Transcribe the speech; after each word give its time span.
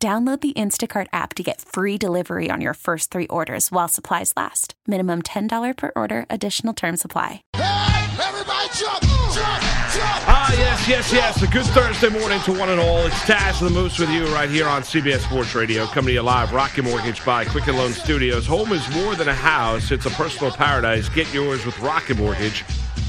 Download 0.00 0.40
the 0.40 0.52
Instacart 0.52 1.08
app 1.12 1.34
to 1.34 1.42
get 1.42 1.60
free 1.60 1.98
delivery 1.98 2.50
on 2.52 2.60
your 2.60 2.74
first 2.74 3.10
three 3.10 3.26
orders 3.26 3.72
while 3.72 3.88
supplies 3.88 4.32
last. 4.36 4.74
Minimum 4.86 5.22
$10 5.22 5.76
per 5.76 5.90
order, 5.96 6.24
additional 6.30 6.72
term 6.72 6.96
supply. 6.96 7.42
Hey, 7.52 8.06
everybody 8.22 8.68
jump, 8.78 9.02
jump, 9.02 9.34
jump. 9.34 10.22
Ah, 10.30 10.54
yes, 10.56 10.88
yes, 10.88 11.12
yes. 11.12 11.42
A 11.42 11.48
good 11.48 11.66
Thursday 11.66 12.10
morning 12.10 12.40
to 12.42 12.52
one 12.52 12.68
and 12.68 12.78
all. 12.78 12.98
It's 13.06 13.16
Taz 13.22 13.58
the 13.58 13.70
Moose 13.70 13.98
with 13.98 14.10
you 14.10 14.26
right 14.26 14.48
here 14.48 14.68
on 14.68 14.82
CBS 14.82 15.18
Sports 15.18 15.56
Radio, 15.56 15.86
coming 15.86 16.10
to 16.10 16.12
you 16.12 16.22
live. 16.22 16.52
Rocket 16.52 16.84
Mortgage 16.84 17.24
by 17.24 17.44
Quicken 17.44 17.76
Loan 17.76 17.90
Studios. 17.90 18.46
Home 18.46 18.70
is 18.72 18.88
more 18.94 19.16
than 19.16 19.26
a 19.26 19.34
house, 19.34 19.90
it's 19.90 20.06
a 20.06 20.10
personal 20.10 20.52
paradise. 20.52 21.08
Get 21.08 21.34
yours 21.34 21.66
with 21.66 21.76
Rocket 21.80 22.18
Mortgage. 22.18 22.64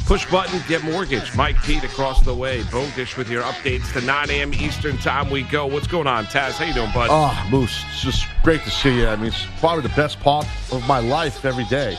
Push 0.09 0.25
button, 0.31 0.59
get 0.67 0.83
mortgage. 0.83 1.35
Mike 1.35 1.61
Pete 1.61 1.83
across 1.83 2.23
the 2.23 2.33
way. 2.33 2.61
Bogusch 2.61 3.15
with 3.15 3.29
your 3.29 3.43
updates 3.43 3.93
to 3.93 4.01
9 4.01 4.31
a.m. 4.31 4.55
Eastern 4.55 4.97
time. 4.97 5.29
We 5.29 5.43
go. 5.43 5.67
What's 5.67 5.85
going 5.85 6.07
on, 6.07 6.25
Taz? 6.25 6.53
How 6.53 6.65
you 6.65 6.73
doing, 6.73 6.89
bud? 6.95 7.09
Oh, 7.11 7.47
Moose, 7.51 7.83
it's 7.89 8.01
just 8.01 8.25
great 8.41 8.63
to 8.63 8.71
see 8.71 9.01
you. 9.01 9.07
I 9.07 9.17
mean, 9.17 9.27
it's 9.27 9.45
probably 9.59 9.83
the 9.83 9.95
best 9.95 10.19
part 10.19 10.47
of 10.71 10.87
my 10.87 10.97
life 10.97 11.45
every 11.45 11.65
day. 11.65 11.95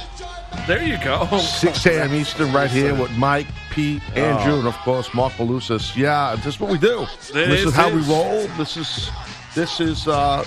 there 0.66 0.82
you 0.82 0.98
go. 1.04 1.24
6 1.38 1.86
a.m. 1.86 2.12
Eastern 2.12 2.52
right 2.52 2.68
here 2.68 2.96
with 2.96 3.12
Mike, 3.12 3.46
Pete, 3.70 4.02
Andrew, 4.16 4.58
and 4.58 4.66
of 4.66 4.74
course 4.78 5.14
Mark 5.14 5.34
Malusis. 5.34 5.94
Yeah, 5.94 6.34
this 6.34 6.54
is 6.56 6.60
what 6.60 6.68
we 6.68 6.78
do. 6.78 7.02
It 7.02 7.32
this 7.32 7.60
is, 7.60 7.66
is, 7.66 7.74
how 7.74 7.94
we 7.94 8.02
roll. 8.02 8.48
This 8.58 8.76
is 8.76 9.08
this 9.54 9.78
is 9.78 10.08
uh 10.08 10.44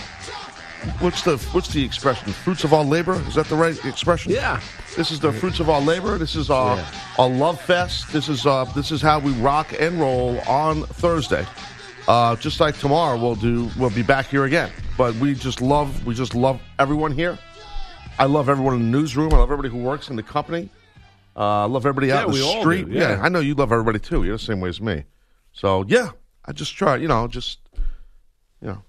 what's 0.99 1.23
the 1.23 1.37
what's 1.51 1.69
the 1.73 1.83
expression? 1.83 2.31
Fruits 2.33 2.63
of 2.63 2.73
our 2.73 2.83
labor? 2.83 3.13
Is 3.27 3.35
that 3.35 3.47
the 3.47 3.55
right 3.55 3.83
expression? 3.85 4.31
Yeah. 4.31 4.59
This 4.95 5.11
is 5.11 5.19
the 5.19 5.31
fruits 5.33 5.59
of 5.59 5.69
our 5.69 5.81
labor. 5.81 6.17
This 6.17 6.35
is 6.35 6.49
our 6.49 6.83
our 7.17 7.29
love 7.29 7.59
fest. 7.61 8.11
This 8.13 8.29
is 8.29 8.45
uh 8.45 8.65
this 8.75 8.91
is 8.91 9.01
how 9.01 9.19
we 9.19 9.31
rock 9.33 9.73
and 9.79 9.99
roll 9.99 10.39
on 10.41 10.83
Thursday. 10.83 11.45
Uh, 12.05 12.35
just 12.35 12.59
like 12.59 12.77
tomorrow, 12.77 13.17
we'll 13.17 13.35
do. 13.35 13.69
We'll 13.77 13.89
be 13.89 14.03
back 14.03 14.25
here 14.27 14.43
again. 14.43 14.69
But 14.97 15.15
we 15.15 15.33
just 15.35 15.61
love. 15.61 16.05
We 16.05 16.13
just 16.13 16.35
love 16.35 16.61
everyone 16.77 17.13
here. 17.13 17.39
I 18.19 18.25
love 18.25 18.49
everyone 18.49 18.75
in 18.75 18.91
the 18.91 18.97
newsroom. 18.97 19.33
I 19.33 19.37
love 19.37 19.49
everybody 19.49 19.69
who 19.69 19.77
works 19.81 20.09
in 20.09 20.17
the 20.17 20.23
company. 20.23 20.69
Uh, 21.35 21.61
I 21.63 21.65
love 21.65 21.85
everybody 21.85 22.07
Yeah, 22.07 22.19
out 22.19 22.25
in 22.27 22.31
the 22.33 22.59
street. 22.59 22.89
do, 22.89 22.93
yeah. 22.93 23.19
I 23.21 23.29
know 23.29 23.39
you 23.39 23.55
love 23.55 23.71
everybody 23.71 23.99
too. 23.99 24.23
You're 24.23 24.35
the 24.37 24.43
same 24.43 24.59
way 24.59 24.69
as 24.69 24.81
me. 24.81 25.05
So 25.53 25.85
yeah, 25.87 26.09
I 26.45 26.51
just 26.51 26.75
try. 26.75 26.97
You 26.97 27.07
know, 27.07 27.27
just 27.27 27.59
you 28.61 28.67
know, 28.67 28.83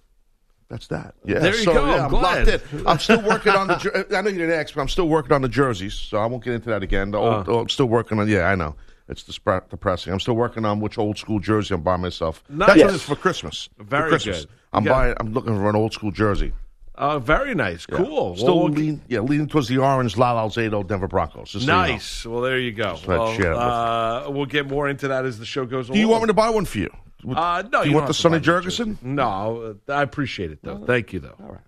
that's 0.75 0.89
that. 0.89 1.15
Yeah. 1.25 1.39
There 1.39 1.53
you 1.55 1.63
so, 1.63 1.73
go. 1.73 1.87
Yeah, 1.87 1.95
I'm 1.95 2.01
I'm 2.07 2.11
glad. 2.11 2.47
locked 2.49 2.73
in. 2.73 2.87
I'm 2.87 2.99
still 2.99 3.23
working 3.23 3.53
on 3.53 3.69
the. 3.69 3.77
jer- 3.77 4.07
I 4.17 4.23
know 4.23 4.29
you 4.31 4.39
didn't 4.39 4.59
ask, 4.59 4.75
but 4.75 4.81
I'm 4.81 4.89
still 4.89 5.09
working 5.09 5.31
on 5.33 5.41
the 5.43 5.49
jerseys. 5.49 5.95
So 5.95 6.19
I 6.19 6.27
won't 6.27 6.43
get 6.43 6.55
into 6.55 6.71
that 6.71 6.83
again. 6.83 7.13
The 7.13 7.19
old, 7.19 7.49
Uh. 7.49 7.61
I'm 7.61 7.69
still 7.69 7.87
working 7.87 8.19
on. 8.19 8.27
Yeah, 8.29 8.47
I 8.51 8.57
know. 8.57 8.75
It's 9.09 9.23
dispre- 9.23 9.69
depressing. 9.71 10.13
I'm 10.13 10.19
still 10.21 10.35
working 10.35 10.65
on 10.65 10.81
which 10.81 10.99
old 10.99 11.17
school 11.19 11.39
jersey 11.39 11.75
I'm 11.75 11.83
buying 11.83 12.01
myself. 12.01 12.43
Nice. 12.49 12.67
That's 12.69 12.79
Yes. 12.79 12.87
what 12.87 12.95
it's 12.95 13.05
for 13.05 13.17
Christmas. 13.17 13.69
Very 13.79 14.05
for 14.05 14.09
Christmas. 14.09 14.41
good. 14.47 14.49
I'm 14.73 14.83
You 14.83 14.89
got- 14.89 14.95
buying. 14.97 15.15
I'm 15.21 15.33
looking 15.33 15.55
for 15.57 15.69
an 15.71 15.77
old 15.77 15.93
school 15.93 16.11
jersey. 16.11 16.53
Uh, 16.97 17.19
very 17.19 17.55
nice. 17.55 17.87
Yeah. 17.91 17.97
Cool. 17.99 18.37
Still 18.37 18.47
Well, 18.57 18.65
we'll- 18.65 18.73
lean, 18.73 19.01
yeah, 19.09 19.21
leaning 19.21 19.47
towards 19.49 19.69
the 19.69 19.79
orange 19.79 20.17
Lyle 20.17 20.49
Alzado 20.49 20.85
Denver 20.87 21.07
Broncos. 21.09 21.51
just 21.53 21.67
so 21.67 21.71
you 21.73 21.77
know. 21.79 21.87
Nice. 21.93 22.25
Well, 22.27 22.41
there 22.41 22.59
you 22.59 22.73
go. 22.73 22.97
Well, 23.07 23.33
share 23.35 23.53
it 23.53 23.55
with 23.55 23.59
uh, 23.63 24.25
we'll 24.31 24.47
get 24.47 24.69
more 24.69 24.89
into 24.89 25.09
that 25.09 25.25
as 25.25 25.39
the 25.39 25.45
show 25.47 25.67
goes 25.67 25.89
along. 25.89 25.95
Do 25.95 26.01
you 26.01 26.09
want 26.09 26.23
me 26.25 26.27
to 26.29 26.35
buy 26.35 26.51
one 26.51 26.65
for 26.65 26.79
you? 26.79 26.91
Uh, 27.27 27.63
no, 27.73 27.85
Do 27.85 27.89
you, 27.91 27.95
want 27.95 28.07
the 28.07 28.15
Sonny 28.15 28.39
buy 28.39 28.47
me 28.47 28.59
a 28.59 28.61
Jurgensen? 28.63 29.03
No, 29.03 29.77
I 29.89 30.03
appreciate 30.03 30.51
it 30.51 30.59
though. 30.63 30.85
Thank 30.85 31.13
you 31.13 31.21
though. 31.21 31.37
All 31.43 31.53
right. 31.53 31.61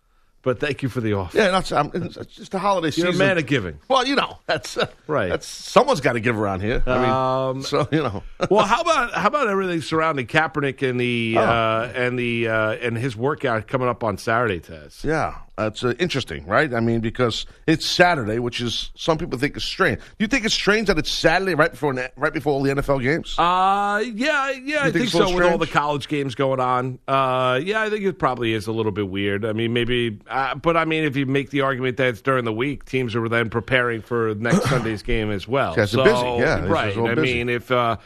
But 0.42 0.60
thank 0.60 0.80
you 0.84 0.88
for 0.88 1.00
the 1.00 1.14
offer. 1.14 1.36
Yeah, 1.36 1.50
that's 1.50 1.72
I'm, 1.72 1.90
it's 1.92 2.16
it's 2.16 2.34
just 2.36 2.54
a 2.54 2.60
holiday 2.60 2.86
You're 2.96 3.08
season. 3.10 3.14
a 3.14 3.18
man 3.26 3.36
of 3.38 3.46
giving. 3.46 3.80
Well, 3.88 4.06
you 4.06 4.14
know 4.14 4.38
that's 4.46 4.76
uh, 4.78 4.86
Right. 5.08 5.28
That's 5.28 5.46
someone's 5.46 6.00
got 6.00 6.12
to 6.12 6.20
give 6.20 6.38
around 6.38 6.60
here. 6.60 6.84
I 6.86 6.98
mean, 7.00 7.10
Um, 7.10 7.62
so 7.62 7.88
you 7.90 7.98
know. 8.02 8.22
well, 8.50 8.64
how 8.64 8.80
about 8.82 9.12
how 9.12 9.26
about 9.26 9.48
everything 9.48 9.80
surrounding 9.80 10.26
Kaepernick 10.28 10.88
and 10.88 11.00
the 11.00 11.34
Oh. 11.38 11.42
uh, 11.42 11.92
and 11.96 12.16
the 12.16 12.46
uh, 12.48 12.72
and 12.74 12.96
his 12.96 13.16
workout 13.16 13.66
coming 13.66 13.88
up 13.88 14.04
on 14.04 14.18
Saturday, 14.18 14.60
Tess? 14.60 15.02
Yeah, 15.04 15.34
that's 15.56 15.82
uh, 15.82 15.94
interesting, 15.98 16.44
right? 16.46 16.72
I 16.74 16.80
mean, 16.80 17.00
because 17.00 17.46
it's 17.66 17.86
Saturday, 17.86 18.38
which 18.38 18.60
is 18.60 18.90
some 18.94 19.16
people 19.16 19.38
think 19.38 19.56
is 19.56 19.64
strange. 19.64 20.00
Do 20.00 20.04
you 20.18 20.26
think 20.26 20.44
it's 20.44 20.54
strange 20.54 20.88
that 20.88 20.98
it's 20.98 21.10
Saturday 21.10 21.54
right 21.54 21.70
before 21.70 21.94
right 22.16 22.32
before 22.32 22.52
all 22.52 22.62
the 22.62 22.70
NFL 22.70 23.02
games? 23.02 23.34
Uh, 23.38 24.02
yeah, 24.14 24.50
yeah, 24.50 24.80
I 24.80 24.82
think 24.84 24.96
think 24.96 25.08
so. 25.10 25.18
little 25.20 25.34
With 25.34 25.44
all 25.44 25.58
the 25.58 25.66
college 25.66 26.08
games 26.08 26.34
going 26.34 26.60
on, 26.60 26.98
uh, 27.08 27.58
yeah, 27.62 27.82
I 27.82 27.90
think 27.90 28.04
it 28.04 28.18
probably 28.18 28.52
is 28.52 28.66
a 28.66 28.72
little 28.72 28.92
bit 28.92 29.08
weird. 29.08 29.44
I 29.44 29.52
mean, 29.54 29.72
maybe, 29.72 30.18
uh, 30.28 30.56
but 30.56 30.76
I 30.76 30.84
mean, 30.84 31.04
if 31.04 31.16
you 31.16 31.24
make 31.24 31.50
the 31.50 31.62
argument 31.62 31.96
that 31.96 32.08
it's 32.08 32.20
during 32.20 32.44
the 32.44 32.52
week, 32.52 32.84
teams 32.84 33.16
are 33.16 33.26
then 33.28 33.48
preparing 33.48 34.02
for 34.02 34.34
next 34.34 34.64
Sunday's 34.68 35.02
game 35.02 35.30
as 35.30 35.48
well. 35.48 35.74
Guys 35.74 35.94
are 35.94 36.04
busy, 36.04 36.26
yeah, 36.44 36.66
right. 36.66 36.96
I 36.96 37.14
busy. 37.14 37.34
mean, 37.34 37.48
if 37.48 37.70
uh, 37.70 37.96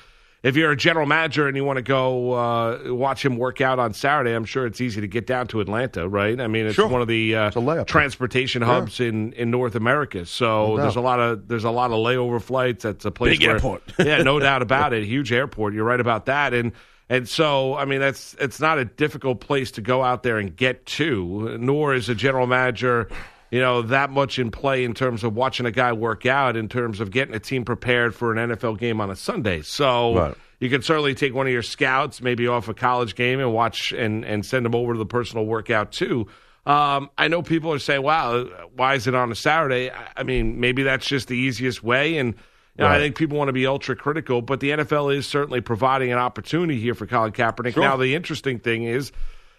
if 0.42 0.56
you're 0.56 0.70
a 0.70 0.76
general 0.76 1.04
manager 1.06 1.46
and 1.48 1.56
you 1.56 1.64
want 1.64 1.76
to 1.76 1.82
go 1.82 2.32
uh, 2.32 2.78
watch 2.94 3.24
him 3.24 3.36
work 3.36 3.60
out 3.60 3.78
on 3.78 3.92
Saturday, 3.92 4.32
I'm 4.32 4.44
sure 4.46 4.66
it's 4.66 4.80
easy 4.80 5.00
to 5.02 5.06
get 5.06 5.26
down 5.26 5.46
to 5.48 5.60
Atlanta, 5.60 6.08
right? 6.08 6.40
I 6.40 6.46
mean, 6.46 6.66
it's 6.66 6.74
Sure. 6.76 6.88
one 6.88 7.02
of 7.02 7.08
the 7.08 7.36
uh, 7.36 7.46
It's 7.48 7.56
a 7.56 7.60
layup. 7.60 7.86
transportation 7.86 8.62
hubs 8.62 9.00
in, 9.00 9.32
in 9.34 9.50
North 9.50 9.74
America. 9.74 10.24
So 10.24 10.76
doubt. 10.76 10.82
there's 10.82 10.96
a 10.96 11.00
lot 11.02 11.20
of 11.20 11.46
there's 11.48 11.64
a 11.64 11.70
lot 11.70 11.90
of 11.90 11.98
layover 11.98 12.40
flights. 12.40 12.84
That's 12.84 13.04
a 13.04 13.10
place 13.10 13.38
Big 13.38 13.46
where, 13.46 13.56
airport. 13.56 13.82
yeah, 13.98 14.22
no 14.22 14.38
doubt 14.40 14.62
about 14.62 14.92
it. 14.92 15.04
Huge 15.04 15.30
airport. 15.32 15.74
You're 15.74 15.84
right 15.84 16.00
about 16.00 16.26
that. 16.26 16.54
And 16.54 16.72
and 17.10 17.28
so 17.28 17.74
I 17.76 17.84
mean 17.84 18.00
that's 18.00 18.34
it's 18.40 18.60
not 18.60 18.78
a 18.78 18.84
difficult 18.86 19.40
place 19.40 19.72
to 19.72 19.80
go 19.82 20.02
out 20.02 20.22
there 20.22 20.38
and 20.38 20.56
get 20.56 20.86
to. 20.86 21.58
Nor 21.58 21.94
is 21.94 22.08
a 22.08 22.14
general 22.14 22.46
manager, 22.46 23.08
you 23.50 23.60
know, 23.60 23.82
that 23.82 24.10
much 24.10 24.38
in 24.38 24.50
play 24.50 24.84
in 24.84 24.94
terms 24.94 25.24
of 25.24 25.34
watching 25.34 25.66
a 25.66 25.70
guy 25.70 25.92
work 25.92 26.26
out. 26.26 26.56
In 26.56 26.68
terms 26.68 27.00
of 27.00 27.10
getting 27.10 27.34
a 27.34 27.40
team 27.40 27.64
prepared 27.64 28.14
for 28.14 28.32
an 28.32 28.50
NFL 28.50 28.78
game 28.78 29.00
on 29.00 29.10
a 29.10 29.16
Sunday. 29.16 29.62
So. 29.62 30.14
Right. 30.16 30.36
You 30.62 30.68
can 30.68 30.82
certainly 30.82 31.14
take 31.14 31.32
one 31.32 31.46
of 31.46 31.52
your 31.54 31.62
scouts, 31.62 32.20
maybe 32.20 32.46
off 32.46 32.68
a 32.68 32.74
college 32.74 33.14
game, 33.14 33.40
and 33.40 33.50
watch 33.50 33.92
and, 33.92 34.26
and 34.26 34.44
send 34.44 34.66
them 34.66 34.74
over 34.74 34.92
to 34.92 34.98
the 34.98 35.06
personal 35.06 35.46
workout 35.46 35.90
too. 35.90 36.26
Um, 36.66 37.10
I 37.16 37.28
know 37.28 37.42
people 37.42 37.72
are 37.72 37.78
saying, 37.78 38.02
"Wow, 38.02 38.44
why 38.76 38.94
is 38.94 39.06
it 39.06 39.14
on 39.14 39.32
a 39.32 39.34
Saturday?" 39.34 39.90
I, 40.16 40.22
mean, 40.22 40.60
maybe 40.60 40.82
that's 40.82 41.06
just 41.06 41.28
the 41.28 41.36
easiest 41.36 41.82
way, 41.82 42.18
and 42.18 42.34
you 42.78 42.84
know, 42.84 42.88
I 42.88 42.98
think 42.98 43.16
people 43.16 43.38
want 43.38 43.48
to 43.48 43.52
be 43.52 43.66
ultra 43.66 43.96
critical. 43.96 44.42
But 44.42 44.60
the 44.60 44.70
NFL 44.70 45.14
is 45.16 45.26
certainly 45.26 45.62
providing 45.62 46.12
an 46.12 46.18
opportunity 46.18 46.78
here 46.78 46.94
for 46.94 47.06
Colin 47.06 47.32
Kaepernick. 47.32 47.74
Sure. 47.74 47.82
Now, 47.82 47.96
the 47.96 48.14
interesting 48.14 48.58
thing 48.58 48.84
is, 48.84 49.12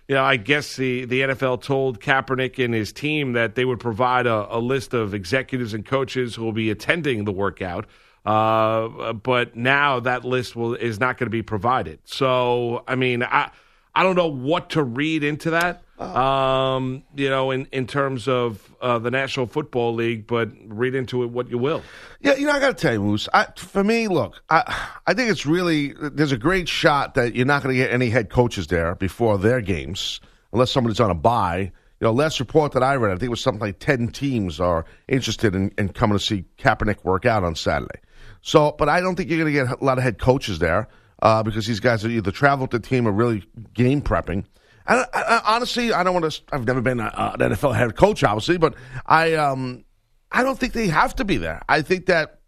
you 0.08 0.16
know, 0.16 0.24
I 0.24 0.38
guess 0.38 0.76
the, 0.76 1.06
the 1.06 1.22
NFL 1.22 1.62
told 1.62 2.00
Kaepernick 2.02 2.64
and 2.64 2.74
his 2.74 2.92
team 2.92 3.34
that 3.34 3.56
they 3.56 3.66
would 3.66 3.80
provide 3.80 4.28
a, 4.28 4.56
a 4.56 4.60
list 4.60 4.94
of 4.94 5.14
executives 5.14 5.74
and 5.74 5.86
coaches 5.86 6.36
who 6.36 6.44
will 6.44 6.52
be 6.52 6.70
attending 6.70 7.26
the 7.26 7.32
workout. 7.32 7.88
Uh, 8.26 9.14
but 9.14 9.56
now 9.56 10.00
that 10.00 10.24
list 10.24 10.56
will 10.56 10.76
is 10.76 11.00
not 11.00 11.18
going 11.18 11.26
to 11.26 11.32
be 11.32 11.42
provided. 11.42 12.00
So, 12.04 12.84
I 12.88 12.96
mean, 12.96 13.24
I 13.24 13.52
I 13.96 14.04
don't 14.04 14.16
know 14.16 14.28
what 14.32 14.72
to 14.72 14.84
read 14.84 15.24
into 15.24 15.52
that. 15.52 15.84
Um, 16.02 17.04
you 17.16 17.30
know, 17.30 17.52
in 17.52 17.68
in 17.72 17.86
terms 17.86 18.28
of 18.28 18.74
uh, 18.82 18.98
the 18.98 19.12
National 19.12 19.46
Football 19.46 19.94
League, 19.94 20.26
but 20.26 20.50
read 20.66 20.96
into 20.96 21.22
it 21.22 21.30
what 21.30 21.50
you 21.52 21.60
will. 21.60 21.84
Yeah, 22.22 22.36
you 22.36 22.48
know, 22.48 22.54
I 22.54 22.60
got 22.60 22.70
to 22.70 22.82
tell 22.82 22.94
you, 22.94 23.02
Moose. 23.02 23.30
I, 23.34 23.46
for 23.56 23.84
me, 23.84 24.08
look, 24.08 24.42
I 24.50 24.88
I 25.06 25.14
think 25.14 25.30
it's 25.30 25.46
really 25.46 25.94
there's 26.00 26.32
a 26.32 26.38
great 26.38 26.68
shot 26.68 27.14
that 27.14 27.36
you're 27.36 27.46
not 27.46 27.62
going 27.62 27.76
to 27.76 27.80
get 27.80 27.92
any 27.92 28.10
head 28.10 28.32
coaches 28.32 28.66
there 28.68 28.96
before 28.96 29.38
their 29.38 29.62
games, 29.62 30.20
unless 30.52 30.72
somebody's 30.72 31.00
on 31.00 31.12
a 31.12 31.16
bye. 31.16 31.72
You 32.00 32.08
know, 32.08 32.14
last 32.14 32.40
report 32.40 32.72
that 32.72 32.82
I 32.82 32.96
read, 32.96 33.12
I 33.12 33.16
think 33.16 33.26
it 33.26 33.30
was 33.30 33.42
something 33.42 33.62
like 33.62 33.78
ten 33.78 34.08
teams 34.08 34.60
are 34.60 34.86
interested 35.08 35.54
in, 35.54 35.72
in 35.78 35.90
coming 35.90 36.18
to 36.18 36.24
see 36.24 36.46
Kaepernick 36.58 37.04
work 37.04 37.28
out 37.28 37.44
on 37.44 37.54
Saturday. 37.54 38.00
So, 38.42 38.74
but 38.76 38.90
I 38.90 39.02
don't 39.02 39.16
think 39.16 39.30
you're 39.30 39.38
going 39.38 39.54
to 39.54 39.66
get 39.66 39.80
a 39.80 39.86
lot 39.86 40.00
of 40.00 40.04
head 40.04 40.18
coaches 40.18 40.58
there 40.58 40.88
uh, 41.22 41.44
because 41.44 41.68
these 41.68 41.80
guys 41.80 42.04
are 42.04 42.10
either 42.10 42.32
travel 42.32 42.64
with 42.64 42.72
the 42.72 42.80
team 42.80 43.08
or 43.08 43.12
really 43.12 43.44
game 43.76 44.02
prepping. 44.02 44.46
I, 44.88 45.06
I, 45.14 45.42
honestly, 45.56 45.94
I 45.94 46.04
don't 46.04 46.20
want 46.20 46.32
to. 46.32 46.42
I've 46.52 46.66
never 46.66 46.82
been 46.82 47.00
a, 47.00 47.36
an 47.40 47.52
NFL 47.52 47.76
head 47.76 47.96
coach, 47.96 48.24
obviously, 48.24 48.58
but 48.58 48.76
I 49.06 49.34
um 49.34 49.86
I 50.32 50.44
don't 50.44 50.60
think 50.60 50.74
they 50.74 50.88
have 50.88 51.16
to 51.16 51.26
be 51.26 51.38
there. 51.38 51.62
I 51.68 51.82
think 51.82 52.08
that 52.08 52.40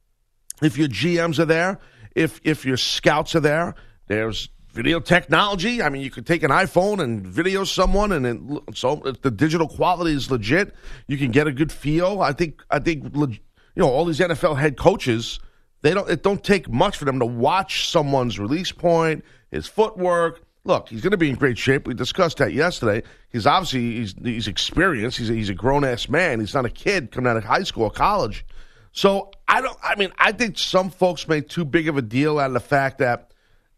if 0.61 0.77
your 0.77 0.87
GMs 0.87 1.39
are 1.39 1.45
there, 1.45 1.79
if 2.15 2.39
if 2.43 2.65
your 2.65 2.77
scouts 2.77 3.35
are 3.35 3.39
there, 3.39 3.75
there's 4.07 4.49
video 4.73 4.99
technology. 4.99 5.81
I 5.81 5.89
mean, 5.89 6.01
you 6.01 6.09
could 6.09 6.25
take 6.25 6.43
an 6.43 6.51
iPhone 6.51 7.01
and 7.01 7.25
video 7.25 7.63
someone, 7.63 8.11
and 8.11 8.25
then, 8.25 8.59
so 8.73 8.95
the 9.21 9.31
digital 9.31 9.67
quality 9.67 10.13
is 10.13 10.31
legit. 10.31 10.73
You 11.07 11.17
can 11.17 11.31
get 11.31 11.47
a 11.47 11.51
good 11.51 11.71
feel. 11.71 12.21
I 12.21 12.33
think 12.33 12.63
I 12.69 12.79
think 12.79 13.15
you 13.15 13.39
know 13.75 13.89
all 13.89 14.05
these 14.05 14.19
NFL 14.19 14.57
head 14.57 14.77
coaches. 14.77 15.39
They 15.81 15.93
don't. 15.93 16.09
It 16.09 16.23
don't 16.23 16.43
take 16.43 16.69
much 16.69 16.97
for 16.97 17.05
them 17.05 17.19
to 17.19 17.25
watch 17.25 17.89
someone's 17.89 18.39
release 18.39 18.71
point, 18.71 19.23
his 19.51 19.67
footwork, 19.67 20.41
look, 20.65 20.89
he's 20.89 21.01
going 21.01 21.11
to 21.11 21.17
be 21.17 21.29
in 21.29 21.35
great 21.35 21.57
shape. 21.57 21.87
We 21.87 21.93
discussed 21.93 22.37
that 22.37 22.53
yesterday. 22.53 23.05
He's 23.29 23.45
obviously 23.45 23.97
he's 23.97 24.15
he's 24.21 24.47
experienced. 24.47 25.17
He's 25.17 25.29
a, 25.29 25.33
he's 25.33 25.49
a 25.49 25.53
grown 25.53 25.83
ass 25.83 26.09
man. 26.09 26.39
He's 26.39 26.53
not 26.53 26.65
a 26.65 26.69
kid 26.69 27.11
coming 27.11 27.29
out 27.29 27.37
of 27.37 27.43
high 27.43 27.63
school 27.63 27.83
or 27.83 27.91
college. 27.91 28.45
So 28.91 29.31
I 29.47 29.61
don't. 29.61 29.77
I 29.83 29.95
mean, 29.95 30.11
I 30.17 30.31
think 30.31 30.57
some 30.57 30.89
folks 30.89 31.27
made 31.27 31.49
too 31.49 31.65
big 31.65 31.87
of 31.87 31.97
a 31.97 32.01
deal 32.01 32.39
out 32.39 32.47
of 32.47 32.53
the 32.53 32.59
fact 32.59 32.99
that 32.99 33.31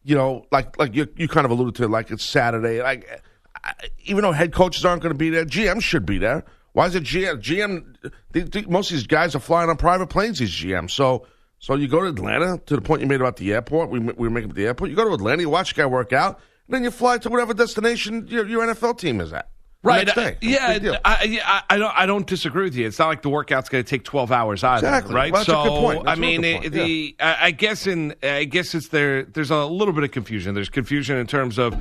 you 0.04 0.16
know, 0.16 0.46
like 0.52 0.78
like 0.78 0.96
you 0.96 1.08
you 1.16 1.28
kind 1.28 1.46
of 1.46 1.52
alluded 1.52 1.76
to, 1.76 1.84
it, 1.86 1.90
like 1.90 2.12
it's 2.12 2.24
Saturday. 2.24 2.82
Like 2.82 3.24
I, 3.64 3.74
even 4.04 4.24
though 4.24 4.32
head 4.32 4.54
coaches 4.54 4.86
aren't 4.86 5.02
going 5.02 5.14
to 5.14 5.18
be 5.18 5.30
there, 5.30 5.46
GM 5.46 5.82
should 5.82 6.06
be 6.06 6.18
there. 6.18 6.44
Why 6.74 6.88
is 6.88 6.96
it 6.96 7.04
GM? 7.04 7.42
GM. 7.42 8.12
The, 8.34 8.42
the, 8.42 8.66
most 8.68 8.92
of 8.92 8.98
these 8.98 9.08
guys 9.08 9.34
are 9.34 9.40
flying 9.40 9.70
on 9.70 9.78
private 9.78 10.08
planes. 10.08 10.40
These 10.40 10.52
GM. 10.52 10.92
So 10.92 11.26
so 11.60 11.76
you 11.76 11.88
go 11.88 12.02
to 12.02 12.08
Atlanta 12.08 12.60
to 12.66 12.76
the 12.76 12.82
point 12.82 13.02
you 13.02 13.08
made 13.08 13.22
about 13.22 13.38
the 13.38 13.54
airport. 13.54 13.90
We 13.90 14.00
we 14.00 14.30
make 14.30 14.46
up 14.46 14.54
the 14.54 14.66
airport. 14.66 14.90
You 14.90 14.96
go 14.96 15.06
to 15.06 15.14
Atlanta. 15.14 15.42
You 15.42 15.50
watch 15.50 15.74
guy 15.74 15.86
work 15.86 16.14
out. 16.14 16.40
Then 16.68 16.84
you 16.84 16.92
fly 16.92 17.18
to 17.20 17.30
whatever 17.30 17.54
destination 17.54 18.28
your, 18.28 18.48
your 18.48 18.66
NFL 18.66 18.98
team 18.98 19.22
is 19.22 19.34
at. 19.34 19.50
Right. 19.86 20.18
Uh, 20.18 20.32
yeah. 20.42 20.98
I, 21.06 21.40
I, 21.46 21.76
I, 21.76 21.78
don't. 21.78 21.94
I 21.96 22.06
don't 22.08 22.26
disagree 22.26 22.64
with 22.64 22.76
you. 22.76 22.88
It's 22.88 22.98
not 22.98 23.08
like 23.08 23.22
the 23.22 23.30
workout's 23.30 23.70
going 23.70 23.84
to 23.84 23.90
take 23.90 24.04
twelve 24.04 24.32
hours 24.32 24.64
either. 24.64 24.88
Exactly. 24.88 25.14
Right. 25.14 25.32
Well, 25.32 25.46
so 25.46 26.08
I 26.08 26.16
mean, 26.16 26.44
it, 26.44 26.72
the 26.72 27.16
I 27.20 27.52
guess 27.52 27.86
in 27.86 28.16
I 28.24 28.46
guess 28.46 28.74
it's 28.74 28.88
there. 28.88 29.24
There's 29.24 29.52
a 29.52 29.66
little 29.66 29.94
bit 29.94 30.04
of 30.04 30.10
confusion. 30.10 30.56
There's 30.56 30.70
confusion 30.70 31.18
in 31.18 31.28
terms 31.28 31.60
of 31.60 31.76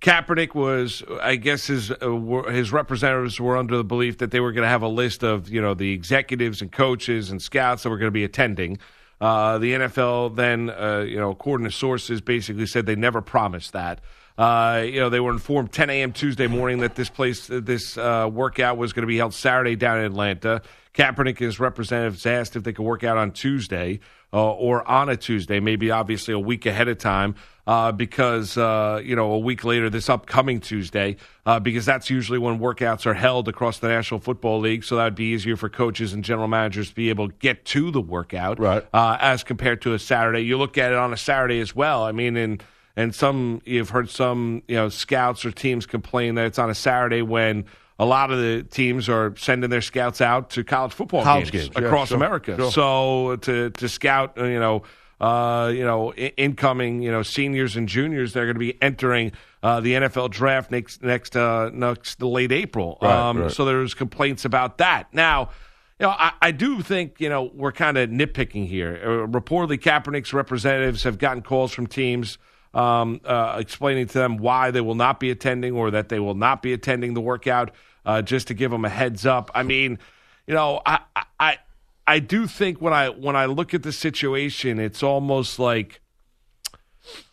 Kaepernick 0.00 0.54
was. 0.54 1.02
I 1.20 1.34
guess 1.34 1.66
his 1.66 1.90
uh, 1.90 2.42
his 2.48 2.70
representatives 2.70 3.40
were 3.40 3.56
under 3.56 3.76
the 3.76 3.84
belief 3.84 4.18
that 4.18 4.30
they 4.30 4.38
were 4.38 4.52
going 4.52 4.62
to 4.62 4.68
have 4.68 4.82
a 4.82 4.88
list 4.88 5.24
of 5.24 5.48
you 5.48 5.60
know 5.60 5.74
the 5.74 5.92
executives 5.92 6.62
and 6.62 6.70
coaches 6.70 7.28
and 7.28 7.42
scouts 7.42 7.82
that 7.82 7.90
were 7.90 7.98
going 7.98 8.06
to 8.06 8.12
be 8.12 8.24
attending. 8.24 8.78
Uh, 9.20 9.58
the 9.58 9.72
NFL 9.72 10.36
then, 10.36 10.70
uh, 10.70 11.00
you 11.00 11.16
know, 11.16 11.30
according 11.30 11.64
to 11.64 11.72
sources, 11.72 12.20
basically 12.20 12.66
said 12.66 12.86
they 12.86 12.94
never 12.94 13.20
promised 13.20 13.72
that. 13.72 14.00
Uh, 14.38 14.84
you 14.86 15.00
know, 15.00 15.10
they 15.10 15.18
were 15.18 15.32
informed 15.32 15.72
10 15.72 15.90
a.m. 15.90 16.12
Tuesday 16.12 16.46
morning 16.46 16.78
that 16.78 16.94
this 16.94 17.10
place, 17.10 17.48
this 17.48 17.98
uh, 17.98 18.30
workout 18.32 18.78
was 18.78 18.92
going 18.92 19.02
to 19.02 19.08
be 19.08 19.16
held 19.16 19.34
Saturday 19.34 19.74
down 19.74 19.98
in 19.98 20.04
Atlanta. 20.04 20.62
Kaepernick 20.94 21.30
and 21.30 21.38
his 21.38 21.58
representatives 21.60 22.24
asked 22.24 22.54
if 22.54 22.62
they 22.62 22.72
could 22.72 22.84
work 22.84 23.02
out 23.02 23.18
on 23.18 23.32
Tuesday 23.32 23.98
uh, 24.32 24.52
or 24.52 24.86
on 24.88 25.08
a 25.08 25.16
Tuesday, 25.16 25.58
maybe 25.58 25.90
obviously 25.90 26.34
a 26.34 26.38
week 26.38 26.66
ahead 26.66 26.86
of 26.86 26.98
time, 26.98 27.34
uh, 27.66 27.90
because 27.92 28.56
uh, 28.56 29.00
you 29.02 29.16
know 29.16 29.32
a 29.32 29.38
week 29.38 29.64
later, 29.64 29.90
this 29.90 30.08
upcoming 30.08 30.60
Tuesday, 30.60 31.16
uh, 31.44 31.58
because 31.58 31.84
that's 31.84 32.08
usually 32.08 32.38
when 32.38 32.58
workouts 32.58 33.06
are 33.06 33.14
held 33.14 33.48
across 33.48 33.78
the 33.78 33.88
National 33.88 34.20
Football 34.20 34.60
League, 34.60 34.84
so 34.84 34.96
that 34.96 35.04
would 35.04 35.14
be 35.14 35.32
easier 35.32 35.56
for 35.56 35.68
coaches 35.68 36.12
and 36.12 36.22
general 36.24 36.48
managers 36.48 36.90
to 36.90 36.94
be 36.94 37.10
able 37.10 37.28
to 37.28 37.34
get 37.40 37.64
to 37.66 37.90
the 37.90 38.00
workout, 38.00 38.58
right? 38.58 38.84
as 38.92 39.42
compared 39.42 39.82
to 39.82 39.94
a 39.94 39.98
Saturday. 39.98 40.40
You 40.40 40.58
look 40.58 40.78
at 40.78 40.92
it 40.92 40.98
on 40.98 41.12
a 41.12 41.16
Saturday 41.16 41.60
as 41.60 41.74
well. 41.74 42.04
I 42.04 42.12
mean, 42.12 42.36
in 42.36 42.60
and 42.98 43.14
some 43.14 43.62
you've 43.64 43.90
heard 43.90 44.10
some 44.10 44.62
you 44.66 44.74
know 44.74 44.88
scouts 44.88 45.44
or 45.44 45.52
teams 45.52 45.86
complain 45.86 46.34
that 46.34 46.46
it's 46.46 46.58
on 46.58 46.68
a 46.68 46.74
Saturday 46.74 47.22
when 47.22 47.64
a 47.98 48.04
lot 48.04 48.32
of 48.32 48.38
the 48.38 48.64
teams 48.64 49.08
are 49.08 49.34
sending 49.36 49.70
their 49.70 49.80
scouts 49.80 50.20
out 50.20 50.50
to 50.50 50.64
college 50.64 50.92
football 50.92 51.22
college 51.22 51.52
games, 51.52 51.68
games, 51.68 51.86
across 51.86 52.10
yeah, 52.10 52.16
sure, 52.16 52.16
America. 52.16 52.56
Sure. 52.56 52.72
So 52.72 53.36
to 53.36 53.70
to 53.70 53.88
scout, 53.88 54.36
uh, 54.38 54.44
you 54.44 54.60
know. 54.60 54.82
Uh, 55.20 55.72
you 55.74 55.84
know, 55.84 56.12
I- 56.12 56.32
incoming, 56.36 57.02
you 57.02 57.10
know, 57.10 57.24
seniors 57.24 57.74
and 57.74 57.88
juniors, 57.88 58.32
they're 58.32 58.44
going 58.44 58.54
to 58.54 58.60
be 58.60 58.80
entering 58.80 59.32
uh, 59.64 59.80
the 59.80 59.94
NFL 59.94 60.30
draft 60.30 60.70
next 60.70 61.02
next 61.02 61.36
uh, 61.36 61.70
next 61.72 62.22
late 62.22 62.52
April. 62.52 62.98
Right, 63.02 63.28
um, 63.30 63.38
right. 63.38 63.50
So 63.50 63.64
there's 63.64 63.94
complaints 63.94 64.44
about 64.44 64.78
that. 64.78 65.12
Now, 65.12 65.50
you 65.98 66.06
know, 66.06 66.10
I, 66.10 66.34
I 66.40 66.50
do 66.52 66.82
think 66.82 67.20
you 67.20 67.28
know 67.28 67.50
we're 67.52 67.72
kind 67.72 67.98
of 67.98 68.10
nitpicking 68.10 68.68
here. 68.68 69.00
Uh, 69.02 69.26
reportedly, 69.26 69.80
Kaepernick's 69.80 70.32
representatives 70.32 71.02
have 71.02 71.18
gotten 71.18 71.42
calls 71.42 71.72
from 71.72 71.88
teams 71.88 72.38
um, 72.74 73.20
uh, 73.24 73.56
explaining 73.58 74.06
to 74.08 74.18
them 74.18 74.36
why 74.36 74.70
they 74.70 74.80
will 74.80 74.94
not 74.94 75.20
be 75.20 75.30
attending 75.30 75.74
or 75.74 75.90
that 75.90 76.08
they 76.08 76.20
will 76.20 76.34
not 76.34 76.62
be 76.62 76.72
attending 76.72 77.14
the 77.14 77.20
workout, 77.20 77.70
uh, 78.04 78.22
just 78.22 78.48
to 78.48 78.54
give 78.54 78.70
them 78.70 78.84
a 78.84 78.88
heads 78.88 79.26
up. 79.26 79.50
I 79.54 79.62
mean, 79.62 79.98
you 80.46 80.54
know, 80.54 80.80
I, 80.84 81.00
I 81.38 81.58
I 82.06 82.20
do 82.20 82.46
think 82.46 82.80
when 82.80 82.92
I 82.92 83.10
when 83.10 83.36
I 83.36 83.46
look 83.46 83.74
at 83.74 83.82
the 83.82 83.92
situation, 83.92 84.78
it's 84.78 85.02
almost 85.02 85.58
like 85.58 86.00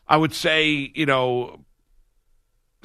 I 0.08 0.18
would 0.18 0.34
say, 0.34 0.92
you 0.94 1.06
know, 1.06 1.65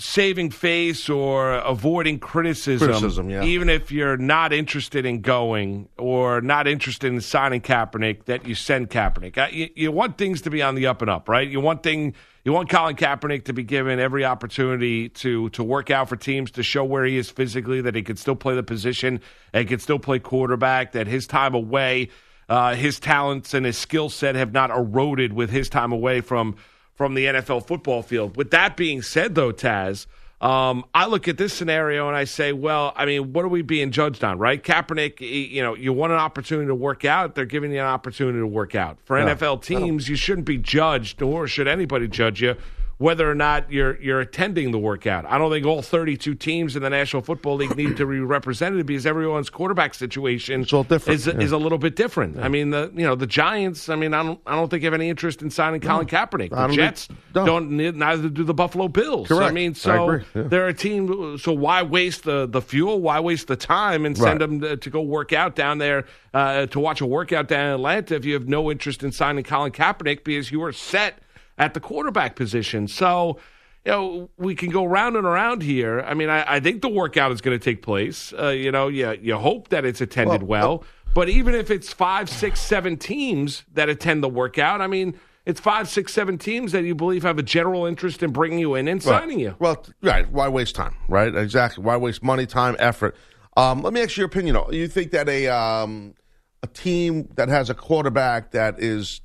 saving 0.01 0.51
face 0.51 1.09
or 1.11 1.53
avoiding 1.53 2.19
criticism, 2.19 2.89
Criticism, 2.89 3.29
yeah. 3.29 3.45
even 3.45 3.69
if 3.69 3.93
you're 3.93 4.17
not 4.17 4.53
interested 4.53 5.05
in 5.05 5.21
going 5.21 5.89
or 5.99 6.41
not 6.41 6.67
interested 6.67 7.13
in 7.13 7.21
signing 7.21 7.61
Kaepernick, 7.61 8.25
that 8.25 8.47
you 8.47 8.55
send 8.55 8.89
Kaepernick. 8.91 9.37
Uh, 9.37 9.49
You, 9.53 9.69
you 9.75 9.93
want 9.93 10.17
things 10.17 10.41
to 10.43 10.51
be 10.51 10.63
on 10.63 10.75
the 10.75 10.87
up 10.87 11.03
and 11.03 11.11
up, 11.11 11.29
right? 11.29 11.47
You 11.47 11.61
want 11.61 11.83
thing. 11.83 12.15
You 12.43 12.55
want 12.55 12.71
Colin 12.71 12.97
Kaepernick 12.97 13.45
to 13.45 13.53
be 13.53 13.63
given 13.63 14.01
every 14.01 14.25
opportunity 14.25 15.11
to 15.11 15.51
to 15.51 15.63
work 15.63 15.91
out 15.91 16.09
for 16.09 16.17
teams 16.17 16.51
to 16.53 16.63
show 16.63 16.83
where 16.83 17.05
he 17.05 17.19
is 17.19 17.29
physically, 17.29 17.83
that 17.83 17.95
he 17.95 18.03
can 18.03 18.17
still 18.17 18.37
play 18.37 18.55
the 18.55 18.63
position, 18.63 19.21
and 19.53 19.69
can 19.69 19.79
still 19.79 19.99
play 19.99 20.19
quarterback. 20.19 20.93
That 20.93 21.07
his 21.07 21.27
time 21.27 21.55
away, 21.55 22.09
uh, 22.49 22.75
his 22.75 22.99
talents 22.99 23.53
and 23.53 23.67
his 23.67 23.77
skill 23.77 24.09
set 24.09 24.35
have 24.37 24.53
not 24.53 24.71
eroded 24.71 25.35
with 25.35 25.51
his 25.51 25.69
time 25.69 25.93
away 25.93 26.23
from 26.23 26.57
from 27.01 27.15
the 27.15 27.25
NFL 27.25 27.67
football 27.67 28.03
field. 28.03 28.37
With 28.37 28.51
that 28.51 28.77
being 28.77 29.01
said, 29.01 29.35
though, 29.35 29.55
Taz, 29.55 30.05
um, 30.43 30.85
I 30.93 31.07
look 31.07 31.29
at 31.29 31.39
this 31.39 31.55
scenario 31.55 32.09
and 32.09 32.15
I 32.15 32.25
say, 32.25 32.53
well, 32.53 32.93
I 32.95 33.07
mean, 33.07 33.33
what 33.33 33.43
are 33.43 33.49
we 33.49 33.63
being 33.63 33.91
judged 33.91 34.23
on, 34.23 34.39
right? 34.39 34.63
Kaepernick, 34.63 35.19
you 35.19 35.63
know, 35.63 35.75
you 35.75 35.95
want 35.95 36.13
an 36.13 36.19
opportunity 36.19 36.67
to 36.67 36.75
work 36.75 37.07
out. 37.07 37.35
They're 37.35 37.47
giving 37.47 37.73
you 37.73 37.79
an 37.79 37.87
opportunity 37.87 38.39
to 38.39 38.47
work 38.47 38.75
out. 38.75 38.99
For 39.07 39.17
NFL 39.17 39.63
teams, 39.63 40.11
you 40.11 40.17
shouldn't 40.17 40.45
be 40.45 40.59
judged, 40.59 41.23
nor 41.23 41.49
should 41.49 41.67
anybody 41.67 42.07
judge 42.07 42.43
you 42.43 42.55
whether 43.01 43.31
or 43.31 43.35
not 43.35 43.73
you're 43.73 43.99
you're 44.03 44.21
attending 44.21 44.73
the 44.73 44.79
workout. 44.79 45.25
I 45.25 45.39
don't 45.39 45.51
think 45.51 45.65
all 45.65 45.81
32 45.81 46.35
teams 46.35 46.77
in 46.77 46.83
the 46.83 46.91
National 46.91 47.23
Football 47.23 47.57
League 47.57 47.75
need 47.75 47.97
to 47.97 48.05
be 48.05 48.21
represented 48.21 48.85
because 48.85 49.07
everyone's 49.07 49.49
quarterback 49.49 49.95
situation 49.95 50.61
It's 50.61 50.73
all 50.75 50.85
different, 50.85 51.19
is 51.19 51.27
yeah. 51.27 51.39
is 51.41 51.51
a 51.53 51.57
little 51.57 51.79
bit 51.79 51.97
different. 51.97 52.39
I 52.39 52.49
mean, 52.49 52.69
the 52.69 52.93
you 52.95 53.07
know 53.07 53.15
the 53.15 53.27
Giants. 53.27 53.89
I 53.89 53.97
mean, 53.97 54.13
I 54.13 54.23
don't 54.23 54.39
I 54.47 54.55
don't 54.55 54.69
think 54.69 54.83
have 54.85 54.93
any 54.93 55.09
interest 55.09 55.41
in 55.41 55.49
signing 55.51 55.81
Colin 55.81 56.07
Kaepernick. 56.09 56.53
I 56.53 56.61
The 56.63 56.67
don't 56.67 56.73
Jets 56.77 57.07
think- 57.07 57.19
no. 57.35 57.47
don't 57.47 57.71
neither 57.71 58.29
do 58.29 58.45
the 58.45 58.53
Buffalo 58.53 58.87
Bills. 58.89 59.31
I 59.33 59.35
Correct. 59.35 59.55
mean, 59.55 59.71
I 59.71 59.75
so 59.75 60.05
agree, 60.11 60.25
yeah. 60.35 60.43
they're 60.43 60.69
a 60.69 60.75
team. 60.75 61.39
So 61.39 61.53
why 61.55 61.83
waste 61.83 62.25
the 62.25 62.47
the 62.47 62.61
fuel? 62.61 63.01
Why 63.01 63.19
waste 63.19 63.47
the 63.49 63.57
time 63.57 64.05
and 64.05 64.15
send 64.15 64.41
Right. 64.43 64.51
them 64.51 64.61
to, 64.61 64.77
to 64.77 64.91
go 64.91 65.01
work 65.01 65.33
out 65.33 65.57
down 65.57 65.79
there 65.79 66.05
uh, 66.35 66.67
to 66.67 66.79
watch 66.79 67.01
a 67.01 67.07
workout 67.07 67.49
down 67.49 67.69
in 67.69 67.73
Atlanta 67.77 68.15
if 68.15 68.27
you 68.27 68.35
have 68.35 68.47
no 68.47 68.71
interest 68.71 69.03
in 69.03 69.11
signing 69.11 69.43
Colin 69.43 69.73
Kaepernick 69.73 70.23
because 70.23 70.53
you 70.53 70.63
are 70.65 70.73
set 70.73 71.19
at 71.61 71.75
the 71.75 71.81
quarterback 71.81 72.35
position. 72.35 72.89
So. 72.89 73.39
You 73.83 73.93
know, 73.93 74.31
we 74.37 74.55
can 74.55 74.69
go 74.69 74.85
round 74.85 75.17
and 75.17 75.25
around 75.25 75.63
here. 75.63 76.03
I 76.03 76.13
mean, 76.13 76.29
I, 76.29 76.57
I 76.57 76.61
think 76.61 76.83
the 76.83 76.91
workout 76.91 77.33
is 77.33 77.41
going 77.41 77.59
to 77.59 77.65
take 77.65 77.81
place. 77.81 78.31
Uh, 78.39 78.49
you 78.49 78.71
know, 78.71 78.89
you, 78.89 79.11
you 79.23 79.39
hope 79.39 79.69
that 79.69 79.87
it's 79.87 80.03
attended 80.03 80.43
well. 80.43 80.69
Well, 80.69 80.85
But 81.15 81.31
even 81.31 81.55
if 81.55 81.71
it's 81.71 81.91
five, 81.91 82.29
six, 82.29 82.61
seven 82.61 82.99
teams 82.99 83.65
that 83.73 83.89
attend 83.89 84.23
the 84.23 84.29
workout, 84.29 84.83
I 84.83 84.87
mean, 84.87 85.19
it's 85.47 85.61
five, 85.61 85.89
six, 85.89 86.13
seven 86.13 86.37
teams 86.37 86.73
that 86.73 86.85
you 86.85 86.95
believe 86.95 87.23
have 87.23 87.39
a 87.39 87.43
general 87.43 87.87
interest 87.87 88.23
in 88.23 88.33
bringing 88.33 88.59
you 88.59 88.75
in 88.75 88.87
and 88.87 89.03
signing 89.03 89.41
you. 89.41 89.57
Well, 89.59 89.83
right. 90.03 90.31
Why 90.31 90.49
waste 90.49 90.75
time? 90.75 90.95
Right. 91.09 91.35
Exactly. 91.35 91.83
Why 91.83 91.97
waste 91.97 92.23
money, 92.23 92.45
time, 92.45 92.77
effort? 92.79 93.17
Um, 93.57 93.81
let 93.83 93.95
me 93.95 94.03
ask 94.03 94.17
you 94.17 94.21
your 94.21 94.27
opinion. 94.27 94.57
You 94.71 94.89
think 94.89 95.11
that 95.13 95.27
a 95.29 95.49
um, 95.49 96.15
a 96.63 96.67
team 96.67 97.31
that 97.37 97.49
has 97.49 97.71
a 97.71 97.75
quarterback 97.75 98.51
that 98.51 98.79
is, 98.79 99.23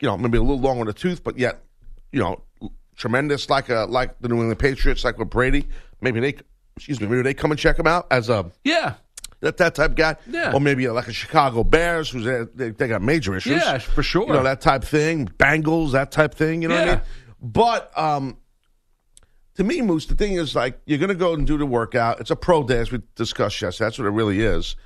you 0.00 0.08
know, 0.08 0.16
maybe 0.16 0.38
a 0.38 0.40
little 0.40 0.58
long 0.58 0.80
on 0.80 0.86
the 0.86 0.94
tooth, 0.94 1.22
but 1.22 1.38
yet, 1.38 1.62
you 2.12 2.20
know, 2.20 2.42
tremendous, 2.96 3.48
like 3.50 3.68
a 3.68 3.86
like 3.88 4.18
the 4.20 4.28
New 4.28 4.36
England 4.36 4.58
Patriots, 4.58 5.04
like 5.04 5.18
with 5.18 5.30
Brady, 5.30 5.66
maybe 6.00 6.20
they, 6.20 6.36
excuse 6.76 7.00
me, 7.00 7.06
maybe 7.06 7.22
they 7.22 7.34
come 7.34 7.50
and 7.50 7.58
check 7.60 7.78
him 7.78 7.86
out 7.86 8.06
as 8.10 8.28
a 8.28 8.50
Yeah, 8.64 8.94
that 9.40 9.56
that 9.58 9.74
type 9.74 9.90
of 9.90 9.96
guy, 9.96 10.16
Yeah. 10.28 10.52
or 10.52 10.60
maybe 10.60 10.86
uh, 10.88 10.92
like 10.92 11.08
a 11.08 11.12
Chicago 11.12 11.64
Bears, 11.64 12.10
who's 12.10 12.26
uh, 12.26 12.46
they, 12.54 12.70
they 12.70 12.88
got 12.88 13.02
major 13.02 13.36
issues, 13.36 13.62
Yeah, 13.62 13.78
for 13.78 14.02
sure. 14.02 14.26
You 14.26 14.32
know 14.32 14.42
that 14.42 14.60
type 14.60 14.84
thing, 14.84 15.28
Bengals, 15.38 15.92
that 15.92 16.10
type 16.10 16.34
thing. 16.34 16.62
You 16.62 16.68
know 16.68 16.74
what 16.76 16.88
I 16.88 16.92
mean? 16.92 17.02
But 17.40 17.96
um, 17.98 18.38
to 19.54 19.64
me, 19.64 19.80
Moose, 19.82 20.06
the 20.06 20.14
thing 20.14 20.34
is 20.34 20.54
like 20.54 20.80
you're 20.86 20.98
going 20.98 21.08
to 21.08 21.14
go 21.14 21.34
and 21.34 21.46
do 21.46 21.58
the 21.58 21.66
workout. 21.66 22.20
It's 22.20 22.30
a 22.30 22.36
pro 22.36 22.62
day, 22.64 22.78
as 22.78 22.90
we 22.92 23.00
discussed 23.16 23.60
yesterday. 23.60 23.86
That's 23.86 23.98
what 23.98 24.06
it 24.06 24.10
really 24.10 24.40
is. 24.40 24.76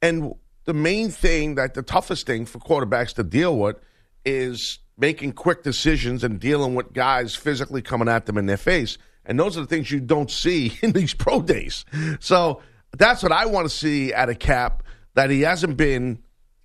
And 0.00 0.34
the 0.64 0.74
main 0.74 1.10
thing, 1.10 1.56
that 1.56 1.74
the 1.74 1.82
toughest 1.82 2.26
thing 2.26 2.46
for 2.46 2.58
quarterbacks 2.58 3.14
to 3.14 3.24
deal 3.24 3.56
with, 3.56 3.76
is 4.24 4.78
making 5.02 5.32
quick 5.32 5.64
decisions 5.64 6.22
and 6.22 6.38
dealing 6.38 6.76
with 6.76 6.92
guys 6.92 7.34
physically 7.34 7.82
coming 7.82 8.08
at 8.08 8.24
them 8.26 8.38
in 8.38 8.46
their 8.46 8.56
face. 8.56 8.98
And 9.26 9.36
those 9.38 9.58
are 9.58 9.62
the 9.62 9.66
things 9.66 9.90
you 9.90 9.98
don't 9.98 10.30
see 10.30 10.78
in 10.82 10.92
these 10.92 11.12
pro 11.12 11.42
days. 11.42 11.84
So 12.20 12.62
that's 12.96 13.20
what 13.20 13.32
I 13.32 13.46
want 13.46 13.68
to 13.68 13.76
see 13.76 14.14
at 14.14 14.28
a 14.28 14.36
cap 14.36 14.84
that 15.14 15.28
he 15.28 15.40
hasn't 15.42 15.76
been 15.76 16.20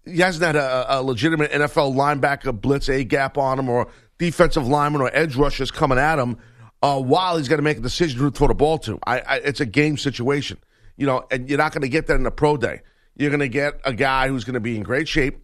he 0.06 0.20
hasn't 0.20 0.46
had 0.46 0.56
a, 0.56 1.00
a 1.00 1.04
legitimate 1.04 1.52
NFL 1.52 1.96
linebacker 1.96 2.62
blitz 2.62 2.88
a 2.90 3.04
gap 3.04 3.40
on 3.40 3.60
him 3.60 3.68
or 3.68 3.88
defensive 4.20 4.68
lineman 4.68 5.02
or 5.02 5.10
edge 5.14 5.36
rushers 5.36 5.72
coming 5.72 5.98
at 5.98 6.20
him 6.20 6.38
uh, 6.82 7.02
while 7.02 7.38
he's 7.38 7.50
got 7.50 7.58
to 7.58 7.62
make 7.64 7.78
a 7.78 7.82
decision 7.82 8.20
who 8.20 8.30
to 8.30 8.38
throw 8.38 8.48
the 8.48 8.54
ball 8.54 8.78
to. 8.78 9.00
I, 9.06 9.20
I, 9.20 9.36
it's 9.38 9.60
a 9.60 9.66
game 9.66 9.98
situation, 9.98 10.60
you 10.96 11.08
know, 11.08 11.26
and 11.30 11.50
you're 11.50 11.58
not 11.58 11.74
going 11.74 11.82
to 11.82 11.90
get 11.90 12.08
that 12.08 12.16
in 12.16 12.26
a 12.26 12.32
pro 12.32 12.56
day. 12.56 12.84
You're 13.16 13.32
going 13.32 13.42
to 13.42 13.50
get 13.50 13.82
a 13.84 13.94
guy 13.94 14.30
who's 14.30 14.46
going 14.46 14.54
to 14.54 14.62
be 14.62 14.78
in 14.78 14.84
great 14.84 15.08
shape, 15.08 15.40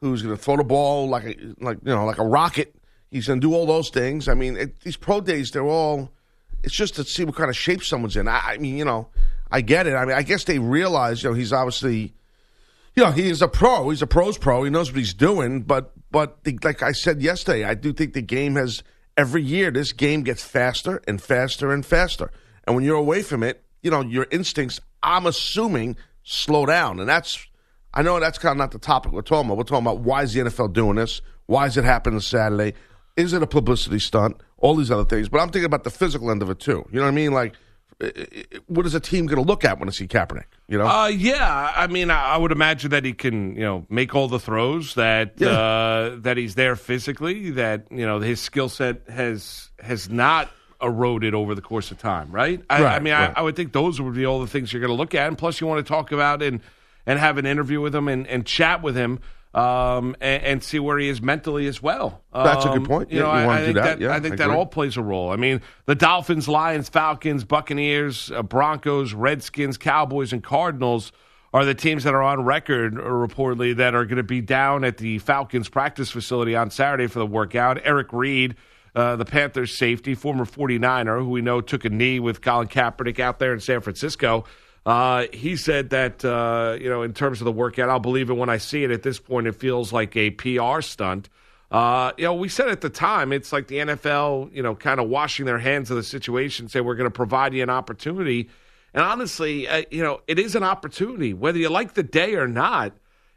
who's 0.00 0.22
going 0.22 0.36
to 0.36 0.42
throw 0.42 0.56
the 0.56 0.64
ball 0.64 1.08
like 1.08 1.24
a 1.24 1.36
like 1.60 1.78
you 1.82 1.94
know 1.94 2.04
like 2.04 2.18
a 2.18 2.24
rocket. 2.24 2.74
He's 3.10 3.26
going 3.26 3.40
to 3.40 3.46
do 3.46 3.54
all 3.54 3.66
those 3.66 3.90
things. 3.90 4.28
I 4.28 4.34
mean, 4.34 4.56
it, 4.56 4.80
these 4.80 4.96
pro 4.96 5.20
days, 5.20 5.52
they're 5.52 5.62
all 5.62 6.10
It's 6.62 6.74
just 6.74 6.96
to 6.96 7.04
see 7.04 7.24
what 7.24 7.36
kind 7.36 7.48
of 7.48 7.56
shape 7.56 7.84
someone's 7.84 8.16
in. 8.16 8.26
I, 8.28 8.40
I 8.40 8.58
mean, 8.58 8.76
you 8.76 8.84
know, 8.84 9.08
I 9.50 9.60
get 9.60 9.86
it. 9.86 9.94
I 9.94 10.04
mean, 10.04 10.16
I 10.16 10.22
guess 10.22 10.44
they 10.44 10.58
realize, 10.58 11.22
you 11.22 11.30
know, 11.30 11.34
he's 11.34 11.52
obviously, 11.52 12.14
you 12.94 13.04
know, 13.04 13.12
he 13.12 13.28
is 13.30 13.42
a 13.42 13.48
pro. 13.48 13.90
He's 13.90 14.02
a 14.02 14.06
pros 14.06 14.36
pro. 14.36 14.64
He 14.64 14.70
knows 14.70 14.90
what 14.90 14.98
he's 14.98 15.14
doing. 15.14 15.62
But, 15.62 15.92
but 16.10 16.42
the, 16.42 16.58
like 16.64 16.82
I 16.82 16.92
said 16.92 17.22
yesterday, 17.22 17.64
I 17.64 17.74
do 17.74 17.92
think 17.92 18.12
the 18.12 18.22
game 18.22 18.56
has 18.56 18.82
every 19.16 19.42
year. 19.42 19.70
This 19.70 19.92
game 19.92 20.24
gets 20.24 20.42
faster 20.42 21.00
and 21.06 21.22
faster 21.22 21.72
and 21.72 21.86
faster. 21.86 22.32
And 22.64 22.74
when 22.74 22.84
you're 22.84 22.96
away 22.96 23.22
from 23.22 23.44
it, 23.44 23.62
you 23.82 23.90
know, 23.90 24.00
your 24.00 24.26
instincts. 24.32 24.80
I'm 25.02 25.26
assuming 25.26 25.96
slow 26.24 26.66
down, 26.66 26.98
and 26.98 27.08
that's. 27.08 27.46
I 27.96 28.02
know 28.02 28.20
that's 28.20 28.38
kind 28.38 28.52
of 28.52 28.58
not 28.58 28.70
the 28.72 28.78
topic 28.78 29.12
we're 29.12 29.22
talking 29.22 29.46
about. 29.48 29.56
We're 29.56 29.64
talking 29.64 29.86
about 29.86 30.00
why 30.00 30.22
is 30.22 30.34
the 30.34 30.40
NFL 30.40 30.74
doing 30.74 30.96
this? 30.96 31.22
Why 31.46 31.66
is 31.66 31.76
it 31.78 31.84
happening 31.84 32.20
Saturday? 32.20 32.74
Is 33.16 33.32
it 33.32 33.42
a 33.42 33.46
publicity 33.46 33.98
stunt? 33.98 34.36
All 34.58 34.76
these 34.76 34.90
other 34.90 35.04
things. 35.06 35.30
But 35.30 35.40
I'm 35.40 35.48
thinking 35.48 35.64
about 35.64 35.84
the 35.84 35.90
physical 35.90 36.30
end 36.30 36.42
of 36.42 36.50
it 36.50 36.60
too. 36.60 36.86
You 36.92 36.98
know 36.98 37.06
what 37.06 37.08
I 37.08 37.12
mean? 37.12 37.32
Like, 37.32 37.54
what 38.66 38.84
is 38.84 38.94
a 38.94 39.00
team 39.00 39.26
going 39.26 39.42
to 39.42 39.48
look 39.48 39.64
at 39.64 39.78
when 39.78 39.86
they 39.86 39.92
see 39.92 40.06
Kaepernick? 40.06 40.44
You 40.68 40.76
know? 40.76 40.86
Uh, 40.86 41.06
yeah, 41.06 41.72
I 41.74 41.86
mean, 41.86 42.10
I, 42.10 42.36
would 42.36 42.52
imagine 42.52 42.90
that 42.90 43.04
he 43.04 43.14
can, 43.14 43.54
you 43.54 43.62
know, 43.62 43.86
make 43.88 44.14
all 44.14 44.28
the 44.28 44.38
throws. 44.38 44.94
That 44.94 45.34
Yeah. 45.38 45.48
uh, 45.48 46.16
that 46.18 46.36
he's 46.36 46.54
there 46.54 46.76
physically. 46.76 47.52
That 47.52 47.86
you 47.90 48.04
know 48.06 48.20
his 48.20 48.40
skill 48.40 48.68
set 48.68 49.08
has 49.08 49.70
has 49.80 50.10
not 50.10 50.50
eroded 50.82 51.34
over 51.34 51.54
the 51.54 51.62
course 51.62 51.90
of 51.90 51.98
time. 51.98 52.30
Right. 52.30 52.60
I, 52.68 52.84
I 52.84 52.98
mean, 52.98 53.14
right. 53.14 53.32
I, 53.34 53.40
I 53.40 53.42
would 53.42 53.56
think 53.56 53.72
those 53.72 53.98
would 54.00 54.14
be 54.14 54.26
all 54.26 54.40
the 54.40 54.46
things 54.46 54.70
you're 54.72 54.80
going 54.80 54.92
to 54.92 54.96
look 54.96 55.14
at, 55.14 55.26
and 55.28 55.38
plus 55.38 55.60
you 55.62 55.66
want 55.66 55.84
to 55.84 55.90
talk 55.90 56.12
about 56.12 56.42
and 56.42 56.60
and 57.06 57.18
have 57.18 57.38
an 57.38 57.46
interview 57.46 57.80
with 57.80 57.94
him 57.94 58.08
and, 58.08 58.26
and 58.26 58.44
chat 58.44 58.82
with 58.82 58.96
him. 58.96 59.20
Um, 59.54 60.14
and, 60.20 60.42
and 60.42 60.62
see 60.62 60.78
where 60.78 60.98
he 60.98 61.08
is 61.08 61.22
mentally 61.22 61.66
as 61.66 61.82
well. 61.82 62.20
That's 62.34 62.66
a 62.66 62.68
good 62.68 62.78
Um, 62.78 62.84
point. 62.84 63.10
You 63.10 63.20
Yeah, 63.20 63.22
know, 63.22 63.32
you 63.32 63.48
I, 63.48 63.54
I 63.54 63.58
do 63.60 63.64
think 63.64 63.76
that. 63.76 64.00
Yeah, 64.02 64.12
I 64.14 64.20
think 64.20 64.34
I 64.34 64.36
that 64.48 64.50
all 64.50 64.66
plays 64.66 64.98
a 64.98 65.02
role. 65.02 65.30
I 65.30 65.36
mean, 65.36 65.62
the 65.86 65.94
Dolphins, 65.94 66.46
Lions, 66.46 66.90
Falcons, 66.90 67.42
Buccaneers, 67.44 68.30
uh, 68.32 68.42
Broncos, 68.42 69.14
Redskins, 69.14 69.78
Cowboys, 69.78 70.34
and 70.34 70.44
Cardinals 70.44 71.10
are 71.54 71.64
the 71.64 71.74
teams 71.74 72.04
that 72.04 72.12
are 72.12 72.20
on 72.22 72.44
record 72.44 72.98
uh, 72.98 73.02
reportedly 73.04 73.74
that 73.76 73.94
are 73.94 74.04
going 74.04 74.18
to 74.18 74.22
be 74.22 74.42
down 74.42 74.84
at 74.84 74.98
the 74.98 75.20
Falcons 75.20 75.70
practice 75.70 76.10
facility 76.10 76.54
on 76.54 76.68
Saturday 76.70 77.06
for 77.06 77.18
the 77.20 77.24
workout. 77.26 77.78
Eric 77.82 78.12
Reid, 78.12 78.56
uh, 78.94 79.16
the 79.16 79.24
Panthers 79.24 79.74
safety, 79.74 80.14
former 80.14 80.44
49er, 80.44 81.18
who 81.20 81.30
we 81.30 81.40
know 81.40 81.62
took 81.62 81.86
a 81.86 81.88
knee 81.88 82.20
with 82.20 82.42
Colin 82.42 82.68
Kaepernick 82.68 83.18
out 83.20 83.38
there 83.38 83.54
in 83.54 83.60
San 83.60 83.80
Francisco. 83.80 84.44
Uh, 84.86 85.26
he 85.32 85.56
said 85.56 85.90
that, 85.90 86.24
uh, 86.24 86.78
you 86.80 86.88
know, 86.88 87.02
in 87.02 87.12
terms 87.12 87.40
of 87.40 87.44
the 87.44 87.52
workout, 87.52 87.88
I'll 87.88 87.98
believe 87.98 88.30
it 88.30 88.34
when 88.34 88.48
I 88.48 88.58
see 88.58 88.84
it. 88.84 88.92
At 88.92 89.02
this 89.02 89.18
point, 89.18 89.48
it 89.48 89.56
feels 89.56 89.92
like 89.92 90.16
a 90.16 90.30
PR 90.30 90.80
stunt. 90.80 91.28
Uh, 91.72 92.12
you 92.16 92.22
know, 92.22 92.34
we 92.34 92.48
said 92.48 92.68
at 92.68 92.82
the 92.82 92.88
time, 92.88 93.32
it's 93.32 93.52
like 93.52 93.66
the 93.66 93.78
NFL, 93.78 94.54
you 94.54 94.62
know, 94.62 94.76
kind 94.76 95.00
of 95.00 95.08
washing 95.08 95.44
their 95.44 95.58
hands 95.58 95.90
of 95.90 95.96
the 95.96 96.04
situation, 96.04 96.68
say, 96.68 96.80
we're 96.80 96.94
going 96.94 97.10
to 97.10 97.14
provide 97.14 97.52
you 97.52 97.64
an 97.64 97.68
opportunity. 97.70 98.48
And 98.94 99.02
honestly, 99.02 99.66
uh, 99.66 99.82
you 99.90 100.04
know, 100.04 100.20
it 100.28 100.38
is 100.38 100.54
an 100.54 100.62
opportunity, 100.62 101.34
whether 101.34 101.58
you 101.58 101.68
like 101.68 101.94
the 101.94 102.04
day 102.04 102.36
or 102.36 102.46
not. 102.46 102.92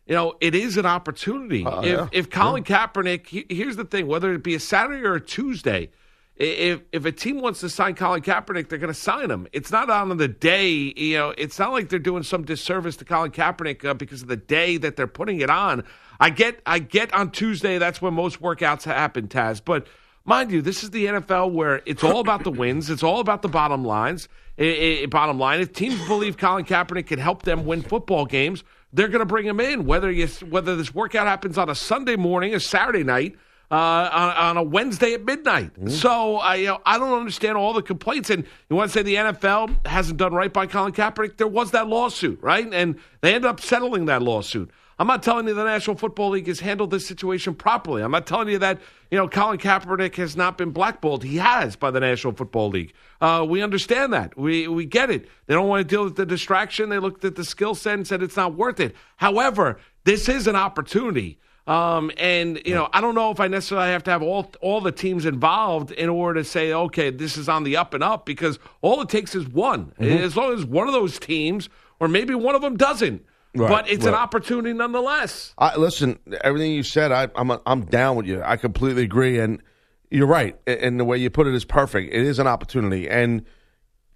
You 0.06 0.16
know, 0.16 0.36
it 0.42 0.56
is 0.56 0.78
an 0.78 0.88
opportunity. 0.88 1.64
if 1.68 1.86
yeah. 1.86 2.08
if 2.12 2.32
Colin 2.32 2.64
Kaepernick, 2.64 3.28
he- 3.28 3.46
here's 3.48 3.76
the 3.76 3.86
thing: 3.86 4.08
whether 4.08 4.34
it 4.34 4.42
be 4.42 4.56
a 4.56 4.60
Saturday 4.60 5.04
or 5.04 5.14
a 5.14 5.22
Tuesday, 5.22 5.92
if 6.40 6.82
if 6.94 7.06
a 7.06 7.12
team 7.12 7.42
wants 7.42 7.60
to 7.60 7.70
sign 7.70 7.96
Colin 7.96 8.22
Kaepernick, 8.22 8.70
they're 8.70 8.80
going 8.80 8.94
to 8.94 9.00
sign 9.00 9.30
him. 9.30 9.48
It's 9.52 9.72
not 9.72 9.90
on 9.90 10.16
the 10.18 10.28
day. 10.28 10.70
You 10.70 11.18
know, 11.18 11.34
it's 11.38 11.60
not 11.60 11.74
like 11.74 11.90
they're 11.90 12.00
doing 12.00 12.24
some 12.24 12.44
disservice 12.46 12.96
to 12.98 13.06
Colin 13.06 13.32
Kaepernick 13.32 13.84
uh, 13.84 13.94
because 13.94 14.22
of 14.22 14.30
the 14.30 14.38
day 14.38 14.78
that 14.78 14.96
they're 14.96 15.08
putting 15.08 15.42
it 15.42 15.50
on. 15.50 15.84
I 16.22 16.30
get, 16.30 16.62
I 16.66 16.80
get 16.80 17.14
on 17.14 17.32
Tuesday. 17.32 17.78
That's 17.78 18.02
when 18.02 18.14
most 18.14 18.42
workouts 18.42 18.84
happen, 18.84 19.28
Taz. 19.28 19.62
But 19.64 19.88
mind 20.26 20.52
you, 20.52 20.62
this 20.62 20.84
is 20.84 20.92
the 20.92 21.06
NFL 21.06 21.52
where 21.52 21.82
it's 21.86 22.04
all 22.04 22.20
about 22.20 22.44
the 22.44 22.52
wins. 22.52 22.90
It's 22.90 23.04
all 23.04 23.20
about 23.20 23.42
the 23.42 23.48
bottom 23.50 23.84
lines. 23.86 24.28
I- 24.58 25.02
I- 25.04 25.06
bottom 25.08 25.40
line, 25.40 25.60
if 25.62 25.74
teams 25.74 26.06
believe 26.08 26.38
Colin 26.38 26.66
Kaepernick 26.66 27.08
can 27.08 27.20
help 27.20 27.44
them 27.44 27.66
win 27.66 27.82
football 27.82 28.26
games, 28.26 28.64
they're 28.92 29.08
going 29.08 29.20
to 29.20 29.26
bring 29.26 29.46
him 29.46 29.60
in. 29.60 29.86
Whether 29.86 30.12
you, 30.12 30.28
whether 30.50 30.76
this 30.76 30.94
workout 30.94 31.28
happens 31.28 31.58
on 31.58 31.70
a 31.70 31.76
Sunday 31.76 32.16
morning, 32.16 32.54
a 32.56 32.60
Saturday 32.60 33.04
night, 33.04 33.36
uh, 33.72 34.10
on, 34.12 34.36
on 34.36 34.58
a 34.58 34.64
Wednesday 34.64 35.14
at 35.14 35.24
midnight. 35.24 35.72
So 35.92 36.38
I, 36.38 36.56
you 36.56 36.68
know, 36.68 36.82
I 36.86 36.98
don't 36.98 37.14
understand 37.14 37.58
all 37.58 37.74
the 37.74 37.82
complaints. 37.82 38.30
And 38.30 38.46
you 38.70 38.76
want 38.76 38.92
to 38.92 38.98
say 38.98 39.04
the 39.04 39.16
NFL 39.16 39.86
hasn't 39.86 40.18
done 40.18 40.34
right 40.34 40.52
by 40.52 40.66
Colin 40.68 40.92
Kaepernick? 40.92 41.38
There 41.38 41.48
was 41.48 41.72
that 41.72 41.88
lawsuit, 41.88 42.42
right? 42.42 42.68
And 42.72 43.00
they 43.22 43.36
ended 43.36 43.50
up 43.50 43.60
settling 43.60 44.06
that 44.06 44.22
lawsuit. 44.22 44.72
I'm 45.00 45.08
not 45.08 45.24
telling 45.24 45.48
you 45.48 45.54
the 45.54 45.64
National 45.64 45.96
Football 45.96 46.32
League 46.32 46.48
has 46.48 46.60
handled 46.60 46.92
this 46.92 47.08
situation 47.08 47.56
properly. 47.56 48.04
I'm 48.04 48.12
not 48.12 48.28
telling 48.28 48.50
you 48.50 48.60
that 48.60 48.80
you 49.10 49.18
know 49.18 49.30
Colin 49.30 49.58
Kaepernick 49.58 50.16
has 50.16 50.36
not 50.36 50.58
been 50.58 50.72
blackballed. 50.72 51.24
He 51.24 51.38
has 51.38 51.78
by 51.78 51.90
the 51.90 52.02
National 52.02 52.34
Football 52.34 52.70
League. 52.70 52.94
Uh, 53.22 53.46
we 53.48 53.62
understand 53.62 54.12
that. 54.12 54.38
We 54.38 54.68
we 54.68 54.84
get 54.84 55.10
it. 55.10 55.30
They 55.46 55.54
don't 55.54 55.70
want 55.70 55.88
to 55.88 55.96
deal 55.96 56.04
with 56.04 56.18
the 56.18 56.26
distraction. 56.26 56.90
They 56.90 57.00
looked 57.00 57.24
at 57.24 57.38
the 57.38 57.46
skill 57.46 57.76
set 57.76 57.94
and 57.94 58.06
said 58.06 58.22
it's 58.22 58.36
not 58.36 58.56
worth 58.56 58.82
it. 58.82 58.94
However, 59.16 59.80
this 60.04 60.28
is 60.28 60.48
an 60.48 60.58
opportunity. 60.58 61.40
Um, 61.70 62.10
and 62.18 62.60
you 62.66 62.74
know, 62.74 62.90
I 62.92 63.00
don't 63.00 63.14
know 63.14 63.30
if 63.30 63.40
I 63.40 63.48
necessarily 63.48 63.92
have 63.92 64.04
to 64.06 64.12
have 64.12 64.24
all 64.24 64.52
all 64.60 64.82
the 64.82 64.92
teams 64.92 65.28
involved 65.28 65.92
in 65.92 66.10
order 66.10 66.42
to 66.42 66.44
say, 66.44 66.74
okay, 66.74 67.12
this 67.12 67.38
is 67.38 67.48
on 67.48 67.64
the 67.64 67.78
up 67.78 67.94
and 67.94 68.04
up, 68.04 68.26
because 68.26 68.58
all 68.82 69.02
it 69.02 69.10
takes 69.10 69.36
is 69.36 69.48
one. 69.48 69.94
Mm-hmm. 70.00 70.24
As 70.24 70.36
long 70.36 70.54
as 70.54 70.66
one 70.66 70.88
of 70.88 70.94
those 70.94 71.20
teams, 71.20 71.70
or 72.00 72.08
maybe 72.08 72.34
one 72.34 72.56
of 72.56 72.64
them 72.64 72.76
doesn't, 72.76 73.24
Right, 73.54 73.70
but 73.70 73.88
it's 73.88 74.06
an 74.08 74.16
opportunity 74.16 74.74
nonetheless. 74.74 75.54
I, 75.60 75.76
listen, 75.76 76.18
everything 76.42 76.72
you 76.72 76.82
said, 76.82 77.12
I, 77.12 77.28
I'm 77.36 77.52
I'm 77.68 77.86
down 77.86 78.16
with 78.16 78.26
you. 78.26 78.42
I 78.44 78.58
completely 78.58 79.04
agree, 79.04 79.38
and 79.40 79.62
you're 80.10 80.28
right. 80.28 80.56
And 80.66 81.00
the 81.00 81.06
way 81.06 81.20
you 81.20 81.30
put 81.30 81.46
it 81.46 81.54
is 81.54 81.66
perfect. 81.66 82.12
It 82.12 82.24
is 82.24 82.40
an 82.40 82.48
opportunity, 82.48 83.08
and 83.08 83.46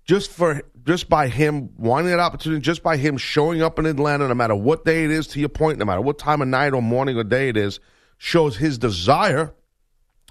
just 0.05 0.31
for 0.31 0.61
just 0.85 1.09
by 1.09 1.27
him 1.27 1.69
wanting 1.77 2.11
that 2.11 2.19
opportunity, 2.19 2.61
just 2.61 2.83
by 2.83 2.97
him 2.97 3.17
showing 3.17 3.61
up 3.61 3.79
in 3.79 3.85
Atlanta, 3.85 4.27
no 4.27 4.33
matter 4.33 4.55
what 4.55 4.85
day 4.85 5.05
it 5.05 5.11
is, 5.11 5.27
to 5.27 5.39
your 5.39 5.49
point, 5.49 5.79
no 5.79 5.85
matter 5.85 6.01
what 6.01 6.17
time 6.17 6.41
of 6.41 6.47
night 6.47 6.73
or 6.73 6.81
morning 6.81 7.17
or 7.17 7.23
day 7.23 7.49
it 7.49 7.57
is, 7.57 7.79
shows 8.17 8.57
his 8.57 8.77
desire. 8.77 9.53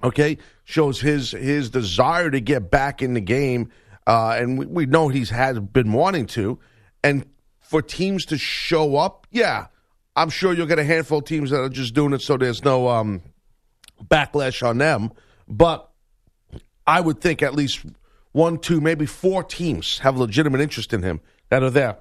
Okay, 0.04 0.38
shows 0.64 1.00
his 1.00 1.30
his 1.30 1.70
desire 1.70 2.30
to 2.30 2.40
get 2.40 2.70
back 2.70 3.02
in 3.02 3.14
the 3.14 3.20
game, 3.20 3.70
uh, 4.06 4.36
and 4.38 4.58
we, 4.58 4.66
we 4.66 4.86
know 4.86 5.08
he's 5.08 5.30
has 5.30 5.58
been 5.58 5.92
wanting 5.92 6.26
to, 6.26 6.58
and 7.04 7.24
for 7.60 7.80
teams 7.80 8.26
to 8.26 8.36
show 8.36 8.96
up, 8.96 9.26
yeah, 9.30 9.68
I'm 10.14 10.28
sure 10.28 10.52
you'll 10.52 10.66
get 10.66 10.78
a 10.78 10.84
handful 10.84 11.18
of 11.18 11.24
teams 11.24 11.50
that 11.50 11.60
are 11.60 11.68
just 11.68 11.94
doing 11.94 12.12
it 12.12 12.20
so 12.20 12.36
there's 12.36 12.64
no 12.64 12.88
um, 12.88 13.22
backlash 14.02 14.66
on 14.66 14.78
them. 14.78 15.12
But 15.48 15.88
I 16.86 17.00
would 17.00 17.20
think 17.20 17.42
at 17.42 17.54
least 17.54 17.84
one, 18.32 18.58
two, 18.58 18.80
maybe 18.80 19.06
four 19.06 19.44
teams 19.44 19.98
have 20.00 20.18
legitimate 20.18 20.60
interest 20.60 20.92
in 20.92 21.02
him 21.02 21.20
that 21.50 21.62
are 21.62 21.70
there. 21.70 21.98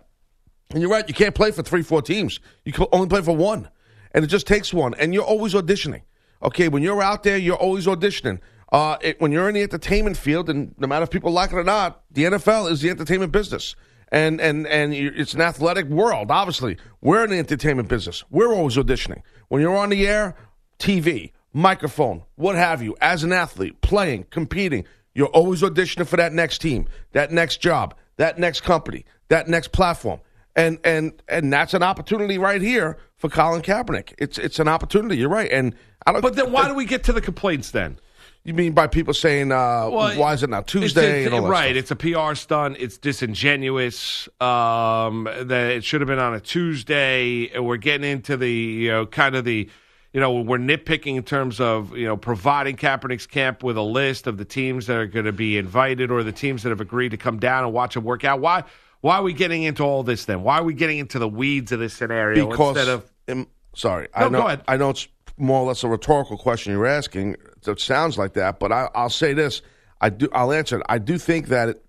And 0.71 0.81
you're 0.81 0.91
right, 0.91 1.07
you 1.07 1.13
can't 1.13 1.35
play 1.35 1.51
for 1.51 1.61
three, 1.61 1.83
four 1.83 2.01
teams. 2.01 2.39
You 2.65 2.71
can 2.71 2.85
only 2.91 3.07
play 3.07 3.21
for 3.21 3.35
one. 3.35 3.69
And 4.13 4.23
it 4.23 4.27
just 4.27 4.47
takes 4.47 4.73
one. 4.73 4.93
And 4.95 5.13
you're 5.13 5.23
always 5.23 5.53
auditioning. 5.53 6.01
Okay, 6.43 6.69
when 6.69 6.81
you're 6.81 7.01
out 7.01 7.23
there, 7.23 7.37
you're 7.37 7.57
always 7.57 7.85
auditioning. 7.85 8.39
Uh, 8.71 8.97
it, 9.01 9.19
when 9.19 9.31
you're 9.31 9.49
in 9.49 9.55
the 9.55 9.61
entertainment 9.61 10.15
field, 10.15 10.49
and 10.49 10.73
no 10.77 10.87
matter 10.87 11.03
if 11.03 11.09
people 11.09 11.31
like 11.31 11.51
it 11.51 11.57
or 11.57 11.63
not, 11.63 12.03
the 12.09 12.23
NFL 12.23 12.71
is 12.71 12.81
the 12.81 12.89
entertainment 12.89 13.31
business. 13.31 13.75
And, 14.13 14.41
and, 14.41 14.67
and 14.67 14.93
it's 14.93 15.33
an 15.33 15.41
athletic 15.41 15.87
world, 15.87 16.31
obviously. 16.31 16.77
We're 17.01 17.23
in 17.23 17.29
the 17.29 17.37
entertainment 17.37 17.89
business. 17.89 18.23
We're 18.29 18.53
always 18.53 18.75
auditioning. 18.75 19.21
When 19.49 19.61
you're 19.61 19.75
on 19.75 19.89
the 19.89 20.07
air, 20.07 20.35
TV, 20.79 21.31
microphone, 21.53 22.23
what 22.35 22.55
have 22.55 22.81
you, 22.81 22.95
as 23.01 23.23
an 23.23 23.31
athlete, 23.33 23.81
playing, 23.81 24.25
competing, 24.29 24.85
you're 25.13 25.27
always 25.27 25.61
auditioning 25.61 26.07
for 26.07 26.17
that 26.17 26.33
next 26.33 26.59
team, 26.59 26.87
that 27.11 27.31
next 27.31 27.57
job, 27.57 27.95
that 28.17 28.39
next 28.39 28.61
company, 28.61 29.05
that 29.27 29.47
next 29.47 29.71
platform. 29.71 30.19
And 30.55 30.79
and 30.83 31.13
and 31.29 31.51
that's 31.51 31.73
an 31.73 31.83
opportunity 31.83 32.37
right 32.37 32.61
here 32.61 32.97
for 33.15 33.29
Colin 33.29 33.61
Kaepernick. 33.61 34.13
It's 34.17 34.37
it's 34.37 34.59
an 34.59 34.67
opportunity. 34.67 35.17
You're 35.17 35.29
right. 35.29 35.49
And 35.49 35.75
I 36.05 36.11
don't. 36.11 36.21
But 36.21 36.35
then 36.35 36.51
why 36.51 36.67
do 36.67 36.73
we 36.73 36.85
get 36.85 37.05
to 37.05 37.13
the 37.13 37.21
complaints 37.21 37.71
then? 37.71 37.97
you 38.43 38.53
mean 38.53 38.73
by 38.73 38.87
people 38.87 39.13
saying 39.13 39.51
uh, 39.51 39.87
why 39.87 40.33
is 40.33 40.41
it 40.41 40.49
not 40.49 40.67
Tuesday? 40.67 41.19
It's, 41.19 41.25
and 41.27 41.35
all 41.35 41.43
that 41.43 41.49
right. 41.49 41.75
It's 41.75 41.91
a 41.91 41.95
PR 41.95 42.33
stunt. 42.33 42.77
It's 42.79 42.97
disingenuous. 42.97 44.27
Um, 44.39 45.25
that 45.25 45.71
it 45.71 45.83
should 45.83 46.01
have 46.01 46.07
been 46.07 46.19
on 46.19 46.33
a 46.33 46.39
Tuesday. 46.39 47.49
and 47.53 47.65
We're 47.65 47.77
getting 47.77 48.09
into 48.09 48.37
the 48.37 48.51
you 48.51 48.89
know 48.89 49.05
kind 49.05 49.35
of 49.35 49.45
the 49.45 49.69
you 50.13 50.19
know 50.19 50.41
we're 50.41 50.57
nitpicking 50.57 51.15
in 51.15 51.23
terms 51.23 51.59
of 51.59 51.95
you 51.95 52.05
know 52.05 52.17
providing 52.17 52.75
Kaepernick's 52.75 53.27
camp 53.27 53.63
with 53.63 53.77
a 53.77 53.81
list 53.81 54.27
of 54.27 54.37
the 54.37 54.45
teams 54.45 54.87
that 54.87 54.97
are 54.97 55.05
going 55.07 55.25
to 55.25 55.31
be 55.31 55.57
invited 55.57 56.11
or 56.11 56.23
the 56.23 56.31
teams 56.31 56.63
that 56.63 56.69
have 56.69 56.81
agreed 56.81 57.09
to 57.09 57.17
come 57.17 57.39
down 57.39 57.63
and 57.63 57.73
watch 57.73 57.95
him 57.95 58.03
work 58.03 58.23
out. 58.23 58.39
Why? 58.39 58.63
Why 59.01 59.15
are 59.15 59.23
we 59.23 59.33
getting 59.33 59.63
into 59.63 59.83
all 59.83 60.03
this 60.03 60.25
then? 60.25 60.43
Why 60.43 60.59
are 60.59 60.63
we 60.63 60.73
getting 60.75 60.99
into 60.99 61.17
the 61.17 61.27
weeds 61.27 61.71
of 61.71 61.79
this 61.79 61.93
scenario 61.93 62.49
because 62.49 62.77
instead 62.77 62.87
of 62.93 63.11
um, 63.29 63.47
sorry, 63.73 64.07
No, 64.17 64.25
I 64.25 64.29
know 64.29 64.41
go 64.41 64.47
ahead. 64.47 64.61
I 64.67 64.77
know 64.77 64.89
it's 64.91 65.07
more 65.37 65.61
or 65.61 65.67
less 65.67 65.83
a 65.83 65.87
rhetorical 65.87 66.37
question 66.37 66.73
you're 66.73 66.85
asking. 66.85 67.35
It 67.65 67.79
sounds 67.79 68.17
like 68.17 68.33
that, 68.33 68.59
but 68.59 68.71
I, 68.71 68.89
I'll 68.93 69.09
say 69.09 69.33
this: 69.33 69.61
I 70.01 70.09
do. 70.09 70.27
I'll 70.33 70.51
answer 70.51 70.77
it. 70.79 70.85
I 70.89 70.97
do 70.99 71.17
think 71.17 71.47
that 71.47 71.69
it, 71.69 71.85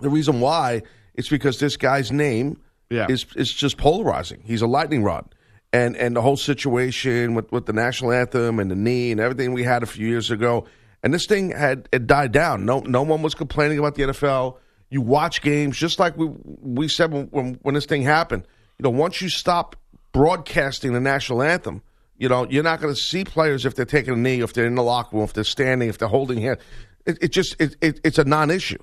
the 0.00 0.10
reason 0.10 0.40
why 0.40 0.82
is 1.14 1.28
because 1.28 1.58
this 1.58 1.76
guy's 1.76 2.12
name 2.12 2.60
Yeah. 2.90 3.06
is 3.08 3.26
is 3.34 3.52
just 3.52 3.76
polarizing. 3.78 4.42
He's 4.44 4.62
a 4.62 4.66
lightning 4.68 5.02
rod. 5.02 5.34
And, 5.70 5.96
and 5.96 6.16
the 6.16 6.22
whole 6.22 6.38
situation 6.38 7.34
with, 7.34 7.52
with 7.52 7.66
the 7.66 7.74
national 7.74 8.12
anthem 8.12 8.58
and 8.58 8.70
the 8.70 8.74
knee 8.74 9.12
and 9.12 9.20
everything 9.20 9.52
we 9.52 9.64
had 9.64 9.82
a 9.82 9.86
few 9.86 10.08
years 10.08 10.30
ago, 10.30 10.64
and 11.02 11.12
this 11.12 11.26
thing 11.26 11.50
had 11.50 11.88
it 11.92 12.06
died 12.06 12.32
down. 12.32 12.64
No, 12.64 12.80
no 12.80 13.02
one 13.02 13.22
was 13.22 13.34
complaining 13.34 13.78
about 13.78 13.94
the 13.94 14.02
NFL. 14.04 14.56
You 14.90 15.02
watch 15.02 15.42
games 15.42 15.76
just 15.76 15.98
like 15.98 16.16
we 16.16 16.30
we 16.44 16.88
said 16.88 17.12
when, 17.12 17.26
when, 17.26 17.54
when 17.62 17.74
this 17.74 17.86
thing 17.86 18.02
happened. 18.02 18.44
You 18.78 18.84
know, 18.84 18.90
once 18.90 19.20
you 19.20 19.28
stop 19.28 19.76
broadcasting 20.12 20.92
the 20.92 21.00
national 21.00 21.42
anthem, 21.42 21.82
you 22.16 22.28
know, 22.28 22.46
you're 22.48 22.64
not 22.64 22.80
going 22.80 22.94
to 22.94 23.00
see 23.00 23.24
players 23.24 23.64
if 23.64 23.74
they're 23.74 23.84
taking 23.84 24.14
a 24.14 24.16
knee, 24.16 24.40
if 24.40 24.52
they're 24.52 24.66
in 24.66 24.74
the 24.74 24.82
locker 24.82 25.16
room, 25.16 25.24
if 25.24 25.32
they're 25.32 25.44
standing, 25.44 25.88
if 25.88 25.98
they're 25.98 26.08
holding 26.08 26.40
hands. 26.40 26.60
It, 27.06 27.18
it 27.22 27.28
just 27.28 27.60
it, 27.60 27.76
it, 27.80 28.00
it's 28.04 28.18
a 28.18 28.24
non-issue. 28.24 28.82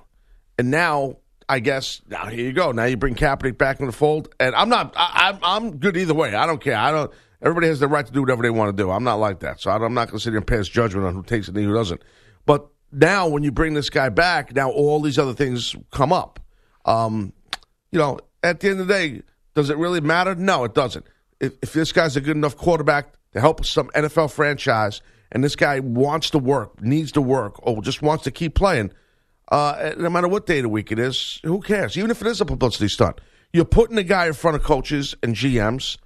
And 0.58 0.70
now, 0.70 1.18
I 1.48 1.60
guess 1.60 2.02
now 2.08 2.26
here 2.26 2.44
you 2.44 2.52
go. 2.52 2.72
Now 2.72 2.84
you 2.84 2.96
bring 2.96 3.14
Kaepernick 3.14 3.56
back 3.56 3.80
in 3.80 3.86
the 3.86 3.92
fold, 3.92 4.34
and 4.40 4.54
I'm 4.54 4.68
not. 4.68 4.94
I, 4.96 5.28
I'm 5.28 5.38
I'm 5.42 5.76
good 5.78 5.96
either 5.96 6.14
way. 6.14 6.34
I 6.34 6.46
don't 6.46 6.60
care. 6.60 6.76
I 6.76 6.90
don't. 6.90 7.12
Everybody 7.40 7.68
has 7.68 7.80
the 7.80 7.88
right 7.88 8.04
to 8.04 8.12
do 8.12 8.20
whatever 8.20 8.42
they 8.42 8.50
want 8.50 8.76
to 8.76 8.82
do. 8.82 8.90
I'm 8.90 9.04
not 9.04 9.16
like 9.16 9.40
that, 9.40 9.60
so 9.60 9.70
I'm 9.70 9.94
not 9.94 10.08
going 10.08 10.18
to 10.18 10.22
sit 10.22 10.30
here 10.30 10.38
and 10.38 10.46
pass 10.46 10.66
judgment 10.66 11.06
on 11.06 11.14
who 11.14 11.22
takes 11.22 11.48
it 11.48 11.56
and 11.56 11.64
who 11.64 11.74
doesn't. 11.74 12.02
But 12.46 12.66
now, 12.90 13.28
when 13.28 13.42
you 13.42 13.52
bring 13.52 13.74
this 13.74 13.90
guy 13.90 14.08
back, 14.08 14.54
now 14.54 14.70
all 14.70 15.00
these 15.00 15.18
other 15.18 15.34
things 15.34 15.76
come 15.92 16.12
up. 16.12 16.40
Um, 16.84 17.32
you 17.92 17.98
know, 17.98 18.18
at 18.42 18.60
the 18.60 18.70
end 18.70 18.80
of 18.80 18.88
the 18.88 18.92
day, 18.92 19.22
does 19.54 19.70
it 19.70 19.76
really 19.76 20.00
matter? 20.00 20.34
No, 20.34 20.64
it 20.64 20.74
doesn't. 20.74 21.06
If, 21.40 21.52
if 21.62 21.72
this 21.72 21.92
guy's 21.92 22.16
a 22.16 22.20
good 22.20 22.36
enough 22.36 22.56
quarterback 22.56 23.14
to 23.32 23.40
help 23.40 23.64
some 23.64 23.88
NFL 23.88 24.32
franchise, 24.32 25.02
and 25.32 25.44
this 25.44 25.56
guy 25.56 25.80
wants 25.80 26.30
to 26.30 26.38
work, 26.38 26.80
needs 26.80 27.12
to 27.12 27.20
work, 27.20 27.54
or 27.66 27.82
just 27.82 28.02
wants 28.02 28.24
to 28.24 28.30
keep 28.30 28.54
playing, 28.54 28.92
uh, 29.48 29.92
no 29.96 30.10
matter 30.10 30.28
what 30.28 30.46
day 30.46 30.58
of 30.58 30.64
the 30.64 30.68
week 30.68 30.90
it 30.92 30.98
is, 30.98 31.40
who 31.44 31.60
cares? 31.60 31.96
Even 31.96 32.10
if 32.10 32.20
it 32.20 32.26
is 32.26 32.40
a 32.40 32.44
publicity 32.44 32.88
stunt, 32.88 33.20
you're 33.52 33.64
putting 33.64 33.96
the 33.96 34.02
guy 34.02 34.26
in 34.26 34.32
front 34.32 34.56
of 34.56 34.62
coaches 34.62 35.14
and 35.22 35.34
GMs, 35.34 35.98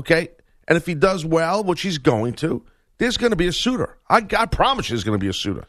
okay? 0.00 0.28
And 0.66 0.76
if 0.76 0.86
he 0.86 0.94
does 0.94 1.24
well, 1.24 1.62
which 1.64 1.82
he's 1.82 1.98
going 1.98 2.34
to, 2.34 2.64
there's 2.98 3.16
going 3.16 3.30
to 3.30 3.36
be 3.36 3.46
a 3.46 3.52
suitor. 3.52 3.98
I, 4.08 4.26
I 4.36 4.46
promise 4.46 4.88
you, 4.88 4.94
there's 4.94 5.04
going 5.04 5.18
to 5.18 5.24
be 5.24 5.28
a 5.28 5.32
suitor. 5.32 5.66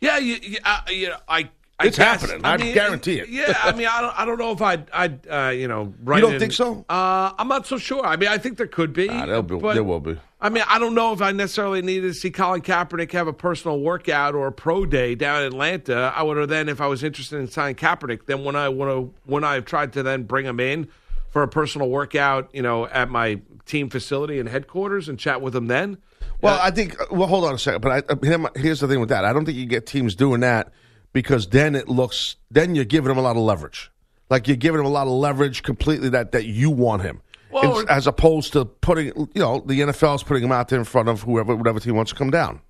Yeah, 0.00 0.18
you, 0.18 0.36
you, 0.42 0.58
you 0.90 1.08
know, 1.08 1.16
I. 1.28 1.50
I 1.80 1.86
It's 1.86 1.96
guess. 1.96 2.22
happening. 2.22 2.44
I 2.44 2.56
mean 2.56 2.74
guarantee 2.74 3.20
it. 3.20 3.28
Yeah, 3.28 3.56
I 3.62 3.70
mean, 3.72 3.86
I 3.86 4.00
don't, 4.00 4.18
I 4.18 4.24
don't 4.24 4.38
know 4.38 4.50
if 4.50 4.60
I'd, 4.60 4.90
I'd, 4.92 5.28
uh, 5.28 5.50
you 5.50 5.68
know, 5.68 5.94
right. 6.02 6.16
You 6.16 6.22
don't 6.22 6.34
in- 6.34 6.40
think 6.40 6.52
so? 6.52 6.84
Uh, 6.88 7.30
I'm 7.38 7.46
not 7.46 7.66
so 7.68 7.78
sure. 7.78 8.04
I 8.04 8.16
mean, 8.16 8.28
I 8.28 8.36
think 8.36 8.58
there 8.58 8.66
could 8.66 8.92
be. 8.92 9.08
Ah, 9.08 9.26
there'll 9.26 9.42
be- 9.44 9.56
but- 9.58 9.74
there 9.74 9.84
will 9.84 10.00
be. 10.00 10.18
I 10.40 10.48
mean, 10.50 10.62
I 10.68 10.78
don't 10.78 10.94
know 10.94 11.12
if 11.12 11.20
I 11.20 11.32
necessarily 11.32 11.82
needed 11.82 12.08
to 12.08 12.14
see 12.14 12.30
Colin 12.30 12.62
Kaepernick 12.62 13.10
have 13.12 13.26
a 13.26 13.32
personal 13.32 13.80
workout 13.80 14.34
or 14.36 14.46
a 14.46 14.52
pro 14.52 14.86
day 14.86 15.16
down 15.16 15.42
in 15.42 15.48
Atlanta. 15.48 16.12
I 16.16 16.22
would 16.22 16.36
have 16.36 16.48
then, 16.48 16.68
if 16.68 16.80
I 16.80 16.86
was 16.86 17.02
interested 17.02 17.38
in 17.40 17.48
signing 17.48 17.74
Kaepernick, 17.74 18.26
then 18.26 18.44
when 18.44 18.54
I 18.54 18.68
when 18.68 18.88
I, 18.88 19.06
when 19.26 19.42
I 19.44 19.58
tried 19.60 19.92
to 19.94 20.02
then 20.04 20.24
bring 20.24 20.46
him 20.46 20.60
in 20.60 20.88
for 21.30 21.42
a 21.42 21.48
personal 21.48 21.88
workout, 21.90 22.50
you 22.52 22.62
know, 22.62 22.86
at 22.86 23.08
my 23.10 23.40
team 23.66 23.88
facility 23.90 24.38
and 24.38 24.48
headquarters 24.48 25.08
and 25.08 25.18
chat 25.18 25.40
with 25.42 25.54
him 25.56 25.66
then. 25.66 25.98
Well, 26.40 26.58
I 26.60 26.70
think. 26.70 26.96
Well, 27.10 27.26
hold 27.28 27.44
on 27.44 27.54
a 27.54 27.58
second. 27.58 27.80
But 27.82 27.90
I, 28.08 28.12
uh, 28.12 28.48
here's 28.56 28.78
the 28.80 28.86
thing 28.88 29.00
with 29.00 29.08
that. 29.08 29.24
I 29.24 29.32
don't 29.32 29.44
think 29.44 29.58
you 29.58 29.66
get 29.66 29.86
teams 29.86 30.14
doing 30.14 30.40
that 30.40 30.72
because 31.12 31.48
then 31.48 31.74
it 31.74 31.88
looks. 31.88 32.36
Then 32.50 32.74
you're 32.74 32.84
giving 32.84 33.10
him 33.10 33.18
a 33.18 33.22
lot 33.22 33.36
of 33.36 33.42
leverage. 33.42 33.90
Like 34.30 34.46
you're 34.48 34.56
giving 34.56 34.80
him 34.80 34.86
a 34.86 34.90
lot 34.90 35.06
of 35.06 35.12
leverage 35.14 35.62
completely 35.62 36.08
that 36.10 36.32
that 36.32 36.44
you 36.44 36.70
want 36.70 37.02
him, 37.02 37.22
Well, 37.50 37.84
as 37.88 38.06
opposed 38.06 38.52
to 38.52 38.64
putting. 38.66 39.06
You 39.16 39.28
know, 39.42 39.62
the 39.64 39.80
NFL 39.80 40.16
is 40.16 40.22
putting 40.22 40.44
him 40.44 40.52
out 40.52 40.68
there 40.68 40.78
in 40.78 40.84
front 40.84 41.08
of 41.08 41.22
whoever, 41.22 41.56
whatever 41.56 41.80
team 41.80 41.94
wants 41.96 42.12
to 42.12 42.16
come 42.18 42.30
down. 42.30 42.60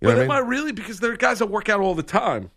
You 0.00 0.08
know 0.08 0.14
But 0.14 0.16
what 0.16 0.18
I 0.18 0.22
am 0.22 0.28
mean? 0.28 0.36
I 0.36 0.48
really? 0.48 0.72
Because 0.72 1.00
there 1.00 1.12
are 1.12 1.16
guys 1.16 1.40
that 1.40 1.46
work 1.46 1.68
out 1.68 1.80
all 1.80 1.94
the 1.94 2.02
time. 2.02 2.50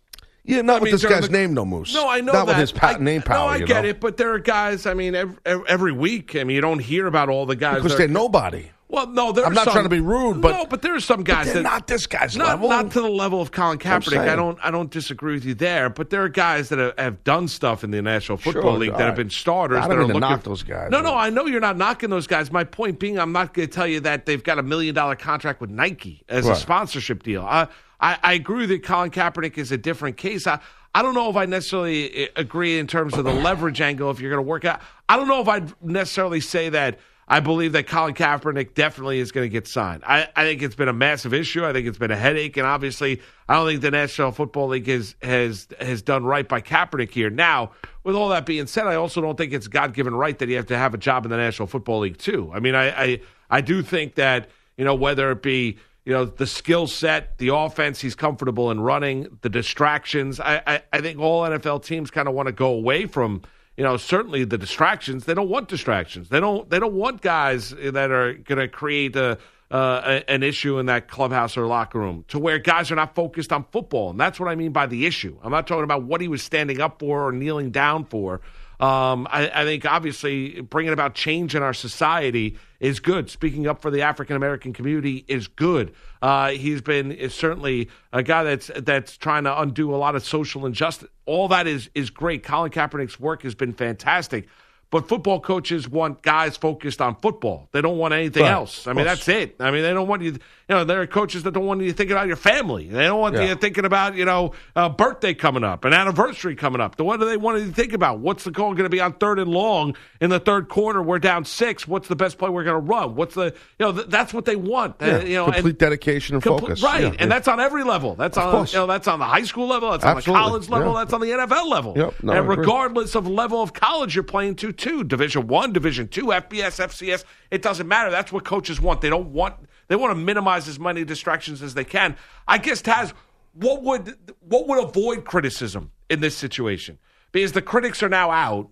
yeah, 0.46 0.62
not 0.62 0.82
with 0.82 0.86
mean, 0.86 0.94
this 0.94 1.04
guy's 1.06 1.25
the- 1.28 1.32
name, 1.34 1.54
no 1.54 1.66
moose. 1.66 1.94
No, 1.94 2.08
I 2.08 2.22
know 2.22 2.32
not 2.32 2.46
that. 2.46 2.52
with 2.54 2.58
his 2.58 2.72
pa- 2.72 2.96
I- 2.96 2.98
name 3.00 3.22
power. 3.24 3.38
No, 3.38 3.48
I 3.48 3.60
get 3.60 3.84
know? 3.84 3.90
it, 3.90 4.00
but 4.00 4.18
there 4.18 4.34
are 4.34 4.40
guys. 4.40 4.86
I 4.86 4.94
mean, 4.94 5.16
every, 5.16 5.38
every 5.46 5.92
week. 5.92 6.36
I 6.36 6.44
mean, 6.44 6.56
you 6.56 6.62
don't 6.62 6.80
hear 6.80 7.08
about 7.08 7.30
all 7.30 7.46
the 7.46 7.56
guys. 7.56 7.82
because 7.82 7.98
they're 7.98 8.08
nobody. 8.08 8.70
Well, 8.94 9.08
no, 9.08 9.32
there. 9.32 9.44
I'm 9.44 9.56
not 9.56 9.64
some- 9.64 9.74
trying 9.74 9.86
to 9.86 9.90
be 9.90 10.02
rude, 10.02 10.40
but- 10.40 10.52
no, 10.52 10.66
but 10.68 10.84
there 10.84 10.94
are 10.94 11.00
some 11.00 11.24
guys 11.24 11.48
They're 11.48 11.56
that 11.56 11.64
not 11.64 11.88
this 11.88 12.06
guy's 12.06 12.38
not, 12.38 12.48
level. 12.50 12.70
not 12.70 12.92
to 12.92 13.02
the 13.02 13.10
level 13.10 13.42
of 13.42 13.50
Colin 13.52 13.80
Kaepernick. 13.80 14.20
I 14.30 14.36
don't. 14.36 14.60
I 14.62 14.70
don't 14.70 14.92
disagree 14.92 15.34
with 15.34 15.46
you 15.46 15.56
there. 15.56 15.90
But 15.90 16.12
there 16.12 16.22
are 16.22 16.30
guys 16.30 16.70
that 16.70 16.78
have, 16.78 16.94
have 17.00 17.24
done 17.24 17.48
stuff 17.48 17.84
in 17.84 17.90
the 17.90 18.04
National 18.04 18.38
Football 18.38 18.74
Sure, 18.74 18.78
League 18.78 18.92
that 18.92 19.00
have 19.02 19.16
been 19.16 19.32
starters. 19.32 19.80
I 19.80 19.82
don't 19.82 19.90
that 19.90 19.96
are 19.96 20.02
to 20.02 20.06
looking, 20.08 20.20
knock 20.20 20.44
those 20.44 20.62
guys, 20.62 20.92
No, 20.92 21.02
no, 21.02 21.16
I 21.16 21.32
know 21.32 21.48
you're 21.48 21.60
not 21.60 21.76
knocking 21.76 22.12
those 22.12 22.28
guys. 22.28 22.52
My 22.52 22.64
point 22.64 23.00
being, 23.00 23.18
I'm 23.18 23.32
not 23.32 23.56
going 23.56 23.68
to 23.68 23.74
tell 23.74 23.88
you 23.88 24.00
that 24.02 24.28
they've 24.28 24.44
got 24.44 24.60
a 24.60 24.64
million 24.64 24.94
dollar 24.94 25.15
contract 25.15 25.60
with 25.60 25.72
Nike 25.72 26.24
as 26.30 26.48
a 26.48 26.56
sponsorship 26.56 27.24
deal. 27.24 27.41
I, 27.44 27.67
I, 28.00 28.20
I 28.22 28.34
agree 28.34 28.67
that 28.67 28.84
Colin 28.84 29.10
Kaepernick 29.10 29.58
is 29.58 29.72
a 29.72 29.78
different 29.78 30.17
case. 30.17 30.46
I, 30.46 30.60
I 30.94 31.02
don't 31.02 31.15
know 31.15 31.32
if 31.32 31.36
I 31.36 31.46
necessarily 31.46 32.13
eh, 32.15 32.28
agree 32.36 32.78
in 32.78 32.86
terms 32.86 33.17
of 33.17 33.24
the 33.24 33.34
leverage 33.34 33.82
angle. 33.82 34.12
If 34.12 34.20
you're 34.20 34.30
going 34.30 34.46
to 34.46 34.48
work 34.48 34.65
out, 34.65 34.82
I 35.10 35.17
don't 35.17 35.28
know 35.28 35.41
if 35.41 35.48
I'd 35.48 35.74
necessarily 35.82 36.41
say 36.41 36.70
that. 36.70 37.00
I 37.34 37.39
believe 37.39 37.72
that 37.72 37.88
Colin 37.88 38.13
Kaepernick 38.13 38.76
definitely 38.76 39.17
is 39.17 39.32
going 39.32 39.46
to 39.46 39.50
get 39.50 39.67
signed. 39.67 40.04
I, 40.06 40.30
I 40.36 40.43
think 40.43 40.62
it's 40.62 40.76
been 40.76 40.88
a 40.88 40.93
massive 40.93 41.34
issue. 41.34 41.65
I 41.65 41.74
think 41.74 41.88
it's 41.88 41.98
been 41.98 42.12
a 42.12 42.15
headache, 42.15 42.58
and 42.58 42.67
obviously, 42.67 43.24
I 43.50 43.56
don't 43.56 43.65
think 43.65 43.82
the 43.82 43.89
National 43.89 44.32
Football 44.32 44.67
League 44.67 44.86
has 44.86 45.15
has 45.24 45.67
has 45.82 46.04
done 46.04 46.26
right 46.26 46.48
by 46.48 46.62
Kaepernick 46.62 47.10
here. 47.10 47.32
Now, 47.32 47.72
with 48.04 48.15
all 48.15 48.30
that 48.30 48.46
being 48.46 48.67
said, 48.67 48.86
I 48.86 48.93
also 48.93 49.19
don't 49.19 49.36
think 49.36 49.52
it's 49.52 49.67
God 49.67 49.96
given 49.96 50.13
right 50.13 50.38
that 50.38 50.48
you 50.48 50.58
have 50.58 50.67
to 50.67 50.78
have 50.78 50.93
a 50.93 50.98
job 51.00 51.26
in 51.26 51.32
the 51.32 51.38
National 51.38 51.67
Football 51.67 52.02
League 52.02 52.19
too. 52.19 52.52
I 52.54 52.60
mean, 52.60 52.76
I 52.76 53.04
I, 53.04 53.22
I 53.50 53.62
do 53.62 53.82
think 53.82 54.13
that 54.13 54.52
you 54.78 54.86
know 54.86 54.93
whether 54.93 55.32
it 55.32 55.41
be 55.41 55.80
you 56.06 56.13
know 56.13 56.26
the 56.26 56.46
skill 56.46 56.86
set, 56.86 57.39
the 57.39 57.48
offense 57.48 58.00
he's 58.00 58.13
comfortable 58.13 58.69
in 58.69 58.80
running, 58.80 59.39
the 59.41 59.50
distractions. 59.50 60.39
I 60.39 60.62
I, 60.67 60.84
I 60.93 61.02
think 61.02 61.17
all 61.17 61.41
NFL 61.41 61.84
teams 61.84 62.12
kind 62.12 62.28
of 62.28 62.36
want 62.36 62.46
to 62.46 62.54
go 62.54 62.67
away 62.67 63.08
from 63.08 63.41
you 63.78 63.84
know 63.84 63.98
certainly 63.98 64.44
the 64.44 64.58
distractions. 64.58 65.26
They 65.26 65.34
don't 65.34 65.50
want 65.50 65.68
distractions. 65.68 66.30
They 66.30 66.40
don't 66.40 66.70
they 66.70 66.80
don't 66.80 66.94
want 66.94 67.22
guys 67.22 67.72
that 67.72 68.12
are 68.12 68.34
going 68.34 68.60
to 68.60 68.68
create 68.68 69.16
a. 69.16 69.38
Uh, 69.72 70.20
a- 70.28 70.32
an 70.32 70.44
issue 70.44 70.78
in 70.78 70.86
that 70.86 71.08
clubhouse 71.08 71.58
or 71.58 71.66
locker 71.66 71.98
room 71.98 72.24
to 72.28 72.38
where 72.38 72.60
guys 72.60 72.92
are 72.92 72.96
not 72.96 73.16
focused 73.16 73.52
on 73.52 73.66
football. 73.72 74.12
And 74.12 74.20
that's 74.20 74.40
what 74.40 74.48
I 74.48 74.54
mean 74.54 74.72
by 74.72 74.86
the 74.86 75.08
issue. 75.08 75.36
I'm 75.42 75.50
not 75.50 75.66
talking 75.66 75.84
about 75.84 76.04
what 76.04 76.22
he 76.22 76.28
was 76.28 76.44
standing 76.44 76.80
up 76.80 77.00
for 77.00 77.28
or 77.28 77.32
kneeling 77.32 77.72
down 77.72 78.06
for. 78.06 78.42
Um, 78.84 79.28
I, 79.32 79.50
I 79.62 79.63
think 79.63 79.86
obviously 79.86 80.60
bringing 80.60 80.91
about 80.91 81.15
change 81.15 81.56
in 81.56 81.63
our 81.63 81.74
society 81.74 82.58
is 82.82 83.00
good. 83.00 83.30
Speaking 83.30 83.65
up 83.65 83.82
for 83.82 83.89
the 83.89 84.02
African 84.02 84.36
American 84.36 84.74
community 84.74 85.24
is 85.30 85.48
good. 85.48 85.93
Uh, 86.22 86.50
he's 86.50 86.82
been 86.82 87.13
is 87.13 87.34
certainly 87.34 87.89
a 88.12 88.22
guy 88.24 88.43
that's 88.43 88.69
that's 88.76 89.15
trying 89.15 89.46
to 89.46 89.62
undo 89.62 89.96
a 89.96 89.98
lot 89.98 90.15
of 90.15 90.26
social 90.26 90.65
injustice. 90.65 91.08
All 91.26 91.48
that 91.48 91.65
is 91.65 91.89
is 91.96 92.10
great. 92.10 92.43
Colin 92.43 92.72
Kaepernick's 92.72 93.17
work 93.17 93.43
has 93.43 93.56
been 93.56 93.72
fantastic. 93.72 94.50
But 94.89 95.08
football 95.08 95.39
coaches 95.39 95.89
want 95.89 96.22
guys 96.22 96.56
focused 96.56 97.02
on 97.02 97.15
football. 97.15 97.67
They 97.72 97.82
don't 97.82 97.98
want 97.98 98.13
anything 98.13 98.43
Right, 98.43 98.52
else. 98.52 98.86
I 98.86 98.93
mean, 98.93 99.06
that's 99.06 99.28
it. 99.28 99.56
I 99.60 99.72
mean, 99.72 99.82
they 99.82 99.91
don't 99.91 100.08
want 100.08 100.22
you. 100.22 100.38
You 100.69 100.76
know, 100.76 100.84
there 100.86 101.02
are 101.02 101.08
coaches 101.08 101.43
that 101.43 101.52
don't 101.52 101.65
want 101.65 101.82
you 101.82 101.91
thinking 101.91 102.15
about 102.15 102.28
your 102.28 102.38
family. 102.38 102.88
They 102.88 103.04
don't 103.04 103.19
want 103.19 103.36
Yeah. 103.36 103.49
you 103.49 103.56
thinking 103.56 103.84
about 103.84 104.15
you 104.15 104.23
know 104.23 104.54
a 104.78 104.89
birthday 104.89 105.34
coming 105.34 105.63
up, 105.63 105.84
an 105.84 105.91
anniversary 105.91 106.56
coming 106.56 106.80
up. 106.80 106.95
The 106.95 107.04
what 107.04 107.19
do 107.19 107.26
they 107.26 107.36
want 107.36 107.60
you 107.60 107.67
to 107.67 107.73
think 107.73 107.91
about? 107.91 108.19
What's 108.19 108.45
the 108.45 108.52
call 108.52 108.71
going 108.71 108.84
to 108.84 108.89
be 108.89 109.02
on 109.02 109.13
third 109.13 109.39
and 109.39 109.52
long 109.52 109.95
in 110.21 110.30
the 110.30 110.39
third 110.39 110.69
quarter? 110.69 111.02
We're 111.02 111.19
down 111.19 111.43
six. 111.43 111.86
What's 111.86 112.08
the 112.08 112.15
best 112.15 112.38
play 112.38 112.49
we're 112.49 112.63
going 112.63 112.76
to 112.76 112.80
run? 112.91 113.15
What's 113.15 113.36
the 113.36 113.45
you 113.78 113.86
know 113.86 113.91
th- 113.91 114.08
that's 114.08 114.34
what 114.34 114.45
they 114.45 114.56
want. 114.56 115.02
Uh, 115.02 115.19
you 115.26 115.36
know, 115.36 115.52
complete 115.52 115.80
dedication 115.80 116.36
and 116.36 116.43
Comple- 116.43 116.62
focus. 116.62 116.82
Right, 116.82 117.04
Yeah, 117.04 117.15
and 117.19 117.30
that's 117.30 117.49
on 117.49 117.60
every 117.60 117.84
level. 117.84 118.15
That's 118.15 118.38
on 118.38 118.52
course. 118.52 118.73
you 118.73 118.80
know 118.80 118.88
that's 118.88 119.08
on 119.10 119.19
the 119.19 119.26
high 119.26 119.43
school 119.43 119.67
level. 119.67 119.91
That's 119.91 120.06
on 120.06 120.15
the 120.15 120.21
college 120.21 120.69
level. 120.69 120.93
yeah. 120.93 120.99
That's 120.99 121.13
on 121.13 121.19
the 121.21 121.28
NFL 121.28 121.69
level. 121.69 121.93
Yep, 121.97 122.13
no, 122.23 122.34
and 122.34 122.47
regardless 122.47 123.15
of 123.15 123.28
level 123.28 123.62
of 123.62 123.73
college 123.73 124.15
you're 124.15 124.23
playing 124.23 124.56
to, 124.56 124.71
too, 124.71 125.04
Division 125.04 125.47
One, 125.47 125.73
Division 125.73 126.08
Two, 126.08 126.28
FBS, 126.28 126.80
FCS, 126.80 127.26
it 127.52 127.62
doesn't 127.62 127.88
matter. 127.88 128.10
That's 128.12 128.32
what 128.32 128.45
coaches 128.45 128.80
want. 128.80 129.02
They 129.02 129.10
don't 129.10 129.34
want 129.34 129.56
they 129.93 129.97
want 130.01 130.10
to 130.10 130.15
minimize 130.15 130.67
as 130.67 130.79
many 130.79 131.03
distractions 131.06 131.62
as 131.62 131.75
they 131.75 131.84
can. 131.84 132.17
I 132.47 132.58
guess 132.58 132.82
Taz, 132.82 133.13
what 133.53 133.84
would 133.84 134.17
what 134.39 134.67
would 134.67 134.84
avoid 134.84 135.23
criticism 135.23 135.91
in 136.10 136.19
this 136.19 136.36
situation? 136.36 136.97
Because 137.32 137.51
the 137.51 137.62
critics 137.62 138.01
are 138.01 138.10
now 138.10 138.32
out. 138.32 138.69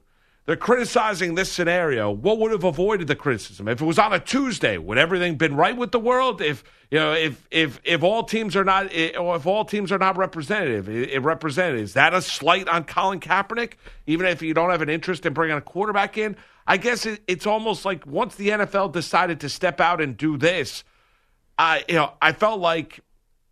They're 0.47 0.55
criticizing 0.55 1.35
this 1.35 1.51
scenario. 1.51 2.09
What 2.09 2.39
would 2.39 2.51
have 2.51 2.63
avoided 2.63 3.07
the 3.07 3.15
criticism? 3.15 3.67
If 3.67 3.79
it 3.79 3.85
was 3.85 3.99
on 3.99 4.11
a 4.13 4.19
Tuesday, 4.19 4.79
would 4.79 4.97
everything 4.97 5.35
been 5.35 5.55
right 5.55 5.77
with 5.77 5.91
the 5.91 5.99
world? 5.99 6.41
If 6.41 6.63
you 6.89 6.97
know, 6.97 7.13
if 7.13 7.47
if 7.51 7.79
if 7.83 8.01
all 8.01 8.23
teams 8.23 8.55
are 8.55 8.63
not, 8.63 8.87
eh, 8.87 9.11
if 9.13 9.45
all 9.45 9.63
teams 9.63 9.91
are 9.91 9.99
not 9.99 10.17
representative, 10.17 10.89
eh, 10.89 10.93
eh, 10.93 11.05
i- 11.11 11.15
i- 11.15 11.17
represented, 11.19 11.79
is 11.79 11.93
that 11.93 12.15
a 12.15 12.21
slight 12.23 12.67
on 12.67 12.85
Colin 12.85 13.19
Kaepernick? 13.19 13.73
Even 14.07 14.25
if 14.25 14.41
you 14.41 14.55
don't 14.55 14.71
have 14.71 14.81
an 14.81 14.89
interest 14.89 15.27
in 15.27 15.33
bringing 15.33 15.55
a 15.55 15.61
quarterback 15.61 16.17
in, 16.17 16.35
I 16.65 16.77
guess 16.77 17.05
it, 17.05 17.21
it's 17.27 17.45
almost 17.45 17.85
like 17.85 18.07
once 18.07 18.33
the 18.33 18.49
NFL 18.49 18.91
decided 18.91 19.39
to 19.41 19.47
step 19.49 19.79
out 19.79 20.01
and 20.01 20.17
do 20.17 20.37
this, 20.39 20.83
I 21.61 21.83
you 21.87 21.95
know 21.95 22.11
I 22.21 22.33
felt 22.33 22.59
like 22.59 22.99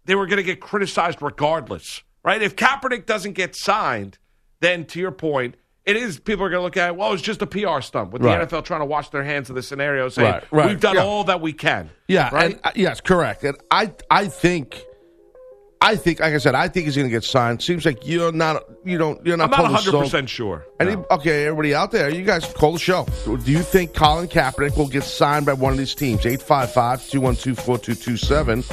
they 0.05 0.15
were 0.15 0.25
going 0.25 0.37
to 0.37 0.43
get 0.43 0.59
criticized 0.59 1.21
regardless, 1.21 2.01
right? 2.23 2.41
If 2.41 2.55
Kaepernick 2.55 3.05
doesn't 3.05 3.33
get 3.33 3.55
signed, 3.55 4.17
then 4.59 4.85
to 4.85 4.99
your 4.99 5.11
point, 5.11 5.55
it 5.85 5.95
is 5.95 6.19
people 6.19 6.43
are 6.45 6.49
going 6.49 6.59
to 6.59 6.63
look 6.63 6.77
at 6.77 6.89
it, 6.89 6.95
well, 6.95 7.13
it's 7.13 7.21
just 7.21 7.41
a 7.43 7.47
PR 7.47 7.81
stunt 7.81 8.11
with 8.11 8.23
Right. 8.23 8.39
the 8.49 8.57
NFL 8.57 8.63
trying 8.65 8.79
to 8.81 8.85
wash 8.85 9.09
their 9.09 9.23
hands 9.23 9.49
of 9.49 9.55
the 9.55 9.61
scenario, 9.61 10.09
saying 10.09 10.31
Right, 10.33 10.43
right, 10.51 10.67
we've 10.69 10.79
done 10.79 10.95
yeah. 10.95 11.03
all 11.03 11.23
that 11.25 11.41
we 11.41 11.53
can. 11.53 11.91
Yeah, 12.07 12.29
right. 12.33 12.51
and, 12.53 12.59
uh, 12.63 12.71
yes, 12.75 12.99
correct. 13.01 13.43
And 13.43 13.55
I, 13.69 13.93
I 14.09 14.27
think, 14.27 14.83
I 15.81 15.95
think, 15.95 16.19
like 16.19 16.33
I 16.33 16.39
said, 16.39 16.55
I 16.55 16.67
think 16.67 16.87
he's 16.87 16.97
going 16.97 17.07
to 17.07 17.11
get 17.11 17.23
signed. 17.23 17.63
Seems 17.63 17.85
like 17.85 18.05
you're 18.05 18.33
not, 18.33 18.65
you 18.83 18.97
don't, 18.97 19.25
you're 19.25 19.37
not. 19.37 19.53
I'm 19.53 19.63
not 19.63 19.71
100 19.71 19.97
percent 20.03 20.29
sure. 20.29 20.65
Any, 20.77 20.97
No. 20.97 21.05
Okay, 21.11 21.45
everybody 21.45 21.73
out 21.73 21.91
there, 21.91 22.09
you 22.09 22.25
guys 22.25 22.43
call 22.45 22.73
the 22.73 22.79
show. 22.79 23.07
Do 23.25 23.39
you 23.49 23.61
think 23.61 23.93
Colin 23.93 24.27
Kaepernick 24.27 24.75
will 24.75 24.89
get 24.89 25.03
signed 25.03 25.45
by 25.45 25.53
one 25.53 25.71
of 25.71 25.77
these 25.79 25.95
teams? 25.95 26.25
855 26.25 27.07
212 27.09 27.57
4227. 27.59 28.63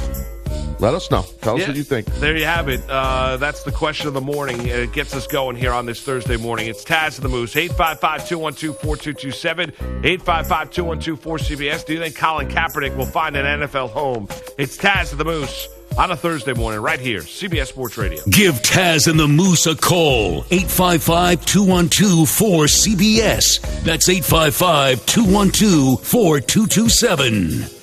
Let 0.79 0.95
us 0.95 1.11
know. 1.11 1.23
Tell 1.43 1.55
us 1.55 1.61
Yeah. 1.61 1.69
what 1.69 1.77
you 1.77 1.85
think. 1.85 2.07
There 2.17 2.37
you 2.37 2.45
have 2.45 2.69
it. 2.69 2.83
Uh, 2.91 3.37
that's 3.39 3.63
the 3.63 3.73
question 3.73 4.09
of 4.09 4.15
the 4.15 4.21
morning. 4.21 4.67
It 4.67 4.93
gets 4.93 5.15
us 5.15 5.27
going 5.29 5.55
here 5.57 5.73
on 5.73 5.87
this 5.87 6.03
Thursday 6.03 6.37
morning. 6.37 6.67
It's 6.67 6.85
Taz 6.85 7.17
of 7.19 7.23
the 7.23 7.29
Moose. 7.31 7.55
855-212-4227. 7.55 9.73
855-212-4CBS. 10.03 11.87
Do 11.87 11.93
you 11.95 12.01
think 12.01 12.17
Colin 12.17 12.49
Kaepernick 12.49 12.95
will 12.97 13.07
find 13.07 13.37
an 13.37 13.61
NFL 13.61 13.89
home? 13.91 14.27
It's 14.59 14.77
Taz 14.77 15.13
of 15.13 15.19
the 15.19 15.25
Moose 15.25 15.69
on 15.99 16.11
a 16.11 16.17
Thursday 16.17 16.53
morning 16.53 16.81
right 16.81 17.01
here, 17.01 17.21
CBS 17.21 17.69
Sports 17.69 17.97
Radio. 17.97 18.23
Give 18.29 18.55
Taz 18.57 19.09
and 19.09 19.19
the 19.19 19.29
Moose 19.29 19.67
a 19.67 19.75
call. 19.75 20.45
855 20.51 21.45
212 21.47 22.29
4CBS. 22.29 23.83
That's 23.83 24.09
855 24.09 25.07
212 25.07 26.03
4227. 26.05 27.77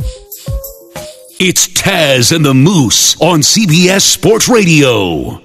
It's 1.39 1.67
Taz 1.67 2.33
and 2.35 2.45
the 2.45 2.53
Moose 2.53 3.19
on 3.19 3.39
CBS 3.39 4.01
Sports 4.01 4.47
Radio. 4.47 5.41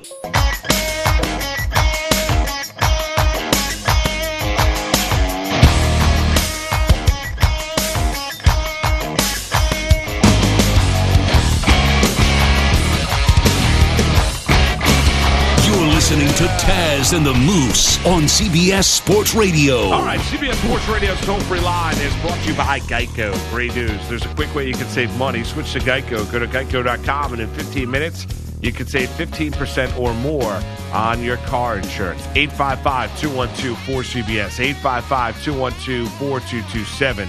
Taz 17.09 17.17
and 17.17 17.25
the 17.25 17.33
Moose 17.33 18.05
on 18.05 18.25
CBS 18.25 18.85
Sports 18.85 19.35
Radio. 19.35 19.77
All 19.77 20.03
right, 20.03 20.21
CBS 20.21 20.57
Sports 20.65 20.87
Radio's 20.89 21.19
toll-free 21.23 21.61
line 21.61 21.97
is 21.99 22.15
brought 22.17 22.39
to 22.43 22.51
you 22.51 22.57
by 22.57 22.81
Geico. 22.81 23.33
Great 23.51 23.75
news. 23.75 24.07
There's 24.09 24.25
a 24.25 24.35
quick 24.35 24.55
way 24.55 24.67
you 24.67 24.75
can 24.75 24.89
save 24.89 25.17
money. 25.17 25.45
Switch 25.45 25.73
to 25.73 25.79
Geico. 25.79 26.31
Go 26.31 26.39
to 26.39 26.47
geico.com, 26.47 27.33
and 27.33 27.41
in 27.43 27.49
15 27.51 27.91
minutes, 27.91 28.27
you 28.61 28.73
can 28.73 28.87
save 28.87 29.09
15% 29.11 29.99
or 29.99 30.13
more 30.15 30.61
on 30.93 31.23
your 31.23 31.37
car 31.39 31.79
insurance. 31.79 32.23
855-212-4CBS. 32.27 34.75
855-212-4227. 34.75 37.27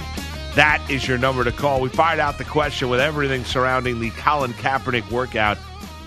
That 0.56 0.84
is 0.90 1.08
your 1.08 1.18
number 1.18 1.46
to 1.46 1.52
call. 1.52 1.80
We 1.80 1.90
fired 1.90 2.20
out 2.20 2.38
the 2.38 2.44
question 2.44 2.90
with 2.90 3.00
everything 3.00 3.46
surrounding 3.46 4.02
the 4.02 4.10
Colin 4.12 4.52
Kaepernick 4.54 5.10
workout 5.12 5.58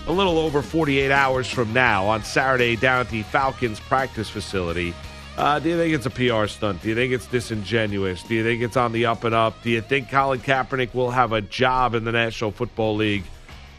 a 0.07 0.11
little 0.11 0.37
over 0.37 0.61
48 0.61 1.11
hours 1.11 1.49
from 1.49 1.71
now 1.71 2.05
on 2.07 2.23
Saturday 2.23 2.75
down 2.75 3.01
at 3.01 3.09
the 3.09 3.23
Falcons 3.23 3.79
practice 3.79 4.29
facility. 4.29 4.93
Uh, 5.37 5.59
do 5.59 5.69
you 5.69 5.77
think 5.77 5.93
it's 5.93 6.05
a 6.05 6.09
PR 6.09 6.45
stunt? 6.47 6.81
Do 6.81 6.89
you 6.89 6.95
think 6.95 7.11
it's 7.13 7.25
disingenuous? 7.25 8.21
Do 8.23 8.35
you 8.35 8.43
think 8.43 8.61
it's 8.61 8.77
on 8.77 8.91
the 8.91 9.05
up 9.07 9.23
and 9.23 9.33
up? 9.33 9.55
Do 9.63 9.71
you 9.71 9.81
think 9.81 10.09
Colin 10.09 10.39
Kaepernick 10.39 10.93
will 10.93 11.09
have 11.09 11.31
a 11.31 11.41
job 11.41 11.95
in 11.95 12.03
the 12.03 12.11
National 12.11 12.51
Football 12.51 12.97
League 12.97 13.23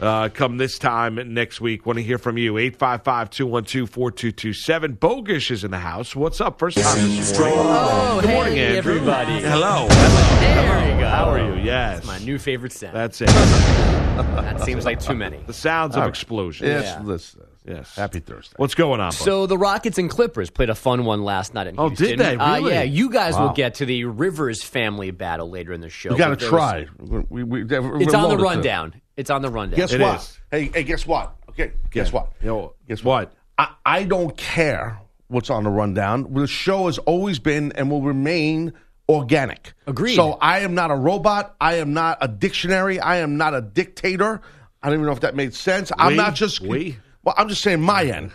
uh, 0.01 0.29
come 0.31 0.57
this 0.59 0.79
time 0.79 1.19
next 1.35 1.61
week? 1.61 1.87
Want 1.87 1.99
to 1.99 2.03
hear 2.03 2.19
from 2.19 2.37
you. 2.39 2.59
855 2.59 3.31
212 3.31 3.91
4227. 3.91 4.97
Bogusch 4.97 5.51
is 5.51 5.65
in 5.65 5.71
the 5.71 5.79
house. 5.79 6.15
What's 6.17 6.41
up? 6.41 6.59
First 6.59 6.79
time 6.79 6.97
this 7.11 7.39
morning. 7.39 7.57
Oh, 7.59 8.19
Good 8.21 8.31
hey, 8.31 8.35
morning, 8.37 8.59
Andrew. 8.59 8.93
everybody. 8.95 9.41
Hello. 9.41 9.87
There 9.89 10.95
you 10.95 11.01
go. 11.01 11.09
How 11.09 11.31
are 11.31 11.39
you? 11.39 11.63
Yes. 11.63 12.05
My 12.05 12.19
new 12.19 12.39
favorite 12.39 12.73
sound. 12.73 12.95
That's 12.97 13.21
it. 13.21 13.27
that 14.15 14.61
seems 14.61 14.85
like 14.85 15.01
too 15.01 15.15
many. 15.15 15.39
The 15.47 15.53
sounds 15.53 15.97
of 15.97 16.05
explosions. 16.09 16.69
Yes, 16.69 17.35
Yeah. 17.37 17.45
Yes. 17.67 17.97
Happy 17.97 18.21
Thursday. 18.21 18.53
What's 18.59 18.75
going 18.75 19.01
on? 19.01 19.11
So 19.13 19.47
the 19.47 19.57
Rockets 19.57 19.97
and 19.97 20.11
Clippers 20.11 20.51
played 20.51 20.69
a 20.69 20.75
fun 20.75 21.07
one 21.07 21.23
last 21.25 21.55
night 21.55 21.67
in 21.67 21.77
Oh, 21.79 21.89
Houston. 21.89 22.09
did 22.09 22.19
they? 22.19 22.37
Uh, 22.37 22.59
yeah, 22.59 22.83
you 22.83 23.09
guys 23.09 23.33
Wow. 23.35 23.47
will 23.47 23.55
get 23.55 23.77
to 23.77 23.87
the 23.87 24.05
Rivers 24.05 24.63
family 24.63 25.11
battle 25.13 25.49
later 25.49 25.73
in 25.73 25.81
the 25.81 25.89
show. 25.89 26.11
we 26.11 26.19
got 26.19 26.39
to 26.39 26.45
was- 26.45 26.49
try. 26.51 26.87
We, 26.99 27.43
we, 27.43 27.65
we, 27.65 28.05
It's 28.05 28.13
on 28.13 28.29
the 28.29 28.37
rundown. 28.37 29.01
It's 29.17 29.31
on 29.31 29.43
the 29.43 29.51
rundown. 29.51 29.77
Guess 29.79 29.93
It 29.93 30.01
what? 30.01 30.21
is. 30.21 30.41
Hey, 30.51 30.71
hey, 30.75 30.83
guess 30.85 31.07
what? 31.07 31.35
Okay, 31.51 31.73
guess 31.91 32.13
what? 32.13 32.33
Yo, 32.43 32.75
Guess 32.89 33.05
what? 33.05 33.33
I, 33.59 33.69
I 33.87 34.05
don't 34.05 34.37
care 34.37 34.99
what's 35.29 35.51
on 35.51 35.63
the 35.65 35.71
rundown. 35.71 36.33
The 36.35 36.47
show 36.49 36.87
has 36.87 36.99
always 36.99 37.39
been 37.39 37.73
and 37.73 37.91
will 37.91 38.03
remain 38.03 38.73
organic. 39.09 39.73
Agreed. 39.87 40.17
So 40.17 40.33
I 40.33 40.61
am 40.61 40.75
not 40.75 40.91
a 40.91 40.97
robot. 40.97 41.55
I 41.61 41.75
am 41.75 41.93
not 41.93 42.19
a 42.21 42.27
dictionary. 42.29 42.99
I 42.99 43.19
am 43.19 43.37
not 43.37 43.55
a 43.55 43.61
dictator. 43.61 44.41
I 44.83 44.89
don't 44.89 44.95
even 44.95 45.07
know 45.07 45.13
if 45.13 45.21
that 45.21 45.37
made 45.37 45.55
sense. 45.55 45.93
I'm 45.97 46.09
We? 46.13 46.17
not 46.17 46.35
just. 46.35 46.61
We? 46.61 46.99
Well, 47.23 47.35
I'm 47.39 47.49
just 47.49 47.63
saying 47.63 47.81
my 47.81 48.05
end. 48.07 48.33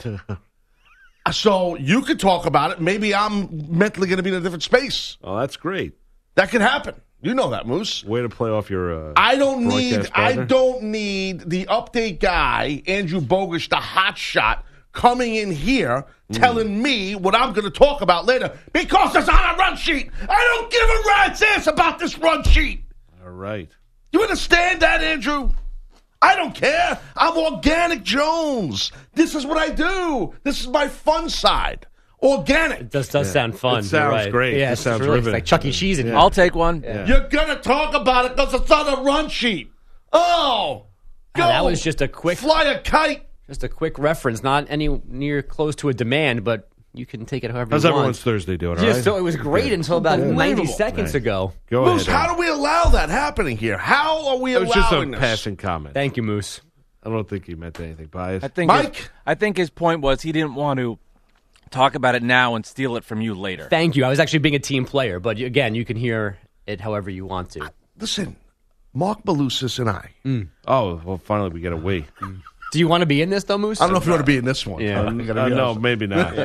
so 1.32 1.76
you 1.76 2.02
could 2.02 2.20
talk 2.20 2.46
about 2.46 2.72
it. 2.72 2.82
Maybe 2.82 3.14
I'm 3.14 3.78
mentally 3.78 4.08
going 4.08 4.18
to 4.18 4.24
be 4.24 4.30
in 4.30 4.36
a 4.36 4.42
different 4.42 4.64
space. 4.64 5.18
Oh, 5.24 5.38
that's 5.40 5.58
great. 5.58 5.94
That 6.36 6.50
could 6.50 6.62
happen. 6.62 6.96
You 7.22 7.34
know 7.34 7.50
that, 7.50 7.68
Moose. 7.68 8.04
Way 8.06 8.22
to 8.22 8.30
play 8.30 8.50
off 8.50 8.70
your. 8.70 9.10
Uh, 9.10 9.14
I 9.18 9.36
don't 9.36 9.68
need. 9.68 9.96
broadcast 9.96 10.12
I 10.18 10.36
don't 10.46 10.84
need 10.84 11.50
the 11.50 11.66
update 11.66 12.20
guy, 12.20 12.82
Andrew 12.88 13.20
Bogus, 13.20 13.68
the 13.68 13.76
hot 13.76 14.18
shot, 14.18 14.66
coming 14.94 15.36
in 15.36 15.52
here 15.52 16.06
Hmm. 16.30 16.36
telling 16.36 16.82
me 16.84 17.16
what 17.16 17.34
I'm 17.34 17.54
going 17.54 17.66
to 17.66 17.72
talk 17.72 18.02
about 18.02 18.26
later 18.26 18.56
because 18.72 19.16
it's 19.16 19.28
on 19.28 19.56
a 19.56 19.58
run 19.58 19.76
sheet. 19.76 20.12
I 20.22 20.60
don't 20.60 20.72
give 20.72 20.88
a 20.88 21.08
rat's 21.08 21.42
ass 21.42 21.66
about 21.68 21.98
this 21.98 22.20
run 22.20 22.44
sheet. 22.44 22.84
All 23.24 23.32
right. 23.32 23.68
You 24.12 24.22
understand 24.22 24.82
that, 24.82 25.02
Andrew? 25.02 25.50
I 26.22 26.36
don't 26.36 26.54
care. 26.54 27.00
I'm 27.18 27.36
Organic 27.36 28.04
Jones. 28.04 28.92
This 29.16 29.34
is 29.34 29.44
what 29.46 29.58
I 29.58 29.70
do. 29.70 30.36
This 30.44 30.62
is 30.62 30.68
my 30.68 30.88
fun 30.88 31.30
side. 31.30 31.88
Organic. 32.22 32.90
This 32.92 33.08
does 33.08 33.32
sound 33.32 33.58
fun. 33.58 33.80
It 33.80 33.84
sounds 33.84 34.12
right. 34.12 34.32
great. 34.32 34.58
Yeah, 34.58 34.74
It 34.74 34.76
sounds 34.78 35.00
really, 35.02 35.12
it's 35.20 35.26
riveting. 35.26 35.34
like 35.34 35.46
Chuck 35.46 35.64
E. 35.66 35.72
Cheese. 35.72 36.00
And 36.00 36.12
I'll 36.16 36.30
take 36.30 36.54
one. 36.56 36.84
You're 36.84 37.28
going 37.30 37.48
to 37.48 37.56
talk 37.62 37.94
about 37.94 38.26
it 38.26 38.36
because 38.36 38.54
it's 38.54 38.70
on 38.72 39.00
a 39.00 39.02
run 39.04 39.30
sheet. 39.30 39.72
Oh. 40.12 40.86
Go. 41.36 41.44
that 41.48 41.64
was 41.64 41.82
just 41.82 42.02
a 42.02 42.08
quick, 42.08 42.40
Fly 42.40 42.64
a 42.64 42.82
kite. 42.82 43.28
just 43.48 43.64
a 43.64 43.70
quick 43.70 43.98
reference. 44.00 44.44
Not 44.44 44.66
any 44.70 44.88
near 45.08 45.42
close 45.42 45.76
to 45.78 45.90
a 45.90 45.94
demand, 45.94 46.44
but 46.44 46.68
you 46.94 47.06
can 47.06 47.26
take 47.26 47.44
it 47.44 47.52
however 47.52 47.72
How's 47.76 47.84
you 47.84 47.90
everyone's 47.92 48.18
want. 48.18 48.24
Thursday 48.36 48.58
doing? 48.58 48.80
All 48.80 48.84
Yeah, 48.84 48.94
right? 48.94 49.04
so 49.04 49.16
it 49.16 49.22
was 49.22 49.36
great 49.36 49.72
until 49.72 49.98
about 49.98 50.18
90 50.20 50.32
Unbelievable. 50.32 50.68
seconds 50.74 51.14
ago. 51.16 51.54
Go 51.70 51.86
Moose, 51.86 52.08
ahead. 52.08 52.20
how 52.20 52.32
Ed. 52.32 52.36
do 52.36 52.40
we 52.42 52.48
allow 52.50 52.86
that 52.86 53.10
happening 53.10 53.58
here? 53.58 53.78
How 53.78 54.28
are 54.30 54.38
we 54.38 54.56
It 54.56 54.60
was 54.62 54.70
just 54.72 54.92
a 54.92 54.96
allowing 54.96 55.12
this? 55.12 55.20
passing 55.20 55.56
comment. 55.56 55.94
Thank 55.94 56.18
you, 56.18 56.24
Moose. 56.24 56.62
I 57.04 57.10
don't 57.10 57.30
think 57.30 57.46
he 57.46 57.54
meant 57.56 57.80
anything 57.80 58.08
by 58.08 58.34
it. 58.34 58.44
I 58.44 58.48
think 58.50 58.68
Mike? 58.68 58.96
His, 58.96 59.10
I 59.26 59.36
think 59.36 59.56
his 59.56 59.70
point 59.70 60.02
was 60.02 60.22
he 60.22 60.32
didn't 60.34 60.56
want 60.56 60.80
to 60.80 60.98
talk 61.70 61.96
about 61.96 62.16
it 62.16 62.24
now 62.24 62.56
and 62.56 62.66
steal 62.66 62.96
it 62.96 63.04
from 63.04 63.22
you 63.22 63.34
later. 63.36 63.68
Thank 63.70 63.96
you. 63.96 64.06
I 64.06 64.10
was 64.10 64.20
actually 64.20 64.40
being 64.40 64.56
a 64.56 64.60
team 64.60 64.86
player, 64.86 65.20
but 65.20 65.40
again, 65.40 65.76
you 65.76 65.86
can 65.86 65.98
hear 65.98 66.38
it 66.68 66.82
however 66.82 67.10
you 67.10 67.26
want 67.26 67.52
to. 67.52 67.72
Listen, 68.00 68.36
Mark 68.94 69.24
Malusis 69.24 69.80
and 69.80 69.90
I. 69.90 70.12
Oh, 70.68 71.02
well, 71.04 71.18
finally 71.18 71.50
we 71.50 71.62
get 71.62 71.74
a 71.74 71.78
we. 71.78 72.06
Do 72.72 72.80
you 72.80 72.88
want 72.88 73.02
to 73.02 73.08
be 73.08 73.22
in 73.22 73.30
this 73.30 73.46
though, 73.46 73.58
Moose? 73.58 73.82
I 73.82 73.86
don't 73.86 73.94
know 73.94 74.00
if 74.00 74.06
you 74.06 74.12
want 74.12 74.22
to 74.22 74.32
be 74.32 74.38
in 74.38 74.46
this 74.46 74.66
one. 74.66 74.82
Yeah. 74.82 75.02
I'm 75.02 75.20
Uh, 75.20 75.50
be 75.50 75.56
no, 75.56 75.76
maybe 75.76 76.08
not. 76.08 76.36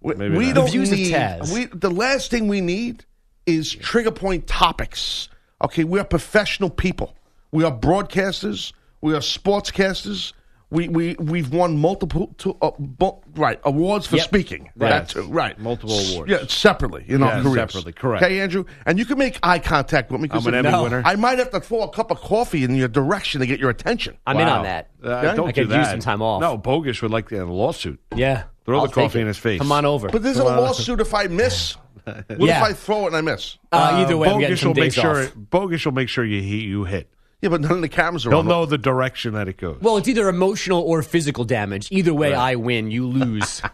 We, 0.00 0.14
maybe 0.14 0.36
we 0.36 0.46
not. 0.46 0.54
don't 0.54 0.64
The 0.66 0.70
views 0.70 0.90
need. 0.90 1.14
We, 1.52 1.66
the 1.66 1.90
last 1.90 2.30
thing 2.30 2.48
we 2.48 2.60
need 2.60 3.04
is 3.46 3.72
trigger 3.72 4.10
point 4.10 4.46
topics. 4.46 5.28
Okay, 5.62 5.84
we 5.84 5.98
are 5.98 6.04
professional 6.04 6.70
people. 6.70 7.16
We 7.50 7.64
are 7.64 7.72
broadcasters. 7.72 8.72
We 9.00 9.14
are 9.14 9.20
sportscasters. 9.20 10.32
We 10.70 10.86
we 10.88 11.14
we've 11.18 11.50
won 11.50 11.78
multiple 11.78 12.34
to, 12.38 12.54
uh, 12.60 12.72
bu- 12.78 13.12
right 13.36 13.58
awards 13.64 14.06
for 14.06 14.16
Yep. 14.16 14.24
speaking. 14.26 14.70
Right. 14.76 14.90
That 14.90 15.08
too, 15.08 15.22
right. 15.22 15.58
Multiple 15.58 15.94
S- 15.94 16.12
awards. 16.12 16.30
Yeah, 16.30 16.44
separately 16.46 17.04
in 17.08 17.22
our 17.22 17.36
Yeah, 17.36 17.42
careers. 17.42 17.54
separately, 17.72 17.92
correct. 17.94 18.22
Okay, 18.22 18.40
Andrew, 18.40 18.64
and 18.84 18.98
you 18.98 19.06
can 19.06 19.16
make 19.18 19.38
eye 19.42 19.60
contact 19.60 20.10
with 20.10 20.20
me. 20.20 20.28
'cause 20.28 20.46
I'm 20.46 20.52
an 20.52 20.66
Emmy 20.66 20.70
No. 20.70 20.82
winner. 20.82 21.02
I 21.06 21.16
might 21.16 21.38
have 21.38 21.50
to 21.52 21.60
throw 21.60 21.82
a 21.84 21.88
cup 21.88 22.10
of 22.10 22.20
coffee 22.20 22.64
in 22.64 22.74
your 22.74 22.88
direction 22.88 23.40
to 23.40 23.46
get 23.46 23.58
your 23.58 23.70
attention. 23.70 24.18
I'm 24.26 24.38
in 24.38 24.46
on 24.46 24.64
that. 24.64 24.88
Uh, 25.02 25.08
Okay? 25.08 25.36
Don't 25.36 25.48
I 25.48 25.52
do 25.52 25.62
could 25.62 25.70
that. 25.70 25.78
use 25.78 25.88
some 25.90 26.00
time 26.00 26.20
off. 26.20 26.42
No, 26.42 26.58
Bogus 26.58 27.00
would 27.00 27.12
like 27.12 27.28
to 27.28 27.36
get 27.36 27.42
in 27.44 27.48
a 27.48 27.52
lawsuit. 27.54 27.98
Yeah. 28.14 28.42
Throw 28.66 28.80
I'll 28.80 28.86
the 28.88 28.92
coffee 28.92 29.20
it. 29.20 29.22
in 29.22 29.28
his 29.28 29.38
face. 29.38 29.60
Come 29.60 29.72
on 29.72 29.86
over. 29.86 30.10
But 30.10 30.22
there's 30.22 30.36
a 30.38 30.44
lawsuit 30.44 31.00
if 31.00 31.14
I 31.14 31.28
miss. 31.28 31.76
What 32.04 32.40
Yeah. 32.40 32.58
if 32.58 32.62
I 32.62 32.72
throw 32.72 33.02
it 33.04 33.06
and 33.08 33.16
I 33.16 33.20
miss? 33.20 33.58
Uh, 33.70 33.90
either 34.04 34.16
way, 34.16 34.28
I'm 34.30 34.38
getting 34.40 34.56
Bogusch 34.56 34.60
some 34.60 34.68
will 34.72 34.80
make 34.82 34.92
sure. 34.94 35.24
off. 35.24 35.34
Bogusch 35.50 35.84
will 35.84 35.92
make 35.92 36.08
sure 36.08 36.24
you 36.24 36.40
he- 36.40 36.62
you 36.64 36.84
hit. 36.84 37.10
Yeah, 37.40 37.50
but 37.50 37.60
none 37.60 37.70
of 37.72 37.80
the 37.82 37.88
cameras 37.88 38.26
are 38.26 38.30
He'll 38.30 38.40
on. 38.40 38.46
know 38.48 38.66
the 38.66 38.78
direction 38.78 39.34
that 39.34 39.46
it 39.48 39.56
goes. 39.58 39.78
Well, 39.80 39.96
it's 39.96 40.08
either 40.08 40.28
emotional 40.28 40.80
or 40.82 41.02
physical 41.02 41.44
damage. 41.44 41.88
Either 41.92 42.12
way, 42.12 42.34
I 42.34 42.56
win. 42.56 42.90
You 42.90 43.06
lose. 43.06 43.62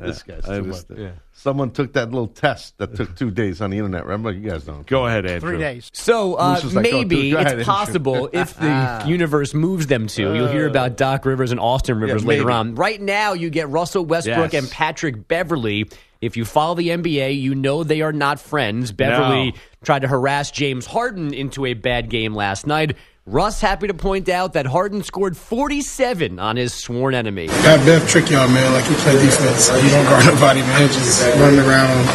This 0.00 0.22
guy's 0.22 0.44
I 0.48 0.56
too 0.58 0.64
much. 0.64 0.76
understand. 0.84 1.12
Someone 1.32 1.70
took 1.70 1.92
that 1.92 2.10
little 2.10 2.26
test 2.26 2.76
that 2.78 2.94
took 2.96 3.14
two 3.16 3.30
days 3.30 3.60
on 3.60 3.70
the 3.70 3.76
internet. 3.78 4.04
Remember, 4.04 4.32
you 4.32 4.48
guys 4.50 4.64
don't. 4.64 4.86
Go 4.86 5.06
ahead, 5.06 5.24
Andrew. 5.26 5.50
Three 5.50 5.58
days. 5.58 5.90
So 5.92 6.36
uh, 6.38 6.54
Moose 6.54 6.64
was 6.64 6.74
like, 6.74 6.86
oh, 6.86 6.90
maybe 6.98 7.16
dude, 7.22 7.32
go 7.32 7.38
ahead, 7.38 7.46
it's 7.60 7.68
Andrew. 7.68 7.86
possible 7.86 8.30
if 8.32 8.56
the 8.56 9.04
universe 9.06 9.54
moves 9.54 9.86
them 9.86 10.06
to. 10.08 10.22
You'll 10.34 10.48
hear 10.48 10.66
about 10.66 10.96
Doc 10.96 11.24
Rivers 11.24 11.50
and 11.52 11.60
Austin 11.60 12.00
Rivers 12.00 12.22
Yeah, 12.22 12.28
later 12.28 12.44
maybe. 12.44 12.54
on. 12.54 12.74
Right 12.74 13.00
now, 13.00 13.32
you 13.34 13.50
get 13.50 13.68
Russell 13.68 14.04
Westbrook 14.04 14.52
Yes. 14.52 14.62
and 14.64 14.70
Patrick 14.72 15.28
Beverley. 15.28 15.88
If 16.20 16.36
you 16.36 16.44
follow 16.44 16.74
the 16.74 16.88
NBA, 16.88 17.40
you 17.40 17.54
know 17.54 17.84
they 17.84 18.00
are 18.02 18.12
not 18.12 18.40
friends. 18.40 18.90
Beverley 18.90 19.52
No. 19.52 19.56
tried 19.84 20.00
to 20.00 20.08
harass 20.08 20.50
James 20.50 20.84
Harden 20.84 21.32
into 21.32 21.64
a 21.66 21.74
bad 21.74 22.10
game 22.10 22.34
last 22.34 22.66
night. 22.66 22.96
Russ 23.28 23.60
happy 23.60 23.86
to 23.88 23.92
point 23.92 24.30
out 24.30 24.54
that 24.54 24.64
Harden 24.64 25.02
scored 25.02 25.36
47 25.36 26.38
on 26.38 26.56
his 26.56 26.72
sworn 26.72 27.14
enemy. 27.14 27.48
Got 27.48 27.84
Bev 27.84 28.08
trick 28.08 28.30
y'all, 28.30 28.48
man. 28.48 28.72
Like 28.72 28.88
you 28.88 28.96
play 28.96 29.12
defense. 29.22 29.68
You 29.68 29.90
don't 29.90 30.04
guard 30.06 30.24
nobody, 30.24 30.60
man. 30.60 30.88
Just 30.88 31.26
running 31.36 31.60
around 31.60 32.06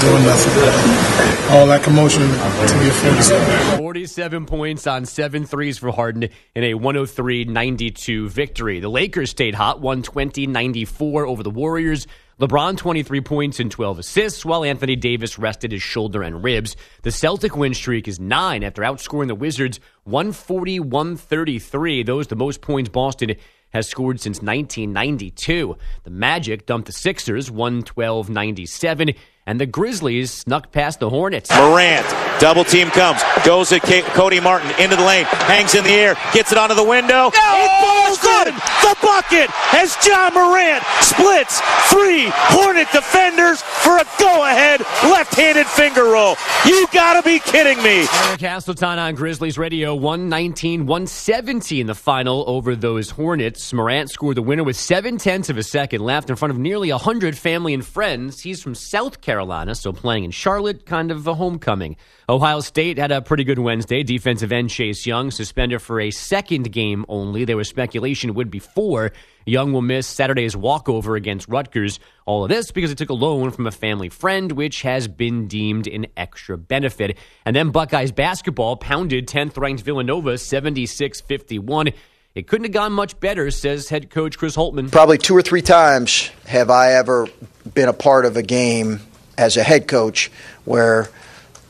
doing 0.00 0.22
nothing. 0.22 1.56
All 1.56 1.66
that 1.66 1.82
commotion 1.82 2.22
to 2.22 2.28
get 2.28 2.92
47. 2.92 3.78
47 3.78 4.46
points 4.46 4.86
on 4.86 5.04
seven 5.04 5.44
threes 5.44 5.76
for 5.76 5.90
Harden 5.90 6.28
in 6.54 6.62
a 6.62 6.74
103 6.74 7.46
92 7.46 8.28
victory. 8.28 8.78
The 8.78 8.88
Lakers 8.88 9.30
stayed 9.30 9.56
hot, 9.56 9.80
120 9.80 10.46
94 10.46 11.26
over 11.26 11.42
the 11.42 11.50
Warriors. 11.50 12.06
LeBron 12.40 12.76
23 12.76 13.20
points 13.20 13.58
and 13.58 13.68
12 13.68 13.98
assists, 13.98 14.44
while 14.44 14.62
Anthony 14.62 14.94
Davis 14.94 15.40
rested 15.40 15.72
his 15.72 15.82
shoulder 15.82 16.22
and 16.22 16.44
ribs. 16.44 16.76
The 17.02 17.10
Celtic 17.10 17.56
win 17.56 17.74
streak 17.74 18.06
is 18.06 18.20
nine 18.20 18.62
after 18.62 18.82
outscoring 18.82 19.26
the 19.26 19.34
Wizards 19.34 19.80
140 20.04 20.78
133. 20.78 22.04
Those 22.04 22.28
the 22.28 22.36
most 22.36 22.60
points 22.60 22.90
Boston 22.90 23.34
has 23.70 23.88
scored 23.88 24.20
since 24.20 24.36
1992. 24.40 25.76
The 26.04 26.10
Magic 26.10 26.64
dumped 26.64 26.86
the 26.86 26.92
Sixers 26.92 27.50
112 27.50 28.30
97, 28.30 29.14
and 29.44 29.60
the 29.60 29.66
Grizzlies 29.66 30.30
snuck 30.30 30.70
past 30.70 31.00
the 31.00 31.10
Hornets. 31.10 31.50
Morant, 31.50 32.06
double 32.40 32.62
team 32.62 32.88
comes, 32.90 33.20
goes 33.44 33.72
at 33.72 33.82
K- 33.82 34.02
Cody 34.02 34.38
Martin 34.38 34.70
into 34.78 34.94
the 34.94 35.04
lane, 35.04 35.24
hangs 35.24 35.74
in 35.74 35.82
the 35.82 35.90
air, 35.90 36.14
gets 36.32 36.52
it 36.52 36.58
onto 36.58 36.76
the 36.76 36.84
window. 36.84 37.32
it 37.34 37.82
falls 37.82 38.46
in 38.46 38.54
the 38.54 38.94
as 39.32 39.96
Ja 40.06 40.30
Morant 40.32 40.82
splits 41.00 41.60
three 41.90 42.28
Hornet 42.32 42.88
defenders 42.92 43.62
for 43.62 43.98
a 43.98 44.04
go-ahead 44.18 44.80
left-handed 45.04 45.66
finger 45.66 46.04
roll. 46.04 46.36
You 46.64 46.86
gotta 46.92 47.22
be 47.22 47.38
kidding 47.38 47.82
me. 47.82 48.06
Eric 48.26 48.40
Hasseltine 48.40 48.98
on 48.98 49.14
Grizzlies 49.14 49.58
Radio, 49.58 49.94
119 49.94 50.86
117 50.86 51.86
the 51.86 51.94
final 51.94 52.44
over 52.46 52.74
those 52.74 53.10
Hornets. 53.10 53.72
Morant 53.72 54.10
scored 54.10 54.36
the 54.36 54.42
winner 54.42 54.64
with 54.64 54.76
seven 54.76 55.18
tenths 55.18 55.50
of 55.50 55.58
a 55.58 55.62
second 55.62 56.00
left 56.00 56.30
in 56.30 56.36
front 56.36 56.50
of 56.50 56.58
nearly 56.58 56.90
100 56.90 57.36
family 57.36 57.74
and 57.74 57.84
friends. 57.84 58.40
He's 58.40 58.62
from 58.62 58.74
South 58.74 59.20
Carolina, 59.20 59.74
so 59.74 59.92
playing 59.92 60.24
in 60.24 60.30
Charlotte, 60.30 60.86
kind 60.86 61.10
of 61.10 61.26
a 61.26 61.34
homecoming. 61.34 61.96
Ohio 62.30 62.60
State 62.60 62.98
had 62.98 63.10
a 63.10 63.22
pretty 63.22 63.44
good 63.44 63.58
Wednesday. 63.58 64.02
Defensive 64.02 64.52
end 64.52 64.68
Chase 64.68 65.06
Young 65.06 65.30
suspended 65.30 65.80
for 65.80 65.98
a 66.00 66.10
second 66.10 66.70
game 66.72 67.06
only. 67.08 67.44
There 67.44 67.56
was 67.56 67.68
speculation 67.68 68.30
it 68.30 68.36
would 68.36 68.50
be 68.50 68.58
four. 68.58 69.12
Young 69.46 69.72
will 69.72 69.82
miss 69.82 70.06
Saturday's 70.06 70.54
walkover 70.56 71.16
against 71.16 71.48
Rutgers. 71.48 72.00
All 72.26 72.44
of 72.44 72.50
this 72.50 72.70
because 72.70 72.90
he 72.90 72.96
took 72.96 73.08
a 73.08 73.14
loan 73.14 73.50
from 73.50 73.66
a 73.66 73.70
family 73.70 74.10
friend, 74.10 74.52
which 74.52 74.82
has 74.82 75.08
been 75.08 75.48
deemed 75.48 75.86
an 75.86 76.06
extra 76.16 76.58
benefit. 76.58 77.16
And 77.46 77.56
then 77.56 77.70
Buckeyes 77.70 78.12
basketball 78.12 78.76
pounded 78.76 79.26
10th 79.26 79.56
ranked 79.56 79.82
Villanova 79.82 80.36
76 80.36 81.20
51. 81.22 81.88
It 82.34 82.46
couldn't 82.46 82.66
have 82.66 82.72
gone 82.72 82.92
much 82.92 83.18
better, 83.18 83.50
says 83.50 83.88
head 83.88 84.10
coach 84.10 84.38
Chris 84.38 84.54
Holtmann. 84.54 84.92
Probably 84.92 85.18
two 85.18 85.34
or 85.34 85.42
three 85.42 85.62
times 85.62 86.30
have 86.46 86.70
I 86.70 86.92
ever 86.92 87.26
been 87.74 87.88
a 87.88 87.94
part 87.94 88.26
of 88.26 88.36
a 88.36 88.42
game 88.42 89.00
as 89.38 89.56
a 89.56 89.62
head 89.62 89.88
coach 89.88 90.30
where 90.64 91.08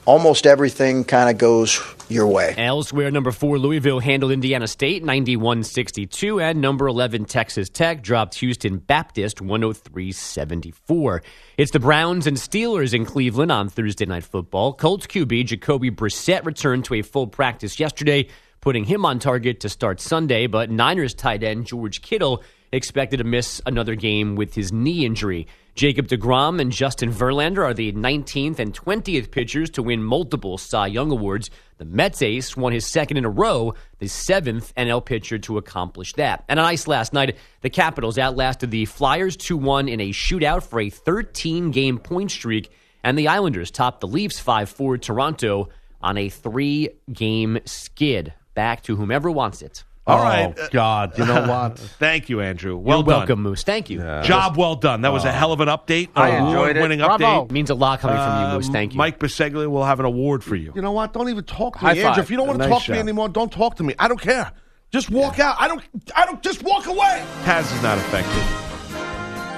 almost 0.05 0.47
everything 0.47 1.05
kind 1.05 1.31
of 1.31 1.39
goes 1.39 1.77
your 2.11 2.27
way. 2.27 2.55
Elsewhere, 2.57 3.11
number 3.11 3.31
four, 3.31 3.59
Louisville 3.59 4.01
handled 4.01 4.33
Indiana 4.33 4.67
State 4.67 5.05
91 5.05 5.63
62, 5.63 6.41
and 6.41 6.61
number 6.61 6.87
11, 6.87 7.25
Texas 7.25 7.69
Tech 7.69 8.03
dropped 8.03 8.37
Houston 8.37 8.79
Baptist 8.79 9.41
103 9.41 10.13
74. 10.13 11.23
It's 11.57 11.71
the 11.73 11.81
Browns 11.81 12.27
and 12.27 12.37
Steelers 12.37 12.95
in 12.95 13.05
Cleveland 13.05 13.53
on 13.53 13.69
Thursday 13.69 14.07
Night 14.07 14.25
Football. 14.25 14.75
Colts 14.75 15.07
QB 15.07 15.47
Jacoby 15.47 15.91
Brissett 15.91 16.45
returned 16.45 16.85
to 16.87 16.95
a 16.95 17.03
full 17.03 17.27
practice 17.27 17.79
yesterday, 17.79 18.29
putting 18.61 18.85
him 18.85 19.05
on 19.05 19.19
target 19.19 19.61
to 19.61 19.69
start 19.69 20.01
Sunday, 20.01 20.47
but 20.47 20.71
Niners 20.71 21.15
tight 21.15 21.43
end 21.43 21.67
George 21.67 22.03
Kittle 22.03 22.43
expected 22.73 23.19
to 23.19 23.25
miss 23.25 23.61
another 23.67 23.95
game 23.95 24.37
with 24.37 24.55
his 24.55 24.73
knee 24.73 25.05
injury. 25.05 25.47
Jacob 25.75 26.09
DeGrom 26.09 26.61
and 26.61 26.73
Justin 26.73 27.13
Verlander 27.13 27.65
are 27.65 27.73
the 27.73 27.93
19th 27.93 28.59
and 28.59 28.75
20th 28.75 29.31
pitchers 29.31 29.71
to 29.71 29.83
win 29.83 30.03
multiple 30.03 30.59
Cy 30.59 30.89
Young 30.89 31.13
Awards. 31.13 31.51
The 31.77 31.85
Mets 31.85 32.21
ace 32.21 32.57
won 32.57 32.73
his 32.73 32.85
second 32.85 33.17
in 33.17 33.25
a 33.25 33.31
row, 33.31 33.75
the 34.01 34.09
seventh 34.09 34.75
NL 34.75 35.05
pitcher 35.05 35.39
to 35.39 35.57
accomplish 35.57 36.15
that. 36.15 36.45
And 36.49 36.59
on 36.59 36.67
ice 36.67 36.89
last 36.89 37.13
night, 37.13 37.37
the 37.61 37.71
Capitals 37.71 38.19
outlasted 38.19 38.73
the 38.73 38.87
Flyers 38.87 39.37
2 39.37 39.57
1 39.57 39.89
in 39.89 40.01
a 40.01 40.11
shootout 40.11 40.65
for 40.65 40.81
a 40.81 40.91
13 40.91 41.71
game 41.71 41.99
point 41.99 42.33
streak, 42.33 42.73
and 43.05 43.17
the 43.17 43.29
Islanders 43.29 43.71
topped 43.71 44.01
the 44.01 44.09
Leafs 44.09 44.41
5 44.41 44.69
4 44.69 44.99
Toronto 44.99 45.69
on 46.01 46.19
a 46.19 46.29
three 46.29 46.91
game 47.13 47.61
skid. 47.65 48.35
Back 48.55 48.83
to 48.83 48.97
whomever 48.97 49.31
wants 49.31 49.63
it. 49.63 49.85
All 50.09 50.23
right. 50.23 50.55
Oh, 50.59 50.69
God. 50.71 51.19
You 51.19 51.27
know 51.27 51.47
what? 51.47 51.79
Thank 51.99 52.29
you, 52.29 52.41
Andrew. 52.41 52.77
Well 52.77 52.99
You're 52.99 53.05
done. 53.05 53.17
welcome, 53.19 53.43
Moose. 53.43 53.63
Thank 53.63 53.91
you. 53.91 53.99
Job 54.23 54.57
well 54.57 54.75
done. 54.75 55.03
That 55.03 55.13
was 55.13 55.25
a 55.25 55.33
hell 55.33 55.53
of 55.53 55.61
an 55.61 55.69
update. 55.69 56.09
I 56.17 56.31
An 56.31 56.47
enjoyed 56.47 56.77
it. 56.77 56.79
award-winning 56.79 56.99
Bravo. 57.01 57.25
update. 57.25 57.51
means 57.51 57.71
a 57.71 57.75
lot 57.75 58.01
coming 58.01 58.17
from 58.17 58.43
you, 58.51 58.57
Moose. 58.57 58.67
Um, 58.69 58.73
Thank 58.73 58.93
you. 58.95 58.99
Mike 58.99 59.19
Biseglia 59.19 59.69
will 59.69 59.85
have 59.85 60.01
an 60.01 60.07
award 60.07 60.43
for 60.43 60.57
you. 60.57 60.73
You 60.75 60.83
know 60.83 60.93
what? 60.93 61.13
Don't 61.13 61.29
even 61.29 61.45
talk 61.45 61.75
to 61.75 61.81
High 61.81 61.95
me, 61.95 62.03
Andrew. 62.03 62.23
If 62.23 62.31
you 62.31 62.37
don't 62.39 62.47
want 62.47 62.59
to 62.61 62.67
Nice 62.67 62.75
talk 62.79 62.85
to 62.87 62.93
me 62.93 62.99
anymore, 62.99 63.29
don't 63.29 63.53
talk 63.53 63.75
to 63.77 63.83
me. 63.85 63.95
I 63.99 64.09
don't 64.09 64.21
care. 64.21 64.51
Just 64.91 65.11
walk 65.11 65.39
out. 65.39 65.57
I 65.59 65.69
don't. 65.69 65.83
I 66.17 66.25
don't. 66.25 66.43
Just 66.43 66.63
walk 66.63 66.87
away. 66.87 67.23
Taz 67.45 67.71
is 67.77 67.83
not 67.83 67.99
affected. 67.99 68.35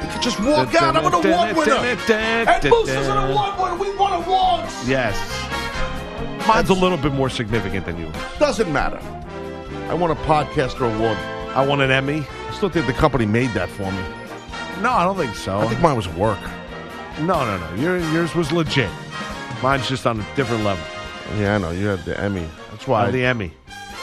You 0.05 0.09
can 0.13 0.23
just 0.23 0.41
walk 0.41 0.75
out. 0.75 0.97
I'm 0.97 1.07
an 1.07 1.15
award 1.15 1.57
winner. 1.57 1.75
And 1.75 2.65
Moose 2.65 2.89
is 2.89 3.07
an 3.07 3.31
award 3.31 3.61
winner. 3.61 3.77
We 3.77 3.97
won 3.97 4.13
awards. 4.25 4.89
Yes. 4.89 5.17
Mine's 6.49 6.71
a 6.71 6.75
little 6.75 6.99
bit 6.99 7.13
more 7.13 7.29
significant 7.31 7.85
than 7.87 7.97
yours. 8.01 8.17
Doesn't 8.41 8.73
matter. 8.73 8.99
I 9.91 9.95
won 9.95 10.13
a 10.13 10.15
podcaster 10.15 10.83
award. 10.83 11.19
I 11.57 11.67
won 11.67 11.81
an 11.81 11.91
Emmy. 11.91 12.25
I 12.49 12.53
still 12.53 12.69
think 12.69 12.87
the 12.87 12.93
company 12.93 13.27
made 13.27 13.51
that 13.51 13.69
for 13.69 13.91
me. 13.91 14.03
No, 14.81 14.93
I 14.93 15.03
don't 15.03 15.17
think 15.17 15.35
so. 15.35 15.59
I 15.59 15.67
think 15.67 15.81
mine 15.81 15.97
was 15.97 16.07
work. 16.11 16.39
no, 17.19 17.45
no, 17.45 17.59
no. 17.59 17.75
Your, 17.75 17.99
yours 18.13 18.33
was 18.37 18.53
legit. 18.53 18.89
Mine's 19.61 19.89
just 19.89 20.07
on 20.07 20.21
a 20.21 20.27
different 20.37 20.63
level. 20.63 20.85
Yeah, 21.41 21.57
I 21.57 21.59
know. 21.59 21.73
You 21.73 21.89
had 21.89 22.05
the 22.05 22.17
Emmy. 22.21 22.47
That's 22.71 22.87
why 22.87 23.07
I'm 23.07 23.13
the 23.13 23.25
Emmy. 23.25 23.53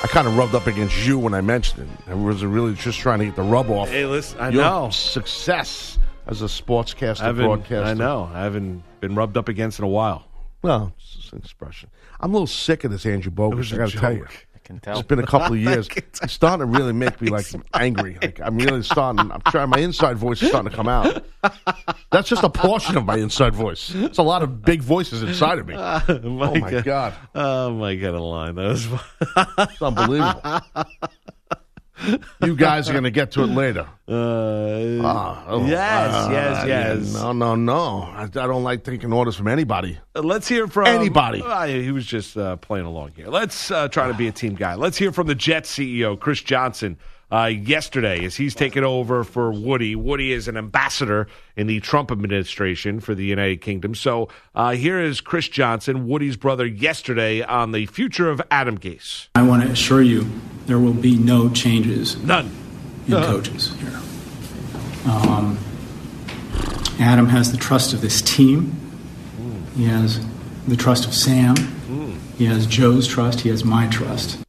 I 0.03 0.07
kind 0.07 0.27
of 0.27 0.37
rubbed 0.37 0.55
up 0.55 0.67
against 0.67 1.07
you 1.07 1.17
when 1.17 1.33
I 1.33 1.39
mentioned 1.39 1.89
it. 1.89 2.11
I 2.11 2.15
was 2.15 2.43
really 2.43 2.73
just 2.73 2.99
trying 2.99 3.19
to 3.19 3.25
get 3.25 3.37
the 3.37 3.43
rub 3.43 3.69
off. 3.69 3.87
Hey, 3.87 4.05
listen, 4.05 4.41
I 4.41 4.49
your 4.49 4.63
know. 4.63 4.89
success 4.89 5.97
as 6.25 6.41
a 6.41 6.47
sportscaster, 6.47 7.21
I 7.21 7.31
broadcaster. 7.31 7.85
I 7.85 7.93
know. 7.93 8.29
I 8.33 8.43
haven't 8.43 8.83
been 8.99 9.15
rubbed 9.15 9.37
up 9.37 9.47
against 9.47 9.79
in 9.79 9.85
a 9.85 9.87
while. 9.87 10.25
Well, 10.61 10.91
it's 10.97 11.31
an 11.31 11.37
expression. 11.37 11.89
I'm 12.19 12.31
a 12.31 12.33
little 12.33 12.45
sick 12.45 12.83
of 12.83 12.91
this 12.91 13.05
Andrew 13.05 13.31
Bogus. 13.31 13.71
I 13.71 13.77
got 13.77 13.89
to 13.91 13.97
tell 13.97 14.13
you. 14.13 14.27
Can 14.67 14.79
tell. 14.79 14.99
It's 14.99 15.07
been 15.07 15.19
a 15.19 15.25
couple 15.25 15.53
of 15.53 15.59
years. 15.61 15.87
It's 15.95 16.31
starting 16.31 16.59
to 16.59 16.77
really 16.77 16.93
make 16.93 17.19
me 17.21 17.29
like 17.29 17.47
angry. 17.73 18.17
Like 18.21 18.39
I'm 18.41 18.57
really 18.57 18.83
starting. 18.83 19.31
I'm 19.31 19.41
trying. 19.47 19.69
My 19.69 19.79
inside 19.79 20.17
voice 20.17 20.41
is 20.41 20.49
starting 20.49 20.69
to 20.69 20.75
come 20.75 20.87
out. 20.87 21.25
That's 22.11 22.29
just 22.29 22.43
a 22.43 22.49
portion 22.49 22.97
of 22.97 23.05
my 23.05 23.17
inside 23.17 23.55
voice. 23.55 23.93
It's 23.95 24.17
a 24.17 24.23
lot 24.23 24.43
of 24.43 24.61
big 24.61 24.81
voices 24.81 25.23
inside 25.23 25.59
of 25.59 25.67
me. 25.67 25.75
Oh 26.27 26.29
my 26.29 26.51
oh, 26.51 26.81
god, 26.81 27.13
Oh 27.33 27.71
my 27.71 27.95
god, 27.95 28.13
a 28.13 28.21
line. 28.21 28.55
That 28.55 28.67
was 28.67 28.87
it's 29.57 29.81
unbelievable. 29.81 30.61
You 32.43 32.55
guys 32.55 32.89
are 32.89 32.93
going 32.93 33.03
to 33.03 33.11
get 33.11 33.31
to 33.31 33.43
it 33.43 33.47
later. 33.47 33.87
Uh, 34.09 34.99
Ah, 35.03 35.43
oh, 35.47 35.67
yes, 35.67 36.11
ah, 36.13 36.31
yes, 36.31 36.65
yes. 36.65 37.13
No, 37.13 37.33
no, 37.33 37.55
no. 37.55 38.03
I, 38.03 38.23
I 38.23 38.27
don't 38.27 38.63
like 38.63 38.85
taking 38.85 39.11
orders 39.11 39.35
from 39.35 39.49
anybody. 39.49 39.99
Let's 40.15 40.47
hear 40.47 40.67
from 40.69 40.87
Anybody. 40.87 41.41
Uh, 41.41 41.65
he 41.65 41.91
was 41.91 42.05
just 42.05 42.37
uh, 42.37 42.55
playing 42.55 42.85
along 42.85 43.11
here. 43.17 43.27
Let's 43.27 43.69
uh, 43.69 43.89
try 43.89 44.07
to 44.07 44.13
be 44.13 44.29
a 44.29 44.31
team 44.31 44.55
guy. 44.55 44.75
Let's 44.75 44.97
hear 44.97 45.11
from 45.11 45.27
the 45.27 45.35
Jets 45.35 45.75
CEO, 45.77 46.17
Chris 46.17 46.41
Johnson, 46.41 46.97
uh, 47.33 47.45
yesterday 47.53 48.23
as 48.23 48.35
he's 48.37 48.55
taken 48.55 48.85
over 48.85 49.25
for 49.25 49.51
Woody. 49.51 49.93
Woody 49.97 50.31
is 50.31 50.47
an 50.47 50.55
ambassador 50.55 51.27
in 51.57 51.67
the 51.67 51.81
Trump 51.81 52.09
administration 52.09 53.01
for 53.01 53.13
the 53.13 53.25
United 53.25 53.59
Kingdom. 53.59 53.93
So 53.93 54.29
uh, 54.55 54.71
here 54.71 55.01
is 55.01 55.19
Chris 55.19 55.49
Johnson, 55.49 56.07
Woody's 56.07 56.37
brother, 56.37 56.65
yesterday 56.65 57.41
on 57.41 57.73
the 57.73 57.85
future 57.87 58.29
of 58.29 58.41
Adam 58.49 58.77
Gase. 58.77 59.27
I 59.35 59.43
want 59.43 59.63
to 59.63 59.69
assure 59.69 60.01
you 60.01 60.25
there 60.67 60.79
will 60.79 60.93
be 60.93 61.17
no 61.17 61.49
changes 61.49 62.17
None. 62.23 62.51
in 63.07 63.13
coaches 63.13 63.73
here. 63.79 63.99
Um, 65.09 65.57
Adam 66.99 67.27
has 67.29 67.51
the 67.51 67.57
trust 67.57 67.93
of 67.93 68.01
this 68.01 68.21
team. 68.21 68.75
He 69.75 69.85
has 69.85 70.23
the 70.67 70.75
trust 70.75 71.05
of 71.05 71.13
Sam. 71.13 71.55
He 72.37 72.45
has 72.45 72.67
Joe's 72.67 73.07
trust. 73.07 73.41
He 73.41 73.49
has 73.49 73.63
my 73.63 73.87
trust. 73.87 74.39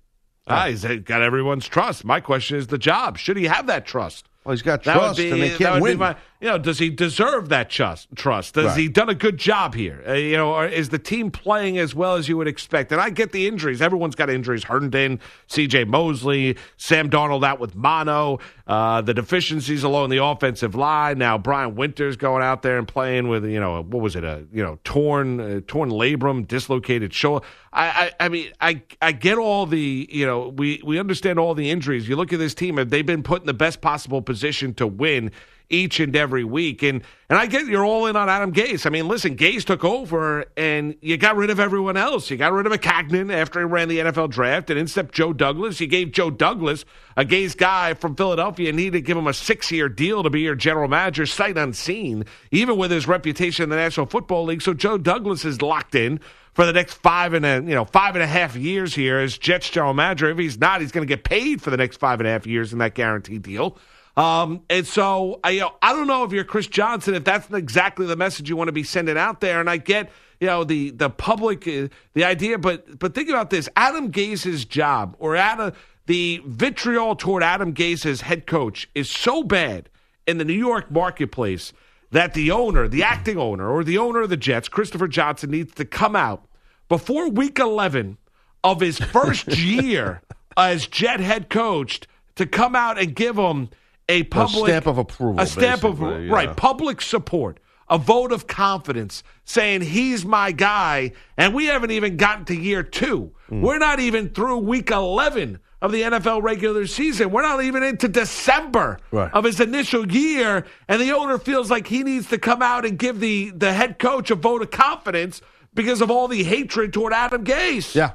Ah, 0.46 0.66
he's 0.68 0.84
got 0.84 1.22
everyone's 1.22 1.68
trust. 1.68 2.04
My 2.04 2.20
question 2.20 2.56
is 2.56 2.66
the 2.68 2.78
job. 2.78 3.18
Should 3.18 3.36
he 3.36 3.44
have 3.44 3.66
that 3.66 3.86
trust? 3.86 4.28
Well, 4.44 4.54
he's 4.54 4.62
got 4.62 4.82
That 4.84 4.94
trust, 4.94 5.18
would 5.18 5.22
be, 5.22 5.30
and 5.30 5.42
they 5.42 5.56
can't 5.56 5.74
would 5.74 5.82
win. 5.82 5.92
Be 5.94 5.98
my, 5.98 6.16
you 6.40 6.48
know, 6.48 6.58
does 6.58 6.78
he 6.78 6.90
deserve 6.90 7.48
that 7.48 7.68
trust? 7.70 8.08
Trust? 8.14 8.54
Does 8.54 8.66
Right. 8.66 8.78
he 8.78 8.88
done 8.88 9.08
a 9.08 9.14
good 9.14 9.38
job 9.38 9.74
here? 9.74 10.02
Uh, 10.06 10.12
you 10.12 10.36
know, 10.36 10.60
is 10.60 10.90
the 10.90 10.98
team 10.98 11.30
playing 11.30 11.78
as 11.78 11.94
well 11.94 12.14
as 12.14 12.28
you 12.28 12.36
would 12.36 12.46
expect? 12.46 12.92
And 12.92 13.00
I 13.00 13.10
get 13.10 13.32
the 13.32 13.48
injuries. 13.48 13.82
Everyone's 13.82 14.14
got 14.14 14.30
injuries. 14.30 14.64
Herndon, 14.64 15.18
C.J. 15.48 15.84
Mosley, 15.84 16.56
Sam 16.76 17.10
Darnold 17.10 17.44
out 17.44 17.58
with 17.58 17.74
mono. 17.74 18.38
Uh, 18.66 19.00
the 19.00 19.14
deficiencies 19.14 19.82
along 19.82 20.10
the 20.10 20.22
offensive 20.22 20.74
line. 20.74 21.18
Now 21.18 21.38
Brian 21.38 21.74
Winters 21.74 22.16
going 22.16 22.42
out 22.42 22.62
there 22.62 22.78
and 22.78 22.86
playing 22.86 23.28
with 23.28 23.44
you 23.46 23.58
know 23.58 23.82
what 23.82 24.02
was 24.02 24.14
it 24.14 24.24
a 24.24 24.44
you 24.52 24.62
know 24.62 24.78
torn 24.84 25.40
uh, 25.40 25.60
torn 25.66 25.90
labrum, 25.90 26.46
dislocated 26.46 27.14
shoulder. 27.14 27.46
I, 27.72 28.12
I 28.20 28.26
I 28.26 28.28
mean 28.28 28.52
I 28.60 28.82
I 29.00 29.12
get 29.12 29.38
all 29.38 29.64
the 29.64 30.06
you 30.12 30.26
know 30.26 30.48
we 30.48 30.82
we 30.84 30.98
understand 31.00 31.38
all 31.38 31.54
the 31.54 31.70
injuries. 31.70 32.08
You 32.08 32.16
look 32.16 32.32
at 32.32 32.38
this 32.38 32.54
team; 32.54 32.76
have 32.76 32.90
they 32.90 33.00
been 33.02 33.22
put 33.22 33.40
in 33.40 33.46
the 33.46 33.54
best 33.54 33.80
possible 33.80 34.20
position 34.20 34.74
to 34.74 34.86
win? 34.86 35.30
Each 35.70 36.00
and 36.00 36.14
every 36.16 36.44
week. 36.44 36.82
And 36.82 37.02
and 37.30 37.38
I 37.38 37.46
get 37.46 37.66
you're 37.66 37.84
all 37.84 38.06
in 38.06 38.16
on 38.16 38.28
Adam 38.28 38.52
Gase. 38.52 38.86
I 38.86 38.90
mean, 38.90 39.06
listen, 39.06 39.36
Gase 39.36 39.64
took 39.64 39.84
over 39.84 40.46
and 40.56 40.96
you 41.02 41.18
got 41.18 41.36
rid 41.36 41.50
of 41.50 41.60
everyone 41.60 41.96
else. 41.98 42.30
You 42.30 42.38
got 42.38 42.52
rid 42.52 42.66
of 42.66 42.80
Cagnon 42.80 43.30
after 43.30 43.60
he 43.60 43.66
ran 43.66 43.88
the 43.88 43.98
NFL 43.98 44.30
draft, 44.30 44.70
and 44.70 44.78
instead 44.78 45.12
Joe 45.12 45.32
Douglas. 45.32 45.80
You 45.80 45.86
gave 45.86 46.12
Joe 46.12 46.30
Douglas, 46.30 46.84
a 47.16 47.24
Gase 47.24 47.56
guy 47.56 47.94
from 47.94 48.16
Philadelphia, 48.16 48.68
and 48.68 48.76
needed 48.76 48.92
to 48.92 49.00
give 49.02 49.16
him 49.16 49.26
a 49.26 49.34
six 49.34 49.70
year 49.70 49.88
deal 49.88 50.22
to 50.22 50.30
be 50.30 50.40
your 50.40 50.54
general 50.54 50.88
manager, 50.88 51.26
sight 51.26 51.58
unseen, 51.58 52.24
even 52.50 52.78
with 52.78 52.90
his 52.90 53.06
reputation 53.06 53.64
in 53.64 53.68
the 53.68 53.76
National 53.76 54.06
Football 54.06 54.44
League. 54.44 54.62
So 54.62 54.72
Joe 54.72 54.96
Douglas 54.96 55.44
is 55.44 55.60
locked 55.60 55.94
in 55.94 56.20
for 56.54 56.66
the 56.66 56.72
next 56.72 56.94
five 56.94 57.34
and 57.34 57.46
a 57.46 57.56
you 57.56 57.74
know 57.74 57.84
five 57.84 58.16
and 58.16 58.22
a 58.22 58.26
half 58.26 58.56
years 58.56 58.94
here 58.94 59.18
as 59.18 59.36
Jets 59.36 59.70
general 59.70 59.94
manager. 59.94 60.30
If 60.30 60.38
he's 60.38 60.58
not, 60.58 60.80
he's 60.80 60.92
going 60.92 61.06
to 61.06 61.14
get 61.14 61.24
paid 61.24 61.62
for 61.62 61.70
the 61.70 61.76
next 61.76 61.98
five 61.98 62.20
and 62.20 62.26
a 62.26 62.32
half 62.32 62.46
years 62.46 62.72
in 62.72 62.78
that 62.78 62.94
guaranteed 62.94 63.42
deal. 63.42 63.76
Um, 64.18 64.62
and 64.68 64.84
so 64.84 65.38
I, 65.44 65.50
you 65.50 65.60
know, 65.60 65.74
I 65.80 65.92
don't 65.92 66.08
know 66.08 66.24
if 66.24 66.32
you're 66.32 66.42
Chris 66.42 66.66
Johnson, 66.66 67.14
if 67.14 67.22
that's 67.22 67.48
exactly 67.52 68.04
the 68.04 68.16
message 68.16 68.48
you 68.48 68.56
want 68.56 68.66
to 68.66 68.72
be 68.72 68.82
sending 68.82 69.16
out 69.16 69.40
there. 69.40 69.60
And 69.60 69.70
I 69.70 69.76
get, 69.76 70.10
you 70.40 70.48
know, 70.48 70.64
the 70.64 70.90
the 70.90 71.08
public, 71.08 71.68
uh, 71.68 71.86
the 72.14 72.24
idea, 72.24 72.58
but 72.58 72.98
but 72.98 73.14
think 73.14 73.28
about 73.28 73.50
this: 73.50 73.68
Adam 73.76 74.10
Gase's 74.10 74.64
job, 74.64 75.14
or 75.20 75.36
Adam, 75.36 75.72
the 76.06 76.42
vitriol 76.44 77.14
toward 77.14 77.44
Adam 77.44 77.70
Gase's 77.70 78.22
head 78.22 78.48
coach, 78.48 78.90
is 78.92 79.08
so 79.08 79.44
bad 79.44 79.88
in 80.26 80.38
the 80.38 80.44
New 80.44 80.52
York 80.52 80.90
marketplace 80.90 81.72
that 82.10 82.34
the 82.34 82.50
owner, 82.50 82.88
the 82.88 83.04
acting 83.04 83.38
owner, 83.38 83.70
or 83.70 83.84
the 83.84 83.98
owner 83.98 84.22
of 84.22 84.30
the 84.30 84.36
Jets, 84.36 84.68
Christopher 84.68 85.06
Johnson, 85.06 85.52
needs 85.52 85.74
to 85.74 85.84
come 85.84 86.16
out 86.16 86.44
before 86.88 87.28
Week 87.28 87.60
11 87.60 88.18
of 88.64 88.80
his 88.80 88.98
first 88.98 89.46
year 89.56 90.22
as 90.56 90.88
Jet 90.88 91.20
head 91.20 91.48
coach 91.48 92.00
to 92.34 92.46
come 92.46 92.74
out 92.74 92.98
and 92.98 93.14
give 93.14 93.38
him 93.38 93.68
a 94.08 94.22
public 94.24 94.64
stamp 94.66 94.86
of 94.86 94.98
approval, 94.98 95.40
a 95.40 95.46
stamp 95.46 95.84
of 95.84 96.00
yeah. 96.00 96.28
right 96.28 96.56
public 96.56 97.00
support, 97.00 97.60
a 97.88 97.98
vote 97.98 98.32
of 98.32 98.46
confidence, 98.46 99.22
saying 99.44 99.82
he's 99.82 100.24
my 100.24 100.52
guy, 100.52 101.12
and 101.36 101.54
we 101.54 101.66
haven't 101.66 101.90
even 101.90 102.16
gotten 102.16 102.44
to 102.46 102.54
year 102.54 102.82
two. 102.82 103.32
Hmm. 103.48 103.62
We're 103.62 103.78
not 103.78 104.00
even 104.00 104.30
through 104.30 104.58
week 104.58 104.90
eleven 104.90 105.58
of 105.80 105.92
the 105.92 106.02
NFL 106.02 106.42
regular 106.42 106.86
season. 106.86 107.30
We're 107.30 107.42
not 107.42 107.62
even 107.62 107.82
into 107.84 108.08
December 108.08 108.98
Right. 109.12 109.32
of 109.32 109.44
his 109.44 109.60
initial 109.60 110.10
year, 110.10 110.66
and 110.88 111.00
the 111.00 111.12
owner 111.12 111.38
feels 111.38 111.70
like 111.70 111.86
he 111.86 112.02
needs 112.02 112.28
to 112.30 112.38
come 112.38 112.62
out 112.62 112.84
and 112.84 112.98
give 112.98 113.20
the 113.20 113.50
the 113.50 113.72
head 113.72 113.98
coach 113.98 114.30
a 114.30 114.34
vote 114.34 114.62
of 114.62 114.70
confidence 114.70 115.40
because 115.74 116.00
of 116.00 116.10
all 116.10 116.28
the 116.28 116.42
hatred 116.42 116.92
toward 116.92 117.12
Adam 117.12 117.44
Gase. 117.44 117.94
Yeah. 117.94 118.12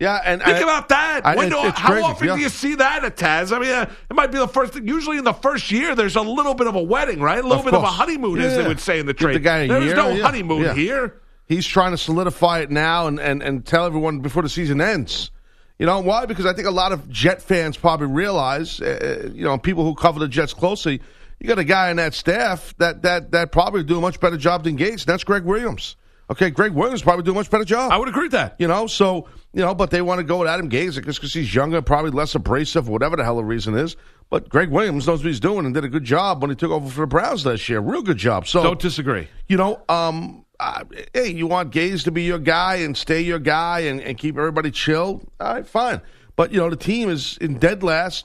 Yeah, 0.00 0.20
and 0.24 0.42
Think 0.42 0.56
I- 0.56 0.60
about 0.60 0.88
that. 0.88 1.20
I- 1.24 1.36
When 1.36 1.50
do- 1.50 1.64
it's 1.64 1.78
how 1.78 1.90
crazy, 1.92 2.04
often 2.04 2.26
yeah. 2.28 2.34
do 2.34 2.40
you 2.40 2.48
see 2.48 2.74
that 2.74 3.04
at 3.04 3.16
Taz? 3.16 3.54
I 3.56 3.60
mean, 3.60 3.70
uh, 3.70 3.86
it 4.10 4.14
might 4.14 4.32
be 4.32 4.38
the 4.38 4.48
first. 4.48 4.74
Usually, 4.74 5.18
in 5.18 5.24
the 5.24 5.32
first 5.32 5.70
year, 5.70 5.94
there's 5.94 6.16
a 6.16 6.20
little 6.20 6.54
bit 6.54 6.66
of 6.66 6.74
a 6.74 6.82
wedding, 6.82 7.20
right? 7.20 7.38
A 7.38 7.42
little 7.42 7.58
Of 7.60 7.64
bit 7.64 7.74
of 7.74 7.82
a 7.82 7.86
course. 7.86 7.96
honeymoon, 7.98 8.40
as 8.40 8.56
they 8.56 8.66
would 8.66 8.80
say 8.80 8.98
in 8.98 9.06
the 9.06 9.12
Give 9.14 9.20
trade. 9.26 9.36
the 9.36 9.40
guy 9.40 9.66
There's 9.68 9.84
year, 9.84 9.94
no 9.96 10.10
yeah. 10.10 10.22
honeymoon 10.24 10.62
Yeah. 10.62 10.74
here. 10.74 11.14
He's 11.46 11.64
trying 11.66 11.92
to 11.92 11.98
solidify 11.98 12.60
it 12.60 12.70
now 12.70 13.06
and, 13.06 13.20
and, 13.20 13.42
and 13.42 13.64
tell 13.64 13.84
everyone 13.86 14.18
before 14.20 14.42
the 14.42 14.48
season 14.48 14.80
ends. 14.80 15.30
You 15.78 15.86
know 15.86 16.00
why? 16.00 16.26
Because 16.26 16.46
I 16.46 16.52
think 16.54 16.66
a 16.66 16.72
lot 16.72 16.90
of 16.92 17.08
Jet 17.10 17.42
fans 17.42 17.76
probably 17.76 18.06
realize, 18.08 18.80
uh, 18.80 19.30
you 19.32 19.44
know, 19.44 19.58
people 19.58 19.84
who 19.84 19.94
cover 19.94 20.18
the 20.20 20.28
Jets 20.28 20.54
closely, 20.54 21.00
you 21.40 21.48
got 21.48 21.58
a 21.58 21.64
guy 21.64 21.90
on 21.90 21.96
that 21.96 22.14
staff 22.14 22.74
that 22.78 23.02
that 23.02 23.30
that 23.32 23.52
probably 23.52 23.82
do 23.84 23.98
a 23.98 24.00
much 24.00 24.18
better 24.20 24.36
job 24.36 24.64
than 24.64 24.76
Gase. 24.78 24.90
And 24.92 25.00
that's 25.06 25.22
Gregg 25.24 25.44
Williams. 25.44 25.96
Okay, 26.30 26.50
Gregg 26.50 26.72
Williams 26.72 27.02
probably 27.02 27.22
do 27.22 27.32
a 27.32 27.34
much 27.34 27.50
better 27.50 27.64
job. 27.64 27.92
I 27.92 27.98
would 27.98 28.08
agree 28.08 28.24
with 28.24 28.32
that. 28.32 28.56
You 28.58 28.66
know, 28.66 28.86
so 28.86 29.28
you 29.52 29.60
know, 29.62 29.74
but 29.74 29.90
they 29.90 30.00
want 30.02 30.18
to 30.20 30.24
go 30.24 30.38
with 30.38 30.48
Adam 30.48 30.70
Gase 30.70 30.94
just 31.04 31.20
because 31.20 31.32
he's 31.34 31.54
younger, 31.54 31.82
probably 31.82 32.10
less 32.10 32.34
abrasive, 32.34 32.88
whatever 32.88 33.16
the 33.16 33.24
hell 33.24 33.36
the 33.36 33.44
reason 33.44 33.76
is. 33.76 33.96
But 34.30 34.48
Gregg 34.48 34.70
Williams 34.70 35.06
knows 35.06 35.20
what 35.22 35.28
he's 35.28 35.38
doing 35.40 35.66
and 35.66 35.74
did 35.74 35.84
a 35.84 35.88
good 35.88 36.04
job 36.04 36.40
when 36.40 36.50
he 36.50 36.56
took 36.56 36.70
over 36.70 36.88
for 36.88 37.02
the 37.02 37.06
Browns 37.06 37.44
last 37.44 37.68
year. 37.68 37.80
Real 37.80 38.02
good 38.02 38.16
job. 38.16 38.46
So 38.46 38.62
Don't 38.62 38.80
disagree. 38.80 39.28
you 39.48 39.56
know, 39.58 39.82
um, 39.88 40.44
uh, 40.58 40.84
hey, 41.12 41.28
you 41.28 41.46
want 41.46 41.72
Gase 41.72 42.04
to 42.04 42.10
be 42.10 42.22
your 42.22 42.38
guy 42.38 42.76
and 42.76 42.96
stay 42.96 43.20
your 43.20 43.38
guy 43.38 43.80
and, 43.80 44.00
and 44.00 44.16
keep 44.16 44.38
everybody 44.38 44.70
chill. 44.70 45.22
All 45.38 45.54
right, 45.54 45.66
fine. 45.66 46.00
But 46.36 46.52
you 46.52 46.58
know, 46.58 46.70
the 46.70 46.76
team 46.76 47.10
is 47.10 47.36
in 47.38 47.58
dead 47.58 47.82
last 47.82 48.24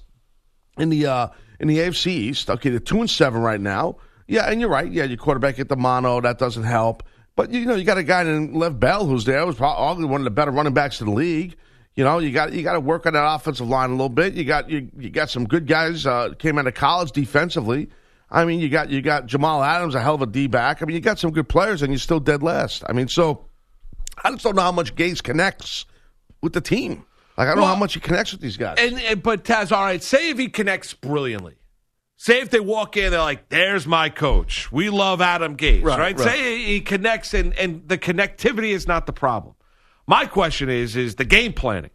in 0.77 0.89
the 0.89 1.05
uh, 1.05 1.27
in 1.59 1.67
the 1.67 1.77
AFC 1.79 2.07
East. 2.07 2.49
Okay, 2.49 2.69
they're 2.69 2.79
two 2.79 3.01
and 3.01 3.09
seven 3.09 3.41
right 3.41 3.59
now. 3.59 3.97
Yeah, 4.27 4.49
and 4.49 4.62
you're 4.62 4.69
right. 4.69 4.89
Yeah, 4.89 5.03
your 5.03 5.17
quarterback 5.17 5.55
hit 5.55 5.69
the 5.69 5.75
mono. 5.75 6.21
That 6.21 6.38
doesn't 6.39 6.63
help. 6.63 7.03
But 7.39 7.52
you 7.52 7.65
know, 7.65 7.75
you 7.75 7.86
got 7.86 7.97
a 7.97 8.04
guy 8.04 8.23
named 8.23 8.54
Le'Veon 8.54 8.80
Bell 8.82 9.06
who's 9.06 9.23
there. 9.23 9.45
Was 9.45 9.56
probably 9.56 10.04
one 10.04 10.19
of 10.19 10.25
the 10.25 10.30
better 10.30 10.52
running 10.52 10.73
backs 10.73 10.99
in 10.99 11.08
the 11.08 11.13
league. 11.13 11.56
You 11.95 12.04
know, 12.04 12.19
you 12.19 12.34
got 12.34 12.52
you 12.52 12.63
got 12.63 12.73
to 12.73 12.82
work 12.82 13.06
on 13.06 13.13
that 13.13 13.23
offensive 13.34 13.65
line 13.65 13.91
a 13.91 13.93
little 13.93 14.10
bit. 14.10 14.34
You 14.34 14.43
got 14.43 14.69
you, 14.69 14.89
you 14.97 15.10
got 15.10 15.30
some 15.30 15.47
good 15.47 15.65
guys 15.65 16.06
uh, 16.06 16.34
came 16.38 16.60
out 16.60 16.67
of 16.67 16.73
college 16.73 17.13
defensively. 17.13 17.91
I 18.30 18.43
mean, 18.43 18.60
you 18.60 18.67
got 18.67 18.89
you 18.89 19.02
got 19.02 19.25
Jamal 19.25 19.63
Adams, 19.63 19.95
a 19.95 20.02
hell 20.02 20.15
of 20.15 20.21
a 20.21 20.25
D 20.25 20.47
back. 20.47 20.82
I 20.82 20.86
mean, 20.86 20.95
you 20.95 20.99
got 20.99 21.17
some 21.17 21.32
good 21.32 21.47
players, 21.47 21.82
and 21.82 21.93
you're 21.93 21.99
still 21.99 22.19
dead 22.19 22.43
last. 22.43 22.84
I 22.89 22.91
mean, 22.91 23.08
so 23.08 23.45
I 24.21 24.32
just 24.32 24.43
don't 24.43 24.58
know 24.58 24.63
how 24.63 24.73
much 24.73 24.93
Gase 24.95 25.23
connects 25.23 25.86
with 26.41 26.52
the 26.52 26.60
team. 26.60 27.06
Like 27.38 27.47
I 27.47 27.52
don't 27.52 27.62
know 27.62 27.67
how 27.67 27.75
much 27.78 27.93
he 27.93 28.02
connects 28.02 28.34
with 28.34 28.41
these 28.41 28.58
guys. 28.58 28.80
And, 28.82 28.99
and 28.99 29.23
but 29.23 29.45
Taz, 29.45 29.71
all 29.71 29.86
right. 29.86 30.04
Say 30.04 30.32
if 30.32 30.38
he 30.38 30.49
connects 30.49 30.93
brilliantly. 30.93 31.56
Say 32.21 32.41
if 32.41 32.49
they 32.49 32.60
walk 32.60 32.97
in, 32.97 33.12
they're 33.12 33.21
like, 33.21 33.47
"There's 33.47 33.88
my 33.88 34.10
coach. 34.10 34.69
We 34.73 34.89
love 34.89 35.21
Adam 35.21 35.55
Gase, 35.55 35.82
Right. 35.82 35.97
Right, 35.97 36.19
right. 36.19 36.29
Say 36.29 36.65
he 36.65 36.82
connects, 36.82 37.34
and 37.34 37.53
and 37.58 37.88
the 37.88 37.97
connectivity 37.97 38.71
is 38.71 38.86
not 38.86 39.05
the 39.05 39.13
problem. 39.13 39.55
My 40.05 40.25
question 40.25 40.69
is, 40.69 40.97
is 40.97 41.15
the 41.15 41.23
game 41.23 41.53
planning, 41.53 41.91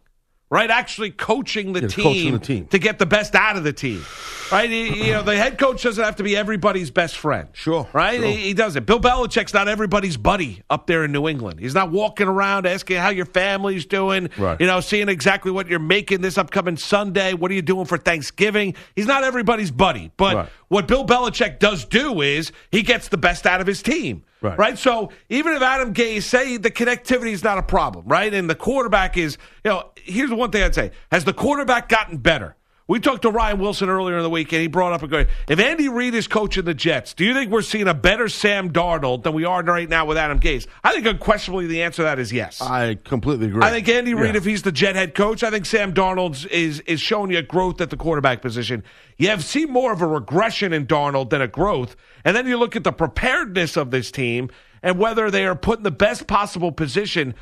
right? 0.55 0.69
Actually 0.71 1.11
coaching 1.11 1.73
the, 1.73 1.81
Yeah, 1.81 1.87
team, 1.89 2.03
coaching 2.05 2.31
the 2.33 2.39
team. 2.39 2.65
to 2.67 2.79
get 2.79 2.97
the 2.97 3.05
best 3.05 3.35
out 3.35 3.57
of 3.57 3.63
the 3.65 3.73
team, 3.73 4.03
right? 4.51 4.69
He- 4.69 5.07
you 5.07 5.11
know, 5.13 5.21
the 5.21 5.35
head 5.35 5.57
coach 5.57 5.83
doesn't 5.83 6.03
have 6.03 6.15
to 6.15 6.23
be 6.23 6.35
everybody's 6.37 6.89
best 6.91 7.17
friend. 7.17 7.49
Sure, 7.53 7.87
right? 7.91 8.15
sure. 8.19 8.25
He, 8.25 8.35
he 8.37 8.53
doesn't. 8.53 8.85
Bill 8.85 8.99
Belichick's 8.99 9.53
not 9.53 9.67
everybody's 9.67 10.15
buddy 10.17 10.61
up 10.69 10.87
there 10.87 11.03
in 11.03 11.11
New 11.11 11.27
England. 11.27 11.59
He's 11.59 11.73
not 11.75 11.91
walking 11.91 12.27
around 12.27 12.65
asking 12.65 12.97
how 12.97 13.09
your 13.09 13.25
family's 13.25 13.85
doing. 13.85 14.29
Right. 14.37 14.59
You 14.61 14.67
know, 14.67 14.79
seeing 14.79 15.09
exactly 15.09 15.51
what 15.51 15.67
you're 15.67 15.79
making 15.79 16.21
this 16.21 16.37
upcoming 16.37 16.77
Sunday. 16.77 17.33
What 17.33 17.51
are 17.51 17.53
you 17.53 17.61
doing 17.61 17.85
for 17.85 17.97
Thanksgiving? 17.97 18.75
He's 18.95 19.07
not 19.07 19.23
everybody's 19.25 19.71
buddy. 19.71 20.11
But 20.15 20.35
Right. 20.35 20.49
What 20.67 20.87
Bill 20.87 21.05
Belichick 21.05 21.59
does 21.59 21.85
do 21.85 22.21
is 22.21 22.51
he 22.71 22.81
gets 22.81 23.07
the 23.07 23.17
best 23.17 23.45
out 23.45 23.61
of 23.61 23.67
his 23.67 23.81
team. 23.81 24.23
Right. 24.41 24.77
So 24.77 25.09
even 25.29 25.53
if 25.53 25.61
Adam 25.63 25.93
Gase 25.93 26.23
say 26.23 26.57
the 26.57 26.69
connectivity 26.69 27.31
is 27.31 27.43
not 27.43 27.57
a 27.57 27.63
problem, 27.63 28.05
right? 28.07 28.31
And 28.31 28.47
the 28.47 28.55
quarterback 28.55 29.17
is, 29.17 29.39
you 29.63 29.71
know, 29.71 29.89
here's 29.95 30.29
the 30.29 30.35
one 30.35 30.51
thing 30.51 30.61
I'd 30.61 30.75
say: 30.75 30.91
has 31.11 31.25
the 31.25 31.33
quarterback 31.33 31.89
gotten 31.89 32.17
better? 32.17 32.55
We 32.87 32.99
talked 32.99 33.23
to 33.23 33.31
Ryan 33.31 33.57
Wilson 33.59 33.89
earlier 33.89 34.17
in 34.17 34.21
the 34.21 34.29
week, 34.29 34.53
and 34.53 34.61
he 34.61 34.67
brought 34.67 34.93
up 34.93 35.01
a 35.01 35.07
good. 35.07 35.27
If 35.49 35.59
Andy 35.59 35.89
Reid 35.89 36.13
is 36.13 36.27
coaching 36.27 36.65
the 36.65 36.75
Jets, 36.75 37.15
do 37.15 37.25
you 37.25 37.33
think 37.33 37.49
we're 37.51 37.63
seeing 37.63 37.87
a 37.87 37.95
better 37.95 38.29
Sam 38.29 38.71
Darnold 38.71 39.23
than 39.23 39.33
we 39.33 39.43
are 39.43 39.63
right 39.63 39.89
now 39.89 40.05
with 40.05 40.17
Adam 40.17 40.39
Gase? 40.39 40.67
I 40.83 40.91
think 40.93 41.07
unquestionably 41.07 41.65
the 41.65 41.81
answer 41.81 41.97
to 41.97 42.03
that 42.03 42.19
is 42.19 42.31
yes. 42.31 42.61
I 42.61 42.99
completely 43.03 43.47
agree. 43.47 43.63
I 43.63 43.71
think 43.71 43.89
Andy 43.89 44.13
Reid, 44.13 44.35
Yeah. 44.35 44.37
if 44.37 44.45
he's 44.45 44.61
the 44.61 44.71
Jet 44.71 44.95
head 44.95 45.15
coach, 45.15 45.41
I 45.43 45.49
think 45.49 45.65
Sam 45.65 45.95
Darnold 45.95 46.45
is 46.51 46.79
is 46.81 47.01
showing 47.01 47.31
you 47.31 47.41
growth 47.41 47.81
at 47.81 47.89
the 47.89 47.97
quarterback 47.97 48.43
position. 48.43 48.83
You 49.17 49.29
have 49.29 49.43
seen 49.43 49.71
more 49.71 49.91
of 49.91 50.03
a 50.03 50.07
regression 50.07 50.71
in 50.71 50.85
Darnold 50.85 51.31
than 51.31 51.41
a 51.41 51.47
growth, 51.47 51.95
and 52.23 52.35
then 52.35 52.45
you 52.45 52.55
look 52.57 52.75
at 52.75 52.83
the 52.83 52.91
preparedness 52.93 53.77
of 53.77 53.89
this 53.89 54.11
team 54.11 54.51
and 54.83 54.99
whether 54.99 55.31
they 55.31 55.47
are 55.47 55.55
put 55.55 55.79
in 55.79 55.83
the 55.83 55.89
best 55.89 56.27
possible 56.27 56.71
position, 56.71 57.33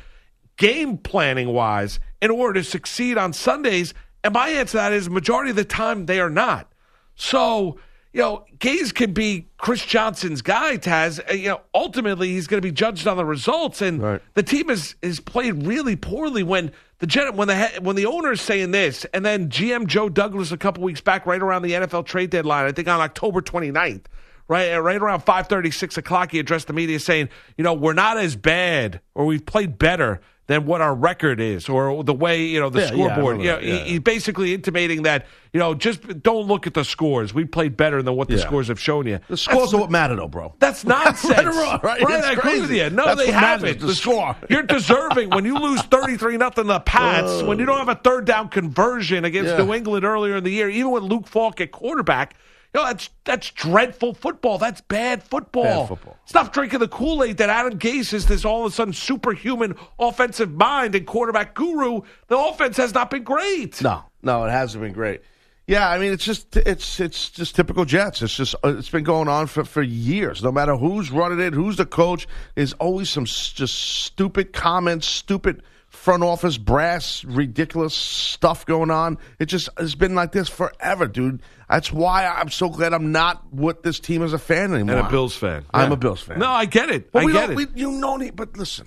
game 0.56 0.96
planning 0.96 1.48
wise, 1.48 2.00
in 2.22 2.30
order 2.30 2.60
to 2.60 2.64
succeed 2.64 3.18
on 3.18 3.34
Sundays. 3.34 3.92
And 4.24 4.32
my 4.34 4.48
answer 4.48 4.72
to 4.72 4.76
that 4.78 4.92
is 4.92 5.08
majority 5.08 5.50
of 5.50 5.56
the 5.56 5.64
time 5.64 6.06
they 6.06 6.18
are 6.18 6.30
not. 6.30 6.72
So, 7.14 7.78
you 8.12 8.20
know, 8.22 8.44
Gase 8.58 8.92
can 8.94 9.12
be 9.12 9.48
Chris 9.58 9.84
Johnson's 9.84 10.40
guy, 10.42 10.78
Taz. 10.78 11.20
Uh, 11.30 11.34
You 11.34 11.48
know, 11.50 11.60
ultimately 11.74 12.28
he's 12.28 12.46
going 12.46 12.60
to 12.60 12.66
be 12.66 12.72
judged 12.72 13.06
on 13.06 13.16
the 13.16 13.24
results, 13.24 13.82
and 13.82 14.02
Right. 14.02 14.22
the 14.34 14.42
team 14.42 14.70
is 14.70 14.94
is 15.02 15.20
played 15.20 15.66
really 15.66 15.94
poorly 15.94 16.42
when 16.42 16.72
the 17.00 17.06
gen- 17.06 17.36
when 17.36 17.48
the 17.48 17.68
when 17.82 17.96
the 17.96 18.06
owner 18.06 18.32
is 18.32 18.40
saying 18.40 18.70
this, 18.70 19.04
and 19.12 19.24
then 19.26 19.48
GM 19.50 19.86
Joe 19.86 20.08
Douglas 20.08 20.52
a 20.52 20.56
couple 20.56 20.82
weeks 20.82 21.00
back, 21.02 21.26
right 21.26 21.42
around 21.42 21.62
the 21.62 21.72
NFL 21.74 22.04
trade 22.06 22.30
deadline, 22.30 22.64
I 22.66 22.72
think 22.72 22.88
on 22.88 23.00
October 23.00 23.42
29th, 23.42 24.02
right 24.48 24.72
uh, 24.74 24.80
right 24.80 25.00
around 25.00 25.20
5:30, 25.24 25.70
6 25.72 25.98
o'clock, 25.98 26.30
he 26.32 26.38
addressed 26.38 26.66
the 26.68 26.72
media 26.72 26.98
saying, 26.98 27.28
you 27.58 27.64
know, 27.64 27.74
we're 27.74 27.92
not 27.92 28.16
as 28.16 28.36
bad, 28.36 29.00
or 29.14 29.26
we've 29.26 29.44
played 29.44 29.76
better 29.78 30.20
than 30.46 30.66
what 30.66 30.80
our 30.82 30.94
record 30.94 31.40
is, 31.40 31.68
or 31.68 32.04
the 32.04 32.12
way 32.12 32.42
you 32.44 32.60
know 32.60 32.68
the 32.68 32.80
Yeah, 32.80 32.84
yeah, 32.84 32.90
scoreboard. 32.92 33.38
remember 33.38 33.62
you 33.62 33.68
know, 33.70 33.76
yeah. 33.78 33.84
he's 33.84 34.00
basically 34.00 34.52
intimating 34.52 35.02
that 35.04 35.26
you 35.52 35.60
know 35.60 35.74
just 35.74 36.22
don't 36.22 36.46
look 36.46 36.66
at 36.66 36.74
the 36.74 36.84
scores. 36.84 37.32
We 37.32 37.44
played 37.46 37.76
better 37.76 38.02
than 38.02 38.14
what 38.16 38.28
the 38.28 38.36
Yeah. 38.36 38.42
scores 38.42 38.68
have 38.68 38.78
shown 38.78 39.06
you. 39.06 39.20
The 39.28 39.36
scores 39.38 39.72
are 39.72 39.80
what 39.80 39.90
matter, 39.90 40.14
though, 40.16 40.28
bro. 40.28 40.54
That's 40.58 40.84
nonsense. 40.84 41.34
Right 41.34 41.46
wrong, 41.46 41.80
right? 41.82 42.00
It's 42.00 42.26
I 42.26 42.32
agree 42.32 42.60
with 42.60 42.70
you. 42.70 42.90
No, 42.90 43.06
That's 43.06 43.24
they 43.24 43.32
haven't. 43.32 43.80
the 43.80 43.94
score. 43.94 44.36
You're 44.50 44.62
deserving 44.62 45.30
when 45.30 45.44
you 45.46 45.58
lose 45.58 45.80
33 45.82 46.36
nothing 46.36 46.66
the 46.66 46.80
Pats, 46.80 47.42
when 47.42 47.58
you 47.58 47.64
don't 47.64 47.76
oh. 47.76 47.86
have 47.86 47.88
a 47.88 48.00
third 48.02 48.26
down 48.26 48.48
conversion 48.50 49.24
against 49.24 49.52
Yeah. 49.52 49.64
New 49.64 49.72
England 49.72 50.04
earlier 50.04 50.36
in 50.36 50.44
the 50.44 50.50
year, 50.50 50.68
even 50.68 50.90
with 50.90 51.02
Luke 51.04 51.26
Falk 51.26 51.60
at 51.60 51.72
quarterback. 51.72 52.34
Know, 52.74 52.84
that's 52.84 53.08
that's 53.24 53.50
dreadful 53.52 54.14
football. 54.14 54.58
That's 54.58 54.80
bad 54.80 55.22
football. 55.22 55.62
Bad 55.62 55.88
football. 55.88 56.16
Stop 56.24 56.52
drinking 56.52 56.80
the 56.80 56.88
Kool-Aid 56.88 57.36
that 57.36 57.48
Adam 57.48 57.78
Gase 57.78 58.12
is 58.12 58.26
this 58.26 58.44
all 58.44 58.66
of 58.66 58.72
a 58.72 58.74
sudden 58.74 58.92
superhuman 58.92 59.76
offensive 59.98 60.50
mind 60.50 60.96
and 60.96 61.06
quarterback 61.06 61.54
guru. 61.54 62.00
The 62.26 62.36
offense 62.36 62.76
has 62.78 62.92
not 62.92 63.10
been 63.10 63.22
great. 63.22 63.80
No, 63.80 64.02
no, 64.22 64.44
it 64.44 64.50
hasn't 64.50 64.82
been 64.82 64.92
great. 64.92 65.20
Yeah, 65.66 65.88
I 65.88 65.98
mean 65.98 66.12
it's 66.12 66.24
just 66.24 66.56
it's 66.56 66.98
it's 66.98 67.30
just 67.30 67.54
typical 67.54 67.84
Jets. 67.84 68.20
It's 68.22 68.36
just 68.36 68.54
uh, 68.64 68.76
it's 68.76 68.90
been 68.90 69.04
going 69.04 69.28
on 69.28 69.46
for, 69.46 69.64
for 69.64 69.80
years. 69.80 70.42
No 70.42 70.50
matter 70.52 70.76
who's 70.76 71.10
running 71.12 71.40
it, 71.40 71.54
who's 71.54 71.76
the 71.76 71.86
coach, 71.86 72.26
there's 72.56 72.72
always 72.74 73.08
some 73.08 73.22
s- 73.22 73.52
just 73.52 73.74
stupid 73.74 74.52
comments, 74.52 75.06
stupid 75.06 75.62
front 75.88 76.22
office 76.24 76.58
brass, 76.58 77.24
ridiculous 77.24 77.94
stuff 77.94 78.66
going 78.66 78.90
on. 78.90 79.16
It 79.38 79.46
just 79.46 79.68
has 79.78 79.94
been 79.94 80.14
like 80.14 80.32
this 80.32 80.48
forever, 80.50 81.06
dude. 81.06 81.40
That's 81.74 81.92
why 81.92 82.24
I'm 82.26 82.50
so 82.50 82.68
glad 82.68 82.94
I'm 82.94 83.10
not 83.10 83.52
with 83.52 83.82
this 83.82 83.98
team 83.98 84.22
as 84.22 84.32
a 84.32 84.38
fan 84.38 84.72
anymore. 84.74 84.96
And 84.96 85.06
a 85.06 85.10
Bills 85.10 85.34
fan. 85.36 85.64
I'm 85.74 85.88
Yeah. 85.90 85.94
a 85.94 85.96
Bills 85.96 86.20
fan. 86.20 86.38
No, 86.38 86.48
I 86.48 86.66
get 86.66 86.88
it. 86.88 87.10
But 87.10 87.22
I 87.22 87.24
we 87.26 87.32
get 87.32 87.50
it. 87.50 87.56
we- 87.56 87.66
you 87.74 87.90
know, 87.90 88.16
but 88.34 88.56
listen, 88.56 88.86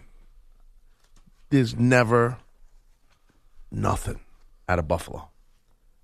there's 1.49 1.75
never 1.77 2.37
nothing 3.71 4.21
out 4.69 4.79
of 4.79 4.87
Buffalo. 4.87 5.29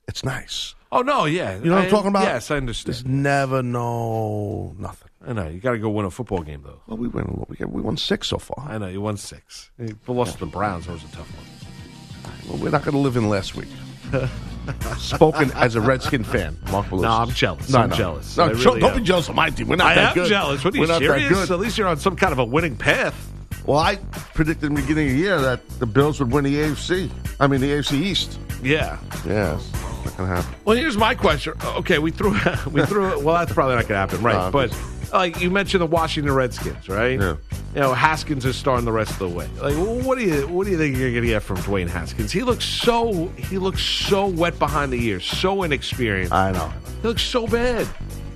It's 0.09 0.25
nice. 0.25 0.75
oh 0.91 1.01
no, 1.01 1.23
yeah. 1.25 1.55
You 1.57 1.69
know 1.69 1.75
what 1.75 1.81
I- 1.81 1.85
I'm 1.85 1.89
talking 1.89 2.09
about? 2.09 2.23
Yes, 2.23 2.51
I 2.51 2.57
understand. 2.57 2.93
There's 2.93 3.05
never 3.05 3.63
no 3.63 4.75
nothing. 4.77 5.09
I 5.25 5.31
know. 5.33 5.47
You 5.47 5.59
got 5.61 5.71
to 5.71 5.79
go 5.79 5.89
win 5.89 6.05
a 6.05 6.11
football 6.11 6.41
game 6.43 6.63
though. 6.65 6.81
Well, 6.87 6.97
we 6.97 7.07
win. 7.07 7.45
We 7.47 7.65
we 7.65 7.81
won 7.81 7.95
six 7.95 8.27
so 8.27 8.37
far. 8.37 8.67
I 8.69 8.77
know 8.77 8.87
you 8.87 8.99
won 9.01 9.15
six. 9.15 9.71
You 9.79 9.97
lost 10.07 10.33
to 10.33 10.39
the 10.41 10.45
Browns. 10.51 10.85
That 10.87 10.91
was 10.93 11.03
a 11.05 11.07
tough 11.07 11.31
one. 11.33 12.49
Well, 12.49 12.57
we're 12.61 12.71
not 12.71 12.83
going 12.83 12.91
to 12.93 12.99
live 12.99 13.15
in 13.15 13.29
last 13.29 13.55
week. 13.55 13.69
Spoken 14.97 15.51
as 15.51 15.75
a 15.75 15.81
Redskin 15.81 16.23
fan, 16.23 16.57
Mark 16.71 16.87
Malusis. 16.87 17.01
No, 17.01 17.11
I'm 17.11 17.29
jealous. 17.31 17.69
No, 17.69 17.79
I'm 17.79 17.89
no. 17.89 17.95
jealous. 17.95 18.37
No, 18.37 18.47
don't- 18.49 18.57
really 18.63 18.79
don't 18.81 18.91
am. 18.93 18.97
be 18.99 19.03
jealous 19.03 19.29
of 19.29 19.35
my 19.35 19.49
team. 19.49 19.67
We're 19.67 19.75
not 19.75 19.87
I 19.91 19.95
that 19.95 20.07
am 20.09 20.13
good. 20.15 20.29
jealous. 20.29 20.63
What 20.63 20.73
are 20.73 20.77
you 20.77 20.81
We're 20.81 20.87
not 20.87 20.99
that 21.01 21.05
serious? 21.07 21.29
good. 21.29 21.51
At 21.51 21.59
least 21.59 21.77
you're 21.77 21.87
on 21.87 21.97
some 21.97 22.15
kind 22.15 22.31
of 22.33 22.39
a 22.39 22.45
winning 22.45 22.75
path. 22.75 23.29
Well, 23.65 23.77
I 23.79 23.95
predicted 24.33 24.65
in 24.69 24.75
the 24.75 24.81
beginning 24.81 25.07
of 25.07 25.13
the 25.13 25.19
year 25.19 25.39
that 25.41 25.67
the 25.79 25.85
Bills 25.85 26.19
would 26.19 26.31
win 26.31 26.43
the 26.43 26.55
AFC. 26.55 27.09
I 27.39 27.47
mean, 27.47 27.61
the 27.61 27.71
AFC 27.71 27.93
East. 28.01 28.37
Yeah. 28.61 28.97
Yes, 29.25 29.71
not 30.05 30.17
to 30.17 30.25
happen. 30.25 30.55
Well, 30.65 30.75
here's 30.77 30.97
my 30.97 31.15
question. 31.15 31.53
Okay, 31.77 31.97
we 31.99 32.11
threw 32.11 32.31
we 32.71 32.85
threw. 32.85 33.19
Well, 33.21 33.35
that's 33.35 33.53
probably 33.53 33.75
not 33.75 33.87
going 33.87 33.93
to 33.93 33.95
happen, 33.95 34.21
right? 34.21 34.45
No, 34.45 34.51
but 34.51 34.77
like 35.13 35.39
you 35.39 35.51
mentioned, 35.51 35.81
the 35.81 35.85
Washington 35.85 36.33
Redskins, 36.33 36.89
right? 36.89 37.19
Yeah. 37.19 37.35
You 37.75 37.79
know, 37.79 37.93
Haskins 37.93 38.45
is 38.45 38.55
starting 38.55 38.85
the 38.85 38.91
rest 38.91 39.11
of 39.11 39.19
the 39.19 39.29
way. 39.29 39.47
Like, 39.61 39.75
what 40.05 40.17
do 40.17 40.23
you 40.25 40.47
what 40.47 40.65
do 40.65 40.71
you 40.71 40.77
think 40.77 40.97
you're 40.97 41.11
going 41.11 41.23
to 41.23 41.27
get 41.27 41.43
from 41.43 41.57
Dwayne 41.57 41.87
Haskins? 41.87 42.31
He 42.31 42.43
looks 42.43 42.65
so 42.65 43.27
he 43.37 43.57
looks 43.57 43.81
so 43.81 44.27
wet 44.27 44.59
behind 44.59 44.91
the 44.91 45.03
ears, 45.03 45.25
so 45.25 45.63
inexperienced. 45.63 46.33
I 46.33 46.51
know. 46.51 46.73
He 47.01 47.07
looks 47.07 47.23
so 47.23 47.47
bad. 47.47 47.87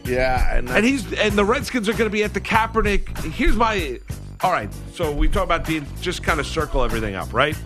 Yeah, 0.05 0.55
and, 0.55 0.69
And 0.69 0.85
he's 0.85 1.11
and 1.13 1.33
the 1.33 1.43
Redskins 1.43 1.89
are 1.89 1.93
going 1.93 2.05
to 2.05 2.09
be 2.09 2.23
at 2.23 2.33
the 2.33 2.41
Kaepernick. 2.41 3.17
Here's 3.31 3.55
my. 3.55 3.99
All 4.41 4.51
right, 4.51 4.69
so 4.93 5.11
we 5.11 5.27
talk 5.27 5.43
about 5.43 5.65
the 5.65 5.81
just 5.99 6.21
kind 6.21 6.39
of 6.39 6.45
circle 6.45 6.83
everything 6.83 7.15
up, 7.15 7.33
right? 7.33 7.57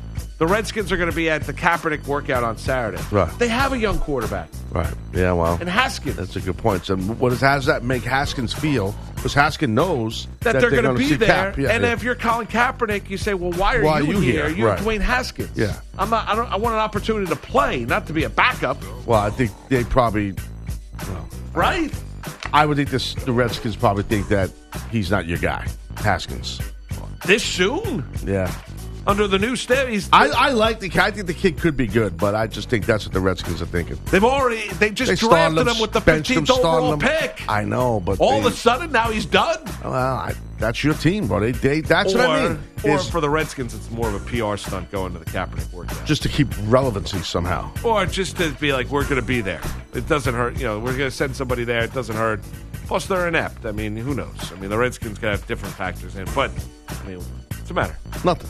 The 0.42 0.48
Redskins 0.48 0.92
are 0.92 0.98
going 0.98 1.08
to 1.08 1.16
be 1.16 1.30
at 1.30 1.44
the 1.44 1.54
Kaepernick 1.54 2.08
workout 2.08 2.44
on 2.44 2.58
Saturday. 2.58 3.00
Right. 3.12 3.32
They 3.38 3.48
have 3.48 3.74
a 3.74 3.78
young 3.78 4.00
quarterback, 4.00 4.50
right. 4.72 4.92
Yeah, 5.14 5.34
well, 5.34 5.56
and 5.62 5.70
Haskins. 5.70 6.16
that's 6.16 6.36
a 6.36 6.40
good 6.42 6.58
point. 6.58 6.84
So, 6.84 6.98
what 6.98 7.30
does, 7.30 7.42
how 7.42 7.58
does 7.58 7.68
that 7.68 7.84
make 7.84 8.02
Haskins 8.02 8.52
feel? 8.52 8.96
Because 9.14 9.36
Haskins 9.36 9.72
knows 9.76 10.28
that, 10.40 10.60
they're, 10.60 10.72
going 10.72 10.86
to 10.86 10.96
be 10.96 11.14
there. 11.14 11.54
Yeah, 11.60 11.70
and 11.70 11.84
yeah. 11.84 11.94
if 11.94 12.02
you're 12.02 12.16
Colin 12.16 12.48
Kaepernick, 12.48 13.08
you 13.08 13.20
say, 13.20 13.36
"Well, 13.36 13.52
why 13.52 13.76
are 13.76 13.84
Why 13.84 14.00
are 14.00 14.02
you, 14.02 14.14
you 14.14 14.20
here? 14.20 14.48
here?" 14.48 14.58
You're 14.58 14.70
Right. 14.70 14.80
Dwayne 14.80 15.02
Haskins." 15.02 15.52
Yeah. 15.56 15.80
I'm 16.00 16.10
not. 16.10 16.28
I 16.28 16.34
don't. 16.34 16.52
I 16.52 16.56
want 16.56 16.74
an 16.74 16.82
opportunity 16.82 17.28
to 17.28 17.36
play, 17.36 17.86
not 17.86 18.08
to 18.08 18.14
be 18.14 18.24
a 18.24 18.30
backup, 18.30 18.84
well, 19.06 19.20
I 19.20 19.30
think 19.30 19.52
they 19.70 19.84
probably. 19.84 20.34
right? 21.54 21.94
I 22.52 22.66
would 22.66 22.78
think 22.78 22.90
this. 22.90 23.14
The 23.14 23.32
Redskins 23.32 23.76
probably 23.76 24.06
think 24.06 24.28
that 24.30 24.50
he's 24.90 25.12
not 25.12 25.28
your 25.28 25.38
guy, 25.38 25.68
Haskins. 25.98 26.60
This 27.28 27.44
soon, 27.44 28.04
Yeah. 28.26 28.52
Under 29.08 29.28
the 29.28 29.40
new 29.40 29.56
step. 29.56 29.88
I, 30.14 30.28
I 30.30 30.50
like 30.52 30.80
the 30.80 30.90
kid. 30.90 31.02
I 31.02 31.12
think 31.12 31.28
the 31.28 31.34
kid 31.34 31.58
could 31.58 31.76
be 31.76 31.88
good, 31.88 32.18
but 32.18 32.36
I 32.36 32.48
just 32.48 32.70
think 32.70 32.86
that's 32.86 33.06
what 33.06 33.14
the 33.14 33.20
Redskins 33.20 33.62
are 33.62 33.66
thinking. 33.66 33.98
they've 34.12 34.24
already. 34.24 34.68
They 34.74 34.92
just 34.92 35.10
They 35.10 35.16
drafted 35.16 35.68
him 35.68 35.80
with 35.80 35.92
the 35.92 36.02
benched 36.02 36.30
him, 36.32 36.46
15th 36.46 36.58
overall 36.60 36.94
him. 36.94 37.00
pick. 37.00 37.44
I 37.50 37.64
know, 37.64 38.00
but 38.00 38.20
All 38.20 38.34
they, 38.42 38.48
of 38.48 38.54
a 38.54 38.56
sudden, 38.56 38.92
now 38.92 39.10
he's 39.10 39.26
done. 39.26 39.60
well, 39.84 39.94
I, 39.94 40.34
that's 40.60 40.84
your 40.84 40.94
team, 40.94 41.28
buddy. 41.28 41.52
They, 41.52 41.82
they, 41.82 41.82
that's 41.82 42.14
or, 42.14 42.18
what 42.20 42.30
I 42.30 42.50
mean. 42.50 42.60
or 42.84 42.96
Is 42.98 43.10
for 43.10 43.22
the 43.22 43.30
Redskins, 43.30 43.74
it's 43.74 43.90
more 43.90 44.08
of 44.10 44.16
a 44.16 44.20
PR 44.30 44.56
stunt 44.58 44.92
going 44.92 45.14
to 45.14 45.20
the 45.20 45.26
Kaepernick 45.26 45.72
workout. 45.74 46.06
just 46.06 46.22
to 46.24 46.30
keep 46.30 46.48
relevancy 46.72 47.20
somehow. 47.20 47.72
or 47.84 48.06
just 48.06 48.38
to 48.38 48.52
be 48.60 48.72
like, 48.74 48.88
we're 48.90 49.04
going 49.04 49.16
to 49.22 49.26
be 49.28 49.42
there. 49.42 49.62
It 49.94 50.08
doesn't 50.08 50.34
hurt. 50.36 50.58
You 50.58 50.66
know, 50.66 50.78
we're 50.80 50.98
going 50.98 51.10
to 51.10 51.16
send 51.16 51.36
somebody 51.36 51.64
there. 51.64 51.84
It 51.84 51.94
doesn't 51.94 52.16
hurt. 52.16 52.42
Plus, 52.86 53.08
they're 53.08 53.28
inept. 53.28 53.66
I 53.66 53.72
mean, 53.72 53.96
who 53.96 54.14
knows? 54.14 54.52
I 54.52 54.60
mean, 54.60 54.70
the 54.70 54.78
Redskins 54.78 55.18
could 55.18 55.30
have 55.30 55.48
different 55.48 55.74
factors 55.76 56.16
in. 56.18 56.26
But, 56.36 56.52
I 56.90 57.04
mean, 57.08 57.18
what's 57.20 57.68
the 57.70 57.74
matter? 57.74 57.98
Nothing. 58.26 58.50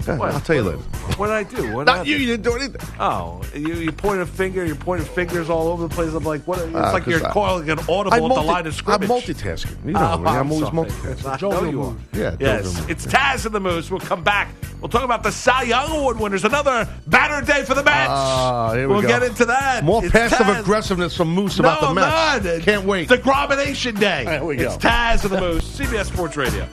Okay, 0.00 0.16
What? 0.16 0.32
I'll 0.32 0.40
tell 0.40 0.56
you 0.56 0.62
later. 0.62 0.78
What 1.18 1.26
did 1.26 1.34
I 1.36 1.42
do? 1.42 1.74
What 1.74 1.86
Not 1.86 2.06
you. 2.06 2.16
You 2.16 2.26
didn't 2.26 2.44
do 2.44 2.54
anything. 2.56 2.80
Oh, 2.98 3.42
you, 3.54 3.74
you 3.74 3.92
point 3.92 4.20
a 4.20 4.26
finger. 4.26 4.64
You're 4.64 4.76
pointing 4.76 5.06
fingers 5.06 5.50
all 5.50 5.68
over 5.68 5.86
the 5.86 5.94
place. 5.94 6.12
I'm 6.14 6.24
like, 6.24 6.42
what? 6.44 6.58
It's 6.60 6.74
Ah, 6.74 6.92
like 6.92 7.06
you're 7.06 7.24
I- 7.26 7.30
calling 7.32 7.68
an 7.68 7.78
audible 7.80 8.12
I 8.12 8.16
at 8.16 8.34
the 8.34 8.40
line 8.42 8.66
of 8.66 8.74
scrimmage. 8.74 9.10
I'm 9.10 9.16
multitasking. 9.16 9.84
You 9.84 9.92
know 9.92 10.00
Oh. 10.00 10.04
I'm, 10.14 10.26
I'm 10.26 10.52
always 10.52 10.70
multitasking. 10.70 11.38
Joe 11.38 11.64
you 11.64 11.82
are. 11.82 11.96
Yeah, 12.12 12.36
Yes, 12.40 12.86
it's 12.88 13.06
Taz 13.06 13.44
and 13.46 13.54
the 13.54 13.60
Moose. 13.60 13.90
We'll 13.90 14.00
come 14.00 14.22
back. 14.24 14.48
We'll 14.80 14.88
talk 14.88 15.04
about 15.04 15.22
the 15.22 15.30
Cy 15.32 15.64
Young 15.64 15.90
Award 15.90 16.18
winners. 16.18 16.44
Another 16.44 16.88
batter 17.06 17.44
day 17.44 17.64
for 17.64 17.74
the 17.74 17.82
Mets. 17.84 18.72
Here 18.74 18.88
we 18.88 18.94
will 18.94 19.02
get 19.02 19.22
into 19.22 19.44
that. 19.44 19.84
More 19.84 20.02
It's 20.02 20.10
passive 20.12 20.38
Taz. 20.46 20.60
aggressiveness 20.60 21.14
from 21.14 21.28
Moose 21.34 21.58
No, 21.58 21.68
about 21.68 21.80
the 21.82 21.94
Mets. 21.94 22.44
man. 22.44 22.60
Can't 22.62 22.84
wait. 22.86 23.08
DeGromination 23.10 24.00
Day. 24.00 24.24
There 24.24 24.42
we 24.44 24.56
go. 24.56 24.64
It's. 24.72 24.76
Taz 24.78 25.22
and 25.24 25.32
the 25.32 25.40
Moose. 25.40 25.64
CBS 25.78 26.06
Sports 26.06 26.38
Radio. 26.38 26.66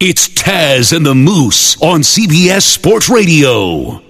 It's 0.00 0.28
Taz 0.28 0.94
and 0.94 1.06
the 1.06 1.14
Moose 1.14 1.80
on 1.80 2.00
CBS 2.00 2.62
Sports 2.62 3.08
Radio. 3.08 4.02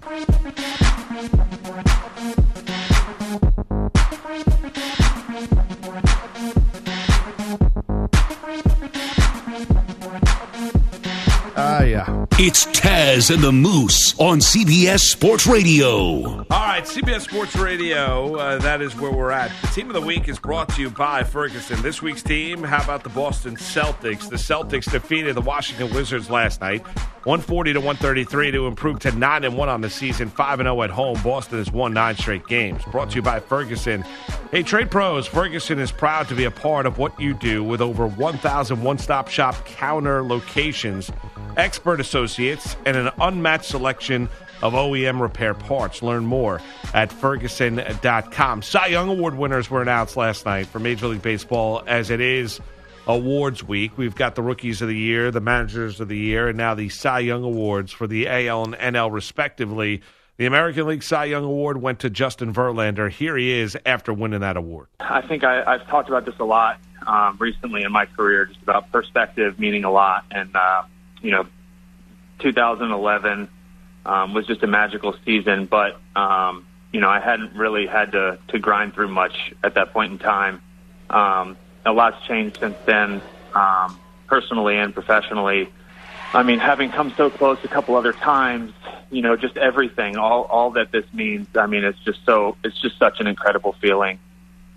Ah, 11.57 11.83
yeah. 11.85 12.24
It's 12.33 12.67
Taz 12.67 13.33
and 13.33 13.43
the 13.43 13.53
Moose 13.53 14.19
on 14.19 14.39
CBS 14.39 15.01
Sports 15.01 15.47
Radio. 15.47 16.39
All 16.39 16.45
right, 16.51 16.83
CBS 16.83 17.21
Sports 17.21 17.55
Radio, 17.55 18.35
uh, 18.35 18.59
that 18.59 18.83
is 18.83 18.97
where 18.97 19.13
we're 19.13 19.31
at. 19.31 19.53
The 19.61 19.69
team 19.69 19.87
of 19.87 19.95
the 19.95 20.01
week 20.01 20.29
is 20.29 20.41
brought 20.41 20.69
to 20.71 20.81
you 20.81 20.91
by 20.91 21.23
Ferguson. 21.23 21.81
This 21.81 22.03
week's 22.03 22.25
team, 22.25 22.65
how 22.65 22.83
about 22.83 23.05
the 23.05 23.09
Boston 23.11 23.55
Celtics? 23.55 24.29
The 24.29 24.37
Celtics 24.37 24.91
defeated 24.91 25.37
the 25.37 25.43
Washington 25.43 25.95
Wizards 25.95 26.29
last 26.29 26.61
night, 26.61 26.83
140 27.25 27.75
to 27.75 27.79
133 27.79 28.51
to 28.51 28.67
improve 28.67 28.99
to 29.01 29.13
9 29.13 29.45
and 29.45 29.57
1 29.57 29.69
on 29.69 29.81
the 29.81 29.91
season, 29.91 30.29
5 30.29 30.61
and 30.61 30.67
0 30.67 30.83
at 30.83 30.91
home. 30.91 31.21
Boston 31.23 31.59
has 31.59 31.71
won 31.71 31.95
9 31.95 32.17
straight 32.17 32.47
games. 32.49 32.83
Brought 32.91 33.11
to 33.11 33.17
you 33.17 33.23
by 33.23 33.39
Ferguson. 33.39 34.05
Hey, 34.51 34.63
trade 34.65 34.91
pros, 34.91 35.27
Ferguson 35.27 35.79
is 35.79 35.93
proud 35.93 36.29
to 36.29 36.35
be 36.35 36.45
a 36.45 36.51
part 36.51 36.87
of 36.87 36.99
what 36.99 37.19
you 37.21 37.35
do 37.35 37.63
with 37.63 37.81
over 37.81 38.09
1,000 38.09 38.83
one-stop 38.83 39.29
shop 39.29 39.65
counter 39.67 40.23
locations, 40.23 41.11
expert 41.57 42.01
associates, 42.15 42.77
and 42.87 42.97
an 42.97 43.11
unmatched 43.21 43.65
selection 43.65 44.29
of 44.63 44.73
OEM 44.73 45.21
repair 45.21 45.53
parts. 45.53 46.01
Learn 46.01 46.25
more 46.25 46.61
at 46.95 47.13
Ferguson.com. 47.13 48.63
Cy 48.63 48.87
Young 48.87 49.09
Award 49.09 49.37
winners 49.37 49.69
were 49.69 49.83
announced 49.83 50.17
last 50.17 50.47
night 50.47 50.67
for 50.69 50.79
Major 50.79 51.09
League 51.09 51.23
Baseball 51.23 51.83
as 51.89 52.11
it 52.11 52.21
is 52.21 52.61
awards 53.09 53.65
week. 53.65 53.99
We've 53.99 54.15
got 54.15 54.37
the 54.37 54.43
Rookies 54.43 54.81
of 54.81 54.87
the 54.87 54.97
Year, 54.97 55.33
the 55.33 55.41
Managers 55.41 56.01
of 56.01 56.07
the 56.07 56.17
Year, 56.17 56.49
and 56.49 56.57
now 56.57 56.75
the 56.75 56.89
Cy 56.89 57.19
Young 57.19 57.43
Awards 57.43 57.91
for 57.91 58.07
the 58.07 58.29
AL 58.29 58.65
and 58.65 58.75
NL, 58.75 59.13
respectively. 59.13 60.01
The 60.37 60.47
American 60.47 60.87
League 60.87 61.03
Cy 61.03 61.25
Young 61.25 61.45
Award 61.45 61.83
went 61.83 61.99
to 62.01 62.11
Justin 62.11 62.55
Verlander. 62.55 63.11
Here 63.11 63.37
he 63.37 63.53
is 63.59 63.77
after 63.85 64.13
winning 64.13 64.41
that 64.41 64.57
award. 64.57 64.87
I 65.01 65.21
think 65.23 65.43
I, 65.43 65.65
I've 65.65 65.87
talked 65.89 66.09
about 66.09 66.27
this 66.27 66.35
a 66.39 66.45
lot 66.45 66.79
um, 67.09 67.37
recently 67.41 67.83
in 67.83 67.91
my 67.91 68.07
career, 68.07 68.47
just 68.47 68.63
about 68.63 68.93
perspective 68.93 69.59
meaning 69.59 69.83
a 69.83 69.91
lot. 69.91 70.25
And, 70.31 70.55
uh, 70.55 70.85
you 71.21 71.33
know, 71.33 71.47
2011 72.41 73.49
um, 74.07 74.35
was 74.35 74.47
just 74.47 74.63
a 74.63 74.67
magical 74.67 75.15
season, 75.25 75.67
but, 75.67 76.01
um, 76.15 76.67
you 76.93 77.01
know, 77.01 77.09
I 77.09 77.21
hadn't 77.21 77.57
really 77.57 77.87
had 77.87 78.13
to, 78.13 78.39
to 78.49 78.59
grind 78.59 78.95
through 78.95 79.09
much 79.09 79.53
at 79.63 79.75
that 79.75 79.93
point 79.93 80.13
in 80.13 80.19
time. 80.19 80.63
Um, 81.11 81.57
a 81.85 81.93
lot's 81.93 82.25
changed 82.27 82.59
since 82.61 82.77
then, 82.87 83.23
um, 83.55 83.99
personally 84.27 84.77
and 84.77 84.93
professionally. 84.93 85.69
I 86.33 86.43
mean, 86.43 86.59
having 86.59 86.91
come 86.91 87.13
so 87.17 87.31
close 87.31 87.59
a 87.63 87.69
couple 87.69 87.95
other 87.95 88.13
times, 88.13 88.73
you 89.11 89.23
know, 89.23 89.37
just 89.37 89.57
everything, 89.57 90.17
all 90.17 90.43
all 90.43 90.73
that 90.73 90.91
this 90.91 91.05
means. 91.13 91.47
I 91.55 91.67
mean, 91.67 91.85
it's 91.85 91.99
just 92.01 92.25
so 92.27 92.57
it's 92.65 92.81
just 92.81 92.99
such 92.99 93.21
an 93.21 93.29
incredible 93.29 93.75
feeling. 93.81 94.19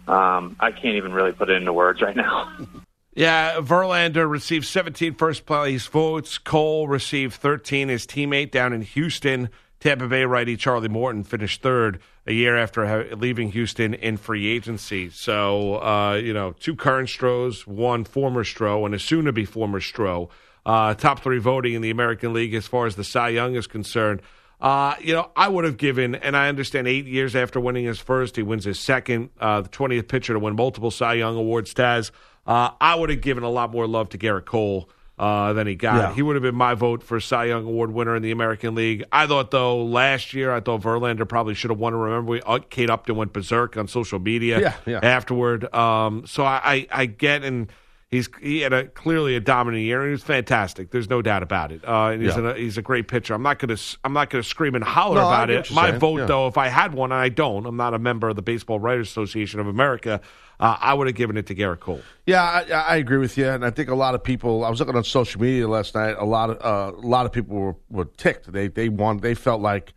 Um, 0.08 0.56
I 0.60 0.72
can't 0.72 0.96
even 0.96 1.14
really 1.14 1.32
put 1.32 1.50
it 1.50 1.58
into 1.58 1.74
words 1.74 2.02
right 2.02 2.16
now. 2.16 2.52
Yeah, 3.18 3.62
Verlander 3.62 4.30
received 4.30 4.68
17 4.68 5.16
first 5.16 5.48
place 5.48 5.88
votes. 5.88 6.38
Cole 6.38 6.88
received 6.88 7.34
13. 7.34 7.90
His 7.90 8.06
teammate 8.06 8.52
down 8.52 8.74
in 8.74 8.84
Houston, 8.84 9.50
Tampa 9.80 10.08
Bay 10.08 10.24
righty 10.24 10.56
Charlie 10.56 10.88
Morton, 10.88 11.24
finished 11.24 11.64
third 11.64 12.00
a 12.28 12.34
year 12.34 12.56
after 12.56 13.16
leaving 13.16 13.54
Houston 13.54 13.96
in 13.96 14.18
free 14.18 14.46
agency. 14.46 15.10
So, 15.10 15.82
uh, 15.82 16.22
you 16.24 16.32
know, 16.32 16.52
two 16.60 16.76
current 16.76 17.10
Stros, 17.10 17.66
one 17.66 18.04
former 18.04 18.44
Stro, 18.44 18.86
and 18.86 18.94
a 18.94 19.00
soon 19.00 19.26
to 19.26 19.32
be 19.32 19.46
former 19.46 19.80
Stro. 19.80 20.30
Uh, 20.64 20.94
top 20.94 21.24
three 21.24 21.40
voting 21.40 21.74
in 21.74 21.82
the 21.82 21.90
American 21.90 22.34
League 22.34 22.54
as 22.54 22.68
far 22.68 22.86
as 22.86 22.98
the 22.98 23.04
Cy 23.04 23.30
Young 23.30 23.56
is 23.56 23.66
concerned. 23.66 24.22
Uh, 24.62 24.94
you 25.02 25.14
know, 25.14 25.32
I 25.36 25.48
would 25.48 25.66
have 25.66 25.78
given, 25.78 26.14
and 26.14 26.38
I 26.38 26.50
understand 26.50 26.88
eight 26.88 27.06
years 27.06 27.36
after 27.36 27.60
winning 27.60 27.86
his 27.86 28.00
first, 28.00 28.36
he 28.36 28.44
wins 28.44 28.66
his 28.66 28.80
second, 28.80 29.32
uh, 29.40 29.62
the 29.62 29.70
20th 29.70 30.08
pitcher 30.08 30.34
to 30.34 30.40
win 30.40 30.56
multiple 30.56 30.92
Cy 30.92 31.16
Young 31.16 31.36
Awards, 31.36 31.74
Taz. 31.74 32.12
Uh, 32.48 32.72
I 32.80 32.96
would 32.96 33.10
have 33.10 33.22
given 33.22 33.44
a 33.44 33.50
lot 33.50 33.72
more 33.72 33.86
love 33.88 34.10
to 34.10 34.18
Gerrit 34.18 34.46
Cole 34.46 34.90
uh, 35.20 35.52
than 35.54 35.68
he 35.68 35.76
got. 35.76 35.96
Yeah. 35.98 36.14
He 36.14 36.22
would 36.22 36.36
have 36.36 36.44
been 36.44 36.56
my 36.56 36.76
vote 36.76 37.04
for 37.04 37.20
Cy 37.20 37.46
Young 37.46 37.66
Award 37.66 37.92
winner 37.92 38.16
in 38.16 38.22
the 38.24 38.32
American 38.32 38.74
League. 38.76 39.04
I 39.12 39.28
thought, 39.28 39.52
though, 39.52 39.84
last 39.84 40.34
year, 40.34 40.52
I 40.54 40.60
thought 40.60 40.82
Verlander 40.82 41.28
probably 41.28 41.56
should 41.56 41.72
have 41.72 41.80
won. 41.80 41.94
Remember, 41.96 42.32
we, 42.32 42.42
uh, 42.44 42.60
Kate 42.70 42.90
Upton 42.90 43.16
went 43.16 43.34
berserk 43.34 43.76
on 43.78 43.88
social 43.88 44.20
media 44.20 44.60
Yeah, 44.62 44.74
yeah. 44.86 45.00
afterward. 45.04 45.74
Um, 45.74 46.26
so 46.28 46.44
I, 46.46 46.62
I, 46.64 46.88
I 46.92 47.06
get, 47.08 47.44
and 47.44 47.72
he's 48.10 48.30
he 48.42 48.62
had 48.62 48.74
a 48.74 48.88
clearly 48.88 49.36
a 49.36 49.40
dominant 49.40 49.84
year, 49.84 50.00
and 50.02 50.08
he 50.08 50.12
was 50.12 50.24
fantastic. 50.24 50.92
There's 50.92 51.10
no 51.10 51.22
doubt 51.22 51.44
about 51.44 51.72
it. 51.72 51.84
Uh, 51.88 52.08
and 52.14 52.22
he's, 52.22 52.36
Yeah. 52.36 52.52
a, 52.52 52.56
he's 52.56 52.78
a 52.78 52.82
great 52.82 53.08
pitcher. 53.08 53.34
I'm 53.34 53.44
not 53.44 53.60
gonna 53.60 53.78
I'm 54.04 54.14
not 54.14 54.30
gonna 54.30 54.44
scream 54.44 54.76
and 54.76 54.84
holler 54.84 55.16
No, 55.16 55.28
about 55.28 55.50
it. 55.50 55.72
My 55.72 55.90
saying. 55.90 56.00
vote, 56.00 56.20
Yeah. 56.20 56.26
though, 56.26 56.48
if 56.48 56.58
I 56.58 56.68
had 56.68 56.94
one, 56.94 57.12
and 57.12 57.20
I 57.22 57.30
don't, 57.30 57.66
I'm 57.66 57.78
not 57.78 57.94
a 57.94 58.00
member 58.00 58.30
of 58.30 58.36
the 58.36 58.42
Baseball 58.42 58.80
Writers 58.80 59.10
Association 59.10 59.60
of 59.60 59.68
America. 59.68 60.22
Uh, 60.60 60.76
I 60.80 60.96
would 60.96 61.06
have 61.06 61.16
given 61.16 61.38
it 61.38 61.46
to 61.48 61.56
Gerrit 61.56 61.82
Cole. 61.82 62.02
Yeah, 62.26 62.42
I, 62.44 62.62
I 62.72 62.96
agree 62.96 63.20
with 63.20 63.38
you, 63.38 63.48
and 63.48 63.64
I 63.64 63.70
think 63.70 63.90
a 63.90 63.96
lot 63.96 64.16
of 64.16 64.24
people. 64.24 64.64
I 64.66 64.70
was 64.72 64.80
looking 64.80 64.96
on 64.96 65.04
social 65.04 65.40
media 65.40 65.68
last 65.68 65.94
night. 65.94 66.16
A 66.18 66.26
lot 66.26 66.50
of 66.50 66.58
uh, 66.66 66.98
a 66.98 67.06
lot 67.06 67.28
of 67.28 67.32
people 67.32 67.56
were, 67.58 67.76
were 67.92 68.06
ticked. 68.06 68.52
They 68.52 68.68
they 68.68 68.90
want 68.90 69.22
they 69.22 69.36
felt 69.36 69.62
like, 69.62 69.94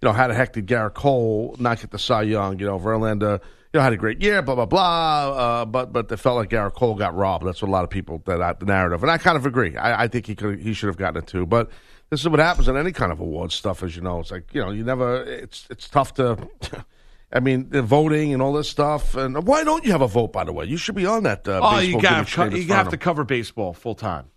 you 0.00 0.06
know, 0.08 0.12
how 0.14 0.26
the 0.28 0.32
heck 0.34 0.54
did 0.54 0.66
Gerrit 0.66 0.94
Cole 0.94 1.56
not 1.58 1.80
get 1.82 1.90
the 1.90 1.98
Cy 1.98 2.22
Young? 2.22 2.58
You 2.58 2.64
know, 2.64 2.78
Verlander, 2.78 3.42
you 3.72 3.78
know, 3.78 3.84
had 3.84 3.92
a 3.92 3.98
great 3.98 4.22
year, 4.22 4.40
blah 4.40 4.54
blah 4.54 4.66
blah. 4.66 5.30
Uh, 5.30 5.64
but 5.64 5.92
but 5.92 6.08
they 6.08 6.16
felt 6.16 6.36
like 6.36 6.50
Gerrit 6.50 6.74
Cole 6.74 6.94
got 6.94 7.14
robbed. 7.14 7.46
That's 7.46 7.60
what 7.60 7.68
a 7.68 7.70
lot 7.72 7.84
of 7.84 7.90
people 7.90 8.22
that 8.26 8.40
uh, 8.40 8.52
the 8.54 8.66
narrative, 8.66 9.02
and 9.02 9.10
I 9.10 9.18
kind 9.18 9.36
of 9.36 9.44
agree. 9.44 9.76
I, 9.76 10.04
I 10.04 10.08
think 10.08 10.26
he 10.26 10.34
could 10.34 10.60
he 10.60 10.72
should 10.72 10.86
have 10.86 10.96
gotten 10.96 11.22
it 11.22 11.26
too. 11.26 11.44
But 11.44 11.70
this 12.10 12.20
is 12.20 12.28
what 12.28 12.40
happens 12.40 12.68
in 12.68 12.76
any 12.76 12.92
kind 12.92 13.12
of 13.12 13.20
awards 13.20 13.54
stuff, 13.54 13.82
as 13.82 13.94
you 13.94 14.02
know. 14.02 14.20
It's 14.20 14.30
like 14.30 14.54
you 14.54 14.62
know, 14.62 14.70
you 14.70 14.84
never. 14.84 15.22
It's 15.24 15.66
it's 15.70 15.88
tough 15.88 16.14
to. 16.14 16.48
I 17.30 17.40
mean, 17.40 17.68
the 17.68 17.82
voting 17.82 18.32
and 18.32 18.40
all 18.40 18.54
this 18.54 18.70
stuff. 18.70 19.14
And 19.14 19.46
why 19.46 19.62
don't 19.62 19.84
you 19.84 19.92
have 19.92 20.00
a 20.00 20.08
vote? 20.08 20.32
By 20.32 20.44
the 20.44 20.52
way, 20.54 20.64
you 20.64 20.78
should 20.78 20.94
be 20.94 21.04
on 21.04 21.24
that. 21.24 21.46
Uh, 21.46 21.60
oh, 21.62 21.76
baseball 21.76 21.82
you 21.82 22.00
got 22.00 22.52
you 22.54 22.68
have 22.68 22.88
to 22.88 22.96
cover 22.96 23.22
baseball 23.22 23.74
full 23.74 23.94
time. 23.94 24.30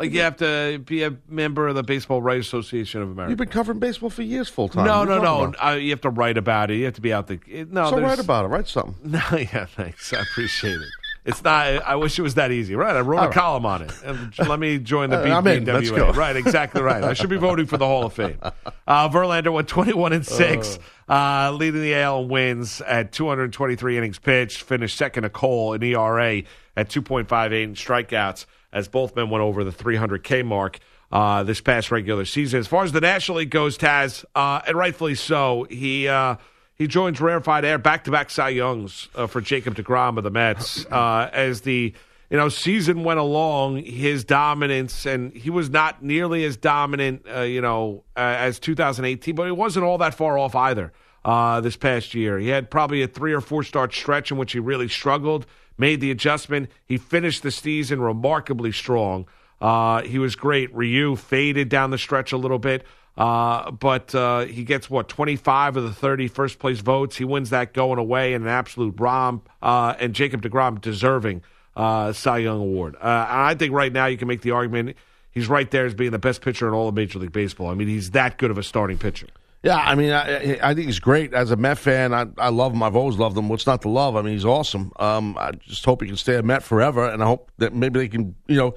Like 0.00 0.12
you 0.12 0.20
have 0.20 0.36
to 0.36 0.78
be 0.78 1.02
a 1.02 1.16
member 1.28 1.66
of 1.66 1.74
the 1.74 1.82
Baseball 1.82 2.22
Writers 2.22 2.46
Association 2.46 3.02
of 3.02 3.10
America. 3.10 3.30
You've 3.32 3.38
been 3.38 3.48
covering 3.48 3.80
baseball 3.80 4.10
for 4.10 4.22
years, 4.22 4.48
full 4.48 4.68
time. 4.68 4.86
no, 4.86 5.02
no, 5.04 5.20
no. 5.20 5.52
Uh, 5.60 5.72
you 5.72 5.90
have 5.90 6.00
to 6.02 6.10
write 6.10 6.38
about 6.38 6.70
it. 6.70 6.76
You 6.76 6.84
have 6.84 6.94
to 6.94 7.00
be 7.00 7.12
out 7.12 7.26
the. 7.26 7.40
it- 7.48 7.72
No, 7.72 7.90
so 7.90 7.96
there's- 7.96 8.08
write 8.08 8.20
about 8.20 8.44
it. 8.44 8.48
Write 8.48 8.68
something. 8.68 8.94
No, 9.04 9.20
yeah, 9.36 9.64
thanks. 9.66 10.12
I 10.12 10.20
appreciate 10.20 10.76
it. 10.76 10.88
It's 11.24 11.42
not. 11.44 11.66
I 11.84 11.96
wish 11.96 12.16
it 12.18 12.22
was 12.22 12.34
that 12.36 12.52
easy. 12.52 12.74
Right, 12.76 12.94
I 12.96 13.00
wrote 13.00 13.18
All 13.18 13.24
a 13.24 13.26
right. 13.26 13.34
column 13.34 13.66
on 13.66 13.82
it. 13.82 13.92
Let 14.38 14.58
me 14.60 14.78
join 14.78 15.10
the 15.10 15.18
Uh, 15.18 15.36
I'm 15.36 15.46
in. 15.48 15.64
Let's 15.64 15.90
BBWA. 15.90 16.14
Right, 16.14 16.36
exactly 16.36 16.80
right. 16.80 17.02
I 17.04 17.12
should 17.12 17.28
be 17.28 17.36
voting 17.36 17.66
for 17.66 17.76
the 17.76 17.84
Hall 17.84 18.06
of 18.06 18.12
Fame. 18.14 18.38
Uh, 18.86 19.08
Verlander 19.10 19.52
went 19.52 19.68
21 19.68 20.12
and 20.14 20.24
six, 20.24 20.78
uh, 21.08 21.50
leading 21.52 21.82
the 21.82 21.94
AL 21.96 22.26
wins 22.28 22.80
at 22.82 23.10
223 23.12 23.98
innings 23.98 24.18
pitched. 24.20 24.62
Finished 24.62 24.96
second 24.96 25.24
to 25.24 25.28
Cole 25.28 25.74
in 25.74 25.82
ERA 25.82 26.42
at 26.76 26.88
2.58 26.88 27.26
strikeouts, 27.72 28.46
as 28.72 28.88
both 28.88 29.16
men 29.16 29.30
went 29.30 29.42
over 29.42 29.64
the 29.64 29.72
300K 29.72 30.44
mark. 30.44 30.78
Uh, 31.10 31.42
this 31.42 31.62
past 31.62 31.90
regular 31.90 32.26
season. 32.26 32.60
As 32.60 32.66
far 32.66 32.84
as 32.84 32.92
the 32.92 33.00
National 33.00 33.38
League 33.38 33.48
goes, 33.48 33.78
Taz, 33.78 34.26
uh, 34.34 34.60
and 34.66 34.76
rightfully 34.76 35.14
so, 35.14 35.66
he 35.70 36.06
uh, 36.06 36.36
he 36.78 36.86
joins 36.86 37.20
rarefied 37.20 37.64
air 37.64 37.76
back 37.76 38.04
to 38.04 38.10
back 38.10 38.30
Cy 38.30 38.50
Youngs 38.50 39.08
uh, 39.14 39.26
for 39.26 39.40
Jacob 39.40 39.74
DeGrom 39.74 40.16
of 40.16 40.24
the 40.24 40.30
Mets. 40.30 40.86
Uh, 40.98 41.28
as 41.32 41.62
the 41.62 41.92
you 42.30 42.36
know 42.36 42.48
season 42.48 43.04
went 43.04 43.18
along, 43.18 43.82
his 43.84 44.24
dominance 44.24 45.06
and 45.06 45.32
he 45.32 45.48
was 45.48 45.70
not 45.70 46.02
nearly 46.02 46.44
as 46.44 46.56
dominant, 46.56 47.24
uh, 47.34 47.40
you 47.40 47.60
know, 47.60 48.04
uh, 48.16 48.20
as 48.20 48.58
2018, 48.58 49.34
but 49.34 49.44
he 49.44 49.52
wasn't 49.52 49.84
all 49.84 49.98
that 49.98 50.14
far 50.14 50.38
off 50.38 50.54
either. 50.54 50.92
Uh, 51.24 51.60
this 51.60 51.76
past 51.76 52.14
year, 52.14 52.38
he 52.38 52.48
had 52.48 52.70
probably 52.70 53.02
a 53.02 53.08
three 53.08 53.32
or 53.32 53.40
four 53.40 53.62
start 53.62 53.92
stretch 53.92 54.30
in 54.30 54.38
which 54.38 54.52
he 54.52 54.58
really 54.58 54.88
struggled. 54.88 55.46
Made 55.78 56.00
the 56.00 56.10
adjustment. 56.10 56.70
He 56.84 56.98
finished 56.98 57.42
the 57.42 57.50
season 57.50 58.00
remarkably 58.00 58.72
strong. 58.72 59.26
Uh, 59.60 60.02
he 60.02 60.18
was 60.18 60.36
great. 60.36 60.74
Ryu 60.74 61.16
faded 61.16 61.68
down 61.68 61.90
the 61.90 61.98
stretch 61.98 62.32
a 62.32 62.36
little 62.36 62.58
bit. 62.58 62.84
Uh, 63.16 63.72
but 63.72 64.14
uh, 64.14 64.44
he 64.44 64.62
gets 64.62 64.88
what 64.88 65.08
25 65.08 65.76
of 65.76 65.82
the 65.82 65.92
30 65.92 66.28
first 66.28 66.60
place 66.60 66.78
votes. 66.78 67.16
He 67.16 67.24
wins 67.24 67.50
that 67.50 67.72
going 67.72 67.98
away 67.98 68.34
in 68.34 68.42
an 68.42 68.48
absolute 68.48 68.94
romp. 68.98 69.48
Uh, 69.60 69.94
and 69.98 70.14
Jacob 70.14 70.42
Degrom 70.42 70.80
deserving 70.80 71.42
uh, 71.76 72.12
Cy 72.12 72.38
Young 72.38 72.60
award. 72.60 72.94
Uh, 72.96 73.26
I 73.28 73.54
think 73.54 73.72
right 73.72 73.92
now 73.92 74.06
you 74.06 74.16
can 74.16 74.28
make 74.28 74.42
the 74.42 74.52
argument 74.52 74.96
he's 75.30 75.48
right 75.48 75.70
there 75.70 75.86
as 75.86 75.94
being 75.94 76.12
the 76.12 76.18
best 76.18 76.42
pitcher 76.42 76.68
in 76.68 76.74
all 76.74 76.88
of 76.88 76.94
Major 76.94 77.18
League 77.18 77.32
Baseball. 77.32 77.68
I 77.68 77.74
mean, 77.74 77.88
he's 77.88 78.12
that 78.12 78.38
good 78.38 78.50
of 78.50 78.58
a 78.58 78.62
starting 78.62 78.98
pitcher. 78.98 79.26
Yeah, 79.62 79.76
I 79.76 79.96
mean, 79.96 80.12
I, 80.12 80.58
I 80.62 80.74
think 80.74 80.86
he's 80.86 81.00
great 81.00 81.34
as 81.34 81.50
a 81.50 81.56
Met 81.56 81.78
fan. 81.78 82.14
I, 82.14 82.26
I 82.38 82.50
love 82.50 82.72
him. 82.72 82.82
I've 82.82 82.94
always 82.94 83.16
loved 83.16 83.36
him. 83.36 83.48
What's 83.48 83.66
not 83.66 83.82
to 83.82 83.88
love? 83.88 84.14
I 84.14 84.22
mean, 84.22 84.34
he's 84.34 84.44
awesome. 84.44 84.92
Um, 85.00 85.36
I 85.36 85.50
just 85.52 85.84
hope 85.84 86.00
he 86.00 86.06
can 86.06 86.16
stay 86.16 86.36
a 86.36 86.42
Met 86.42 86.62
forever, 86.62 87.08
and 87.08 87.22
I 87.22 87.26
hope 87.26 87.50
that 87.58 87.74
maybe 87.74 87.98
they 87.98 88.08
can, 88.08 88.36
you 88.46 88.56
know, 88.56 88.74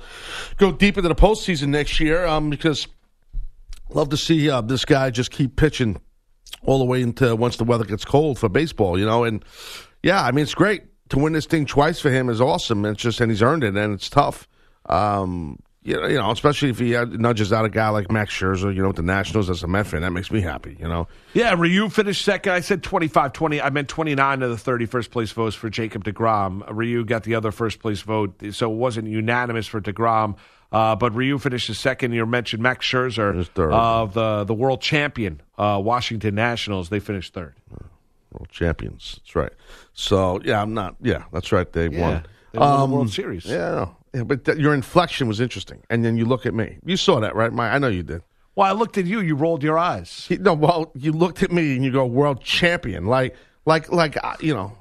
go 0.57 0.71
deep 0.71 0.97
into 0.97 1.07
the 1.07 1.15
postseason 1.15 1.67
next 1.67 1.99
year. 1.99 2.25
Um, 2.25 2.49
because 2.49 2.87
love 3.89 4.09
to 4.09 4.17
see 4.17 4.49
uh, 4.49 4.61
this 4.61 4.83
guy 4.83 5.11
just 5.11 5.29
keep 5.29 5.55
pitching 5.55 6.01
all 6.63 6.79
the 6.79 6.85
way 6.85 7.01
into 7.01 7.35
once 7.35 7.57
the 7.57 7.63
weather 7.63 7.85
gets 7.85 8.03
cold 8.03 8.39
for 8.39 8.49
baseball. 8.49 8.97
You 8.97 9.05
know, 9.05 9.23
and 9.23 9.45
yeah, 10.01 10.23
I 10.23 10.31
mean, 10.31 10.43
it's 10.43 10.55
great 10.55 10.83
to 11.09 11.19
win 11.19 11.33
this 11.33 11.45
thing 11.45 11.67
twice 11.67 11.99
for 11.99 12.09
him 12.09 12.27
is 12.27 12.41
awesome. 12.41 12.85
It's 12.85 13.01
just 13.01 13.21
and 13.21 13.31
he's 13.31 13.43
earned 13.43 13.63
it, 13.63 13.75
and 13.77 13.93
it's 13.93 14.09
tough. 14.09 14.47
Um, 14.87 15.59
you 15.83 15.95
know, 15.99 16.07
you 16.07 16.15
know, 16.17 16.29
especially 16.31 16.69
if 16.69 16.77
he 16.79 16.91
nudges 16.91 17.51
out 17.51 17.65
a 17.65 17.69
guy 17.69 17.89
like 17.89 18.11
Max 18.11 18.31
Scherzer, 18.33 18.73
you 18.73 18.81
know, 18.81 18.89
with 18.89 18.97
the 18.97 19.01
Nationals 19.01 19.49
as 19.49 19.63
a 19.63 19.67
Met 19.67 19.87
fan, 19.87 20.01
that 20.01 20.11
makes 20.11 20.29
me 20.31 20.39
happy. 20.41 20.77
You 20.79 20.87
know. 20.87 21.07
Yeah, 21.33 21.55
Ryu 21.57 21.89
finished 21.89 22.23
second. 22.23 22.53
I 22.53 22.59
said 22.59 22.83
25 22.83 23.33
20. 23.33 23.61
I 23.61 23.69
meant 23.71 23.87
29 23.87 24.43
of 24.43 24.49
the 24.51 24.57
30 24.57 24.85
first 24.85 25.09
place 25.11 25.31
votes 25.31 25.55
for 25.55 25.69
Jacob 25.69 26.03
DeGrom. 26.03 26.63
Ryu 26.69 27.03
got 27.05 27.23
the 27.23 27.35
other 27.35 27.51
first 27.51 27.79
place 27.79 28.01
vote, 28.01 28.35
so 28.51 28.71
it 28.71 28.75
wasn't 28.75 29.07
unanimous 29.07 29.65
for 29.67 29.81
DeGrom. 29.81 30.35
Uh, 30.71 30.95
but 30.95 31.13
Ryu 31.13 31.37
finished 31.37 31.73
second. 31.75 32.13
You 32.13 32.25
mentioned 32.25 32.63
Max 32.63 32.85
Scherzer 32.85 33.49
of 33.71 34.13
the, 34.13 34.43
the 34.45 34.53
world 34.53 34.81
champion 34.81 35.41
uh, 35.57 35.81
Washington 35.83 36.35
Nationals. 36.35 36.89
They 36.89 36.99
finished 36.99 37.33
third. 37.33 37.55
World 38.31 38.47
champions. 38.49 39.19
That's 39.23 39.35
right. 39.35 39.51
So 39.93 40.39
yeah, 40.45 40.61
I'm 40.61 40.73
not. 40.73 40.95
Yeah, 41.01 41.23
that's 41.33 41.51
right. 41.51 41.69
They 41.69 41.89
Yeah, 41.89 41.99
won. 42.01 42.25
they 42.53 42.59
won 42.59 42.69
the 42.69 42.83
Um, 42.83 42.91
World 42.91 43.09
Series. 43.09 43.45
Yeah, 43.45 43.67
I 43.67 43.71
know. 43.75 43.95
Yeah 44.13 44.23
but 44.23 44.45
th- 44.45 44.57
your 44.57 44.73
inflection 44.73 45.27
was 45.27 45.39
interesting, 45.39 45.81
and 45.89 46.03
then 46.05 46.17
you 46.17 46.25
look 46.25 46.45
at 46.45 46.53
me. 46.53 46.77
You 46.85 46.97
saw 46.97 47.19
that, 47.19 47.35
right? 47.35 47.51
My, 47.51 47.73
I 47.73 47.77
know 47.79 47.87
you 47.87 48.03
did. 48.03 48.21
Well, 48.55 48.67
I 48.67 48.73
looked 48.77 48.97
at 48.97 49.05
you. 49.05 49.21
You 49.21 49.35
rolled 49.35 49.63
your 49.63 49.77
eyes. 49.79 50.25
He- 50.27 50.37
no, 50.37 50.53
well, 50.53 50.91
you 50.95 51.11
looked 51.13 51.41
at 51.43 51.51
me 51.51 51.75
and 51.75 51.83
you 51.85 51.91
go, 51.91 52.05
"World 52.05 52.41
champion," 52.43 53.05
like, 53.05 53.35
like, 53.65 53.91
like, 53.91 54.17
uh, 54.23 54.35
you 54.41 54.53
know. 54.53 54.77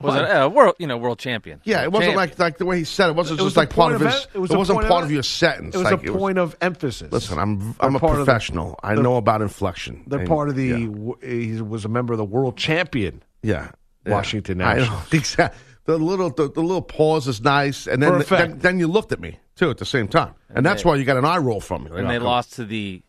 Was 0.00 0.16
it 0.16 0.22
uh, 0.24 0.50
world? 0.50 0.74
You 0.78 0.86
know, 0.86 0.98
world 0.98 1.18
champion. 1.18 1.60
Yeah, 1.64 1.78
it 1.78 1.84
World 1.84 1.94
wasn't 1.94 2.14
champion. 2.16 2.30
like 2.30 2.38
like 2.38 2.58
the 2.58 2.66
way 2.66 2.78
he 2.78 2.84
said 2.84 3.06
it. 3.06 3.10
It 3.10 3.16
wasn't 3.16 3.40
It 3.40 3.42
was 3.42 3.52
just 3.54 3.56
like 3.56 3.72
a 3.72 3.74
part 3.74 3.92
point 3.92 3.94
of 4.02 4.06
of 4.08 4.12
his. 4.12 4.22
em- 4.24 4.28
It, 4.32 4.36
it 4.36 4.40
was 4.40 4.50
a 4.50 4.58
wasn't 4.58 4.80
part 4.82 4.90
of- 5.02 5.04
of 5.04 5.12
your 5.12 5.22
sentence. 5.22 5.74
It 5.74 5.78
was 5.78 5.84
like, 5.90 6.06
a 6.06 6.12
point 6.12 6.38
of 6.38 6.56
emphasis. 6.60 7.10
Listen, 7.12 7.38
I'm 7.38 7.58
They're 7.58 7.74
I'm 7.80 7.96
a 7.96 7.98
part 8.00 8.12
of 8.12 8.18
the- 8.18 8.24
professional. 8.26 8.78
I 8.82 8.96
know 8.96 9.16
about 9.16 9.40
inflection. 9.40 10.02
They're 10.06 10.18
And- 10.20 10.28
part 10.28 10.48
of 10.50 10.56
the. 10.56 10.64
yeah. 10.66 10.86
w- 10.86 11.16
He 11.22 11.62
was 11.62 11.84
a 11.86 11.88
member 11.88 12.12
of 12.12 12.18
the 12.18 12.24
world 12.24 12.56
champion. 12.58 13.22
Yeah. 13.42 13.70
yeah. 14.04 14.12
Washington 14.12 14.60
I 14.60 14.74
know. 14.74 14.80
Nationals. 14.80 15.02
Exactly. 15.12 15.60
The 15.86 15.98
little 15.98 16.30
the, 16.30 16.50
the 16.50 16.62
little 16.62 16.80
pause 16.82 17.28
is 17.28 17.42
nice, 17.42 17.86
and 17.86 18.02
then, 18.02 18.24
then 18.30 18.58
then 18.58 18.78
you 18.78 18.86
looked 18.88 19.12
at 19.12 19.20
me 19.20 19.38
too 19.54 19.68
at 19.70 19.78
the 19.78 19.84
same 19.84 20.08
time, 20.08 20.34
and, 20.48 20.64
that's 20.64 20.82
they- 20.82 20.88
why 20.88 20.96
you 20.96 21.04
got 21.04 21.16
an 21.18 21.24
eye 21.26 21.36
roll 21.38 21.60
from 21.60 21.84
me. 21.84 21.90
Like, 21.90 21.98
and 21.98 22.06
oh, 22.06 22.10
they 22.10 22.16
come- 22.18 22.24
lost 22.26 22.54
to 22.54 22.64
the 22.64 23.02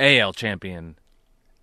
AL 0.00 0.32
champion 0.32 0.96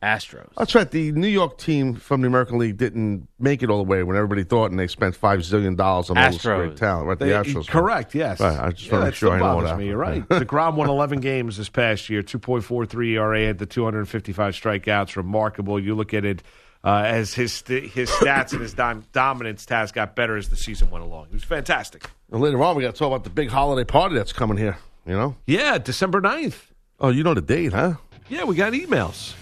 Astros. 0.04 0.50
That's 0.58 0.76
right. 0.76 0.90
The 0.90 1.12
New 1.14 1.28
York 1.28 1.58
team 1.58 1.96
from 1.96 2.22
the 2.22 2.28
American 2.28 2.58
League 2.60 2.78
didn't 2.78 3.28
make 3.40 3.64
it 3.64 3.70
all 3.72 3.78
the 3.80 3.84
way 3.90 4.04
when 4.04 4.16
everybody 4.16 4.44
thought, 4.44 4.70
and 4.70 4.80
they 4.80 4.88
spent 4.88 5.16
five 5.16 5.40
zillion 5.40 5.76
dollars 5.76 6.10
on 6.10 6.18
all 6.18 6.32
this 6.32 6.38
Astros. 6.38 6.58
great 6.68 6.78
talent. 6.78 7.08
Right, 7.08 7.20
the 7.20 7.26
They- 7.26 7.32
Astros. 7.32 7.68
Correct. 7.68 8.14
Yes. 8.14 8.40
Right, 8.40 8.60
I 8.60 8.70
just 8.72 8.86
yeah, 8.86 8.92
wanna 8.94 9.06
that 9.06 9.08
make 9.12 9.16
sure 9.16 9.32
I 9.32 9.38
know 9.40 9.44
bothers 9.44 9.70
that. 9.72 9.78
me. 9.80 9.88
You're 9.88 9.98
right. 9.98 10.28
the 10.30 10.40
Degrom 10.46 10.76
won 10.76 10.90
11 10.98 11.22
games 11.22 11.58
this 11.58 11.70
past 11.70 12.10
year. 12.10 12.22
2.43 12.22 13.14
ERA 13.16 13.46
had 13.48 13.58
the 13.58 13.66
255 13.66 14.54
strikeouts. 14.54 15.16
Remarkable. 15.16 15.80
You 15.80 15.96
look 15.96 16.14
at 16.14 16.24
it 16.24 16.44
uh, 16.86 17.04
as 17.06 17.34
his 17.34 17.52
st- 17.52 17.92
his 17.92 18.10
stats 18.10 18.54
and 18.54 18.62
his 18.62 18.74
dom- 18.74 19.04
dominance 19.12 19.66
Taz 19.66 19.92
got 19.92 20.16
better 20.16 20.38
as 20.38 20.50
the 20.50 20.56
season 20.56 20.90
went 20.92 21.04
along. 21.04 21.28
He 21.30 21.34
was 21.34 21.44
fantastic. 21.44 22.10
And 22.32 22.40
later 22.42 22.62
on, 22.64 22.76
we 22.76 22.84
got 22.84 22.94
to 22.94 23.00
talk 23.00 23.08
about 23.08 23.24
the 23.24 23.30
big 23.30 23.50
holiday 23.50 23.84
party 23.90 24.16
that's 24.16 24.32
coming 24.34 24.58
here. 24.58 24.78
You 25.06 25.14
know? 25.14 25.36
Yeah, 25.46 25.78
December 25.78 26.22
9th. 26.22 26.56
Oh, 27.00 27.10
you 27.10 27.24
know 27.24 27.34
the 27.34 27.42
date, 27.42 27.74
huh? 27.74 27.96
Yeah, 28.30 28.44
we 28.46 28.56
got 28.56 28.74
emails. 28.74 29.34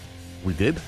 We 0.44 0.52
did. 0.54 0.80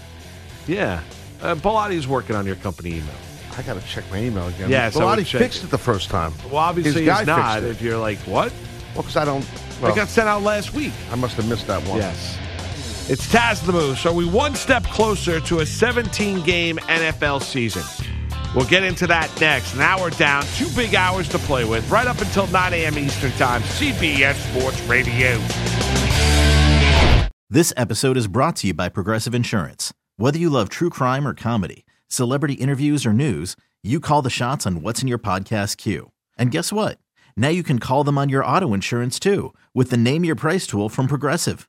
Yeah. 0.67 1.03
Uh, 1.41 1.55
Bilatti's 1.55 2.09
working 2.09 2.35
on 2.37 2.45
your 2.47 2.57
company 2.57 2.97
email. 2.97 3.15
I 3.57 3.63
got 3.63 3.81
to 3.81 3.87
check 3.87 4.05
my 4.11 4.19
email 4.19 4.49
again. 4.49 4.69
Yeah, 4.71 4.91
so 4.91 5.01
Bilotti 5.01 5.27
fixed 5.27 5.65
it 5.65 5.71
the 5.71 5.79
first 5.79 6.11
time. 6.11 6.33
Well, 6.47 6.57
obviously 6.57 7.05
His 7.05 7.07
guy 7.07 7.25
not. 7.25 7.63
If 7.63 7.81
you're 7.81 7.97
like, 7.97 8.19
what? 8.21 8.53
Well, 8.95 9.03
because 9.03 9.17
I 9.17 9.25
don't. 9.25 9.47
Well, 9.81 9.93
it 9.93 9.97
got 9.97 10.09
sent 10.09 10.29
out 10.29 10.43
last 10.43 10.75
week. 10.75 10.93
I 11.11 11.17
must 11.17 11.37
have 11.37 11.49
missed 11.49 11.67
that 11.67 11.83
one. 11.87 11.99
Yes. 11.99 12.39
It's 13.09 13.29
Taz 13.29 13.65
the 13.65 13.71
Moose. 13.71 14.05
Are 14.05 14.13
we 14.13 14.25
one 14.25 14.57
step 14.57 14.83
closer 14.83 15.39
to 15.43 15.61
a 15.61 15.67
17 15.67 16.43
game 16.43 16.77
NFL 16.89 17.41
season? 17.41 17.85
We'll 18.53 18.65
get 18.67 18.83
into 18.83 19.07
that 19.07 19.31
next. 19.41 19.75
An 19.75 19.81
hour 19.81 20.11
down, 20.11 20.43
two 20.57 20.69
big 20.71 20.97
hours 20.97 21.29
to 21.29 21.39
play 21.39 21.65
with, 21.65 21.89
right 21.89 22.09
up 22.09 22.21
until 22.21 22.49
9 22.49 22.75
a.m. 22.75 22.99
Eastern 22.99 23.31
Time. 23.33 23.63
CBS 23.63 24.35
Sports 24.51 24.81
Radio. 24.89 25.41
This 27.49 27.73
episode 27.77 28.17
is 28.17 28.27
brought 28.27 28.57
to 28.57 28.67
you 28.67 28.75
by 28.75 28.89
Progressive 28.89 29.37
Insurance. 29.37 29.95
Whether 30.17 30.41
you 30.41 30.51
love 30.51 30.69
true 30.69 30.91
crime 30.91 31.29
or 31.29 31.35
comedy, 31.35 31.87
celebrity 32.09 32.55
interviews 32.55 33.07
or 33.07 33.13
news, 33.13 33.55
you 33.85 34.01
call 34.01 34.21
the 34.21 34.31
shots 34.31 34.67
on 34.67 34.83
what's 34.83 35.01
in 35.03 35.07
your 35.07 35.19
podcast 35.19 35.77
queue. 35.77 36.11
And 36.37 36.51
guess 36.51 36.73
what? 36.73 36.99
Now 37.37 37.51
you 37.51 37.63
can 37.63 37.79
call 37.79 38.03
them 38.03 38.19
on 38.19 38.31
your 38.31 38.45
auto 38.45 38.75
insurance 38.75 39.21
too 39.21 39.55
with 39.75 39.91
the 39.91 39.97
Name 39.97 40.25
Your 40.25 40.35
Price 40.35 40.67
tool 40.67 40.89
from 40.89 41.07
Progressive. 41.07 41.69